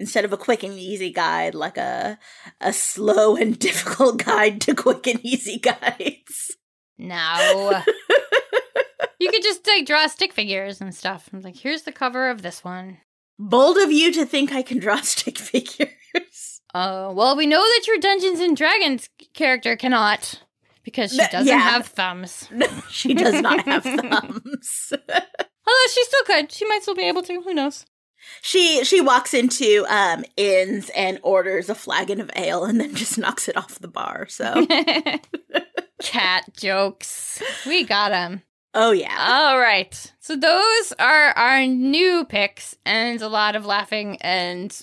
Instead 0.00 0.24
of 0.24 0.32
a 0.32 0.36
quick 0.36 0.62
and 0.62 0.78
easy 0.78 1.10
guide, 1.10 1.54
like 1.54 1.76
a 1.76 2.18
a 2.60 2.72
slow 2.72 3.36
and 3.36 3.58
difficult 3.68 4.24
guide 4.24 4.60
to 4.62 4.74
quick 4.74 5.06
and 5.06 5.20
easy 5.24 5.58
guides. 5.58 6.56
No. 6.96 7.82
you 9.18 9.30
could 9.30 9.42
just 9.42 9.66
like 9.66 9.86
draw 9.86 10.06
stick 10.06 10.32
figures 10.32 10.80
and 10.80 10.94
stuff. 10.94 11.28
I'm 11.32 11.40
like, 11.40 11.56
here's 11.56 11.82
the 11.82 11.92
cover 11.92 12.30
of 12.30 12.42
this 12.42 12.62
one. 12.64 12.98
Bold 13.38 13.76
of 13.78 13.92
you 13.92 14.12
to 14.12 14.24
think 14.24 14.52
I 14.52 14.62
can 14.62 14.78
draw 14.78 15.00
stick 15.02 15.38
figures. 15.38 16.60
Uh, 16.74 17.12
well, 17.14 17.36
we 17.36 17.46
know 17.46 17.60
that 17.60 17.86
your 17.86 17.98
Dungeons 17.98 18.40
and 18.40 18.56
Dragons 18.56 19.08
character 19.34 19.76
cannot 19.76 20.42
because 20.84 21.10
she 21.12 21.18
doesn't 21.18 21.46
yeah. 21.46 21.58
have 21.58 21.86
thumbs. 21.86 22.48
she 22.90 23.14
does 23.14 23.40
not 23.40 23.64
have 23.64 23.82
thumbs. 23.84 24.92
Although 24.92 25.88
she 25.92 26.04
still 26.04 26.24
could. 26.24 26.52
She 26.52 26.66
might 26.66 26.82
still 26.82 26.94
be 26.94 27.08
able 27.08 27.22
to. 27.22 27.42
Who 27.42 27.54
knows? 27.54 27.84
She 28.42 28.84
she 28.84 29.00
walks 29.00 29.34
into 29.34 29.84
um 29.88 30.24
inns 30.36 30.90
and 30.90 31.18
orders 31.22 31.68
a 31.68 31.74
flagon 31.74 32.20
of 32.20 32.30
ale 32.36 32.64
and 32.64 32.80
then 32.80 32.94
just 32.94 33.18
knocks 33.18 33.48
it 33.48 33.56
off 33.56 33.78
the 33.78 33.88
bar. 33.88 34.26
So 34.28 34.66
Cat 36.02 36.44
jokes. 36.56 37.42
We 37.66 37.84
got 37.84 38.10
them. 38.10 38.42
oh 38.74 38.92
yeah. 38.92 39.16
All 39.18 39.58
right. 39.58 40.12
So 40.20 40.36
those 40.36 40.92
are 40.98 41.30
our 41.30 41.66
new 41.66 42.24
picks 42.24 42.76
and 42.84 43.20
a 43.20 43.28
lot 43.28 43.56
of 43.56 43.66
laughing 43.66 44.18
and 44.20 44.76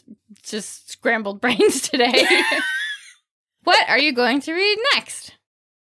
just 0.43 0.91
scrambled 0.91 1.41
brains 1.41 1.81
today. 1.81 2.25
what 3.63 3.89
are 3.89 3.99
you 3.99 4.11
going 4.11 4.41
to 4.41 4.53
read 4.53 4.77
next? 4.93 5.35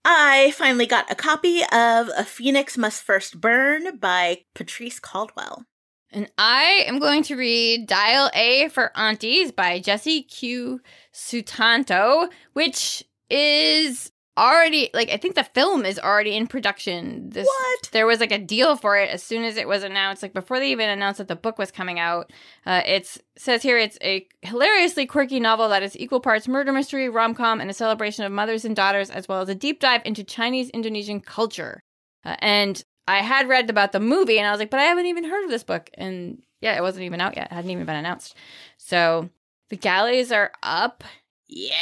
I 0.06 0.52
finally 0.58 0.86
got 0.86 1.10
a 1.12 1.16
copy 1.16 1.62
of 1.62 2.10
A 2.18 2.26
Phoenix 2.26 2.78
Must 2.78 3.02
First 3.02 3.40
Burn 3.40 3.98
by 3.98 4.42
Patrice 4.54 5.00
Caldwell. 5.00 5.66
And 6.14 6.32
I 6.38 6.84
am 6.86 7.00
going 7.00 7.24
to 7.24 7.36
read 7.36 7.88
Dial 7.88 8.30
A 8.36 8.70
for 8.70 8.96
Aunties 8.96 9.52
by 9.52 9.80
Jesse 9.80 10.22
Q. 10.22 10.80
Sutanto, 11.12 12.30
which 12.54 13.04
is 13.32 14.12
already 14.38 14.90
like 14.94 15.10
I 15.10 15.18
think 15.18 15.36
the 15.36 15.44
film 15.44 15.86
is 15.86 16.00
already 16.00 16.36
in 16.36 16.48
production. 16.48 17.30
This 17.32 17.48
What? 17.48 17.90
there 17.92 18.06
was 18.06 18.20
like 18.20 18.32
a 18.32 18.38
deal 18.38 18.76
for 18.76 18.98
it 18.98 19.10
as 19.10 19.24
soon 19.24 19.44
as 19.44 19.58
it 19.58 19.68
was 19.68 19.84
announced, 19.84 20.22
like 20.22 20.34
before 20.34 20.60
they 20.60 20.72
even 20.72 20.90
announced 20.90 21.18
that 21.18 21.28
the 21.28 21.36
book 21.36 21.58
was 21.58 21.72
coming 21.72 22.00
out. 22.00 22.32
Uh, 22.66 22.82
it's 22.86 23.20
says 23.36 23.64
here 23.64 23.78
it's 23.80 23.98
a 24.04 24.28
hilariously 24.44 25.08
quirky 25.08 25.40
novel 25.40 25.70
that 25.70 25.84
is 25.84 25.98
equal 25.98 26.20
parts 26.20 26.48
murder 26.48 26.72
mystery, 26.72 27.10
rom 27.10 27.34
com, 27.34 27.60
and 27.60 27.72
a 27.72 27.74
celebration 27.74 28.24
of 28.24 28.32
mothers 28.32 28.66
and 28.66 28.76
daughters, 28.76 29.10
as 29.10 29.28
well 29.28 29.42
as 29.42 29.50
a 29.50 29.56
deep 29.56 29.80
dive 29.80 30.02
into 30.06 30.24
Chinese 30.24 30.70
Indonesian 30.70 31.20
culture. 31.22 31.82
Uh, 32.24 32.36
and 32.40 32.84
I 33.08 33.20
had 33.20 33.50
read 33.50 33.70
about 33.70 33.92
the 33.92 34.00
movie, 34.00 34.38
and 34.38 34.48
I 34.48 34.52
was 34.52 34.60
like, 34.60 34.70
but 34.70 34.80
I 34.80 34.84
haven't 34.84 35.08
even 35.08 35.26
heard 35.26 35.44
of 35.44 35.50
this 35.50 35.64
book. 35.64 35.90
And 35.96 36.42
yeah, 36.62 36.78
it 36.78 36.82
wasn't 36.82 37.06
even 37.06 37.22
out 37.22 37.36
yet; 37.36 37.52
it 37.52 37.56
hadn't 37.56 37.72
even 37.72 37.86
been 37.86 37.96
announced. 37.96 38.36
So 38.78 39.30
the 39.70 39.78
galleys 39.78 40.32
are 40.32 40.52
up. 40.62 41.04
Yeah. 41.48 41.74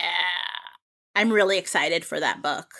I'm 1.16 1.32
really 1.32 1.58
excited 1.58 2.06
for 2.06 2.20
that 2.20 2.42
book. 2.42 2.72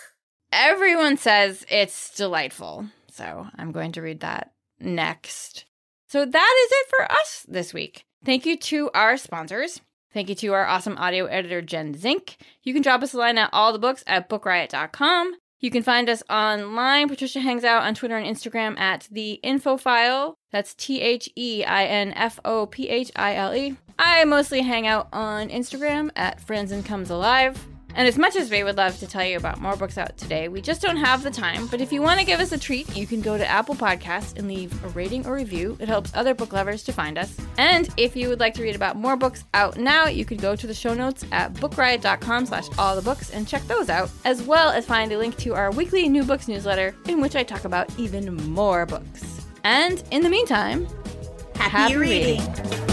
Everyone 0.52 1.18
says 1.18 1.66
it's 1.70 2.16
delightful. 2.16 2.88
So 3.12 3.48
I'm 3.56 3.72
going 3.72 3.92
to 3.94 4.02
read 4.02 4.22
that 4.22 4.54
next. 4.80 5.66
So 6.08 6.26
that 6.26 6.66
is 6.66 6.72
it 6.72 6.88
for 6.90 7.12
us 7.12 7.46
this 7.48 7.74
week. 7.74 8.06
Thank 8.24 8.46
you 8.46 8.58
to 8.58 8.90
our 8.94 9.18
sponsors. 9.18 9.82
Thank 10.14 10.30
you 10.30 10.36
to 10.36 10.54
our 10.54 10.66
awesome 10.66 10.98
audio 10.98 11.26
editor, 11.26 11.62
Jen 11.62 11.94
Zink. 11.94 12.38
You 12.64 12.74
can 12.74 12.82
drop 12.82 13.02
us 13.02 13.14
a 13.14 13.18
line 13.18 13.38
at 13.38 13.50
all 13.54 13.72
the 13.72 13.80
books 13.80 14.04
at 14.08 14.30
bookriot.com. 14.30 15.36
You 15.62 15.70
can 15.70 15.84
find 15.84 16.10
us 16.10 16.24
online. 16.28 17.08
Patricia 17.08 17.40
hangs 17.40 17.64
out 17.64 17.84
on 17.84 17.94
Twitter 17.94 18.18
and 18.18 18.26
Instagram 18.26 18.80
at 18.80 19.08
the 19.12 19.34
info 19.44 19.78
file. 19.78 20.40
That's 20.52 20.74
T 20.74 21.02
H 21.02 21.30
E 21.36 21.64
I 21.64 21.86
N 21.86 22.14
F 22.14 22.40
O 22.44 22.66
P 22.66 22.90
H 22.90 23.12
I 23.16 23.36
L 23.36 23.54
E. 23.54 23.78
I 24.00 24.26
mostly 24.26 24.62
hang 24.62 24.88
out 24.88 25.08
on 25.14 25.50
Instagram 25.50 26.10
at 26.16 26.44
Franzen 26.44 26.84
Comes 26.84 27.12
Alive. 27.12 27.64
And 27.96 28.08
as 28.08 28.18
much 28.18 28.36
as 28.36 28.50
we 28.50 28.64
would 28.64 28.78
love 28.78 28.98
to 29.00 29.08
tell 29.08 29.24
you 29.24 29.38
about 29.38 29.60
more 29.62 29.76
books 29.76 29.98
out 29.98 30.18
today, 30.18 30.48
we 30.48 30.62
just 30.62 30.82
don't 30.82 30.98
have 30.98 31.24
the 31.24 31.32
time. 31.32 31.68
But 31.68 31.82
if 31.82 31.92
you 31.92 32.02
want 32.02 32.20
to 32.20 32.26
give 32.26 32.40
us 32.40 32.52
a 32.52 32.58
treat, 32.58 32.96
you 32.96 33.06
can 33.06 33.22
go 33.22 33.38
to 33.38 33.46
Apple 33.46 33.76
Podcasts 33.76 34.38
and 34.38 34.48
leave 34.48 34.84
a 34.84 34.90
rating 34.90 35.26
or 35.26 35.34
review. 35.36 35.78
It 35.80 35.88
helps 35.88 36.12
other 36.16 36.34
book 36.34 36.54
lovers 36.54 36.84
to 36.84 36.94
find 36.94 37.18
us. 37.18 37.36
And 37.58 37.90
if 37.98 38.16
you 38.16 38.30
would 38.30 38.40
like 38.40 38.54
to 38.56 38.64
read 38.64 38.76
about 38.76 38.96
more 38.96 39.16
books 39.16 39.44
out 39.54 39.78
now, 39.78 40.06
you 40.08 40.26
can 40.26 40.38
go 40.38 40.56
to 40.56 40.68
the 40.68 40.74
show 40.74 40.94
notes 40.94 41.26
at 41.32 41.54
bookriot.com 41.54 42.46
slash 42.46 42.68
all 42.78 42.96
the 42.96 43.02
books 43.02 43.30
and 43.32 43.48
check 43.48 43.64
those 43.68 43.90
out, 43.90 44.10
as 44.26 44.42
well 44.42 44.70
as 44.70 44.86
find 44.86 45.12
a 45.12 45.18
link 45.18 45.38
to 45.38 45.54
our 45.54 45.72
weekly 45.72 46.08
new 46.10 46.24
books 46.24 46.48
newsletter 46.48 46.96
in 47.08 47.20
which 47.22 47.36
I 47.36 47.44
talk 47.44 47.66
about 47.66 47.90
even 48.00 48.36
more 48.52 48.86
books. 48.86 49.46
And 49.64 50.04
in 50.12 50.22
the 50.24 50.30
meantime, 50.30 50.88
Happy, 51.56 51.70
Happy 51.72 51.96
reading. 51.98 52.42
reading. 52.42 52.91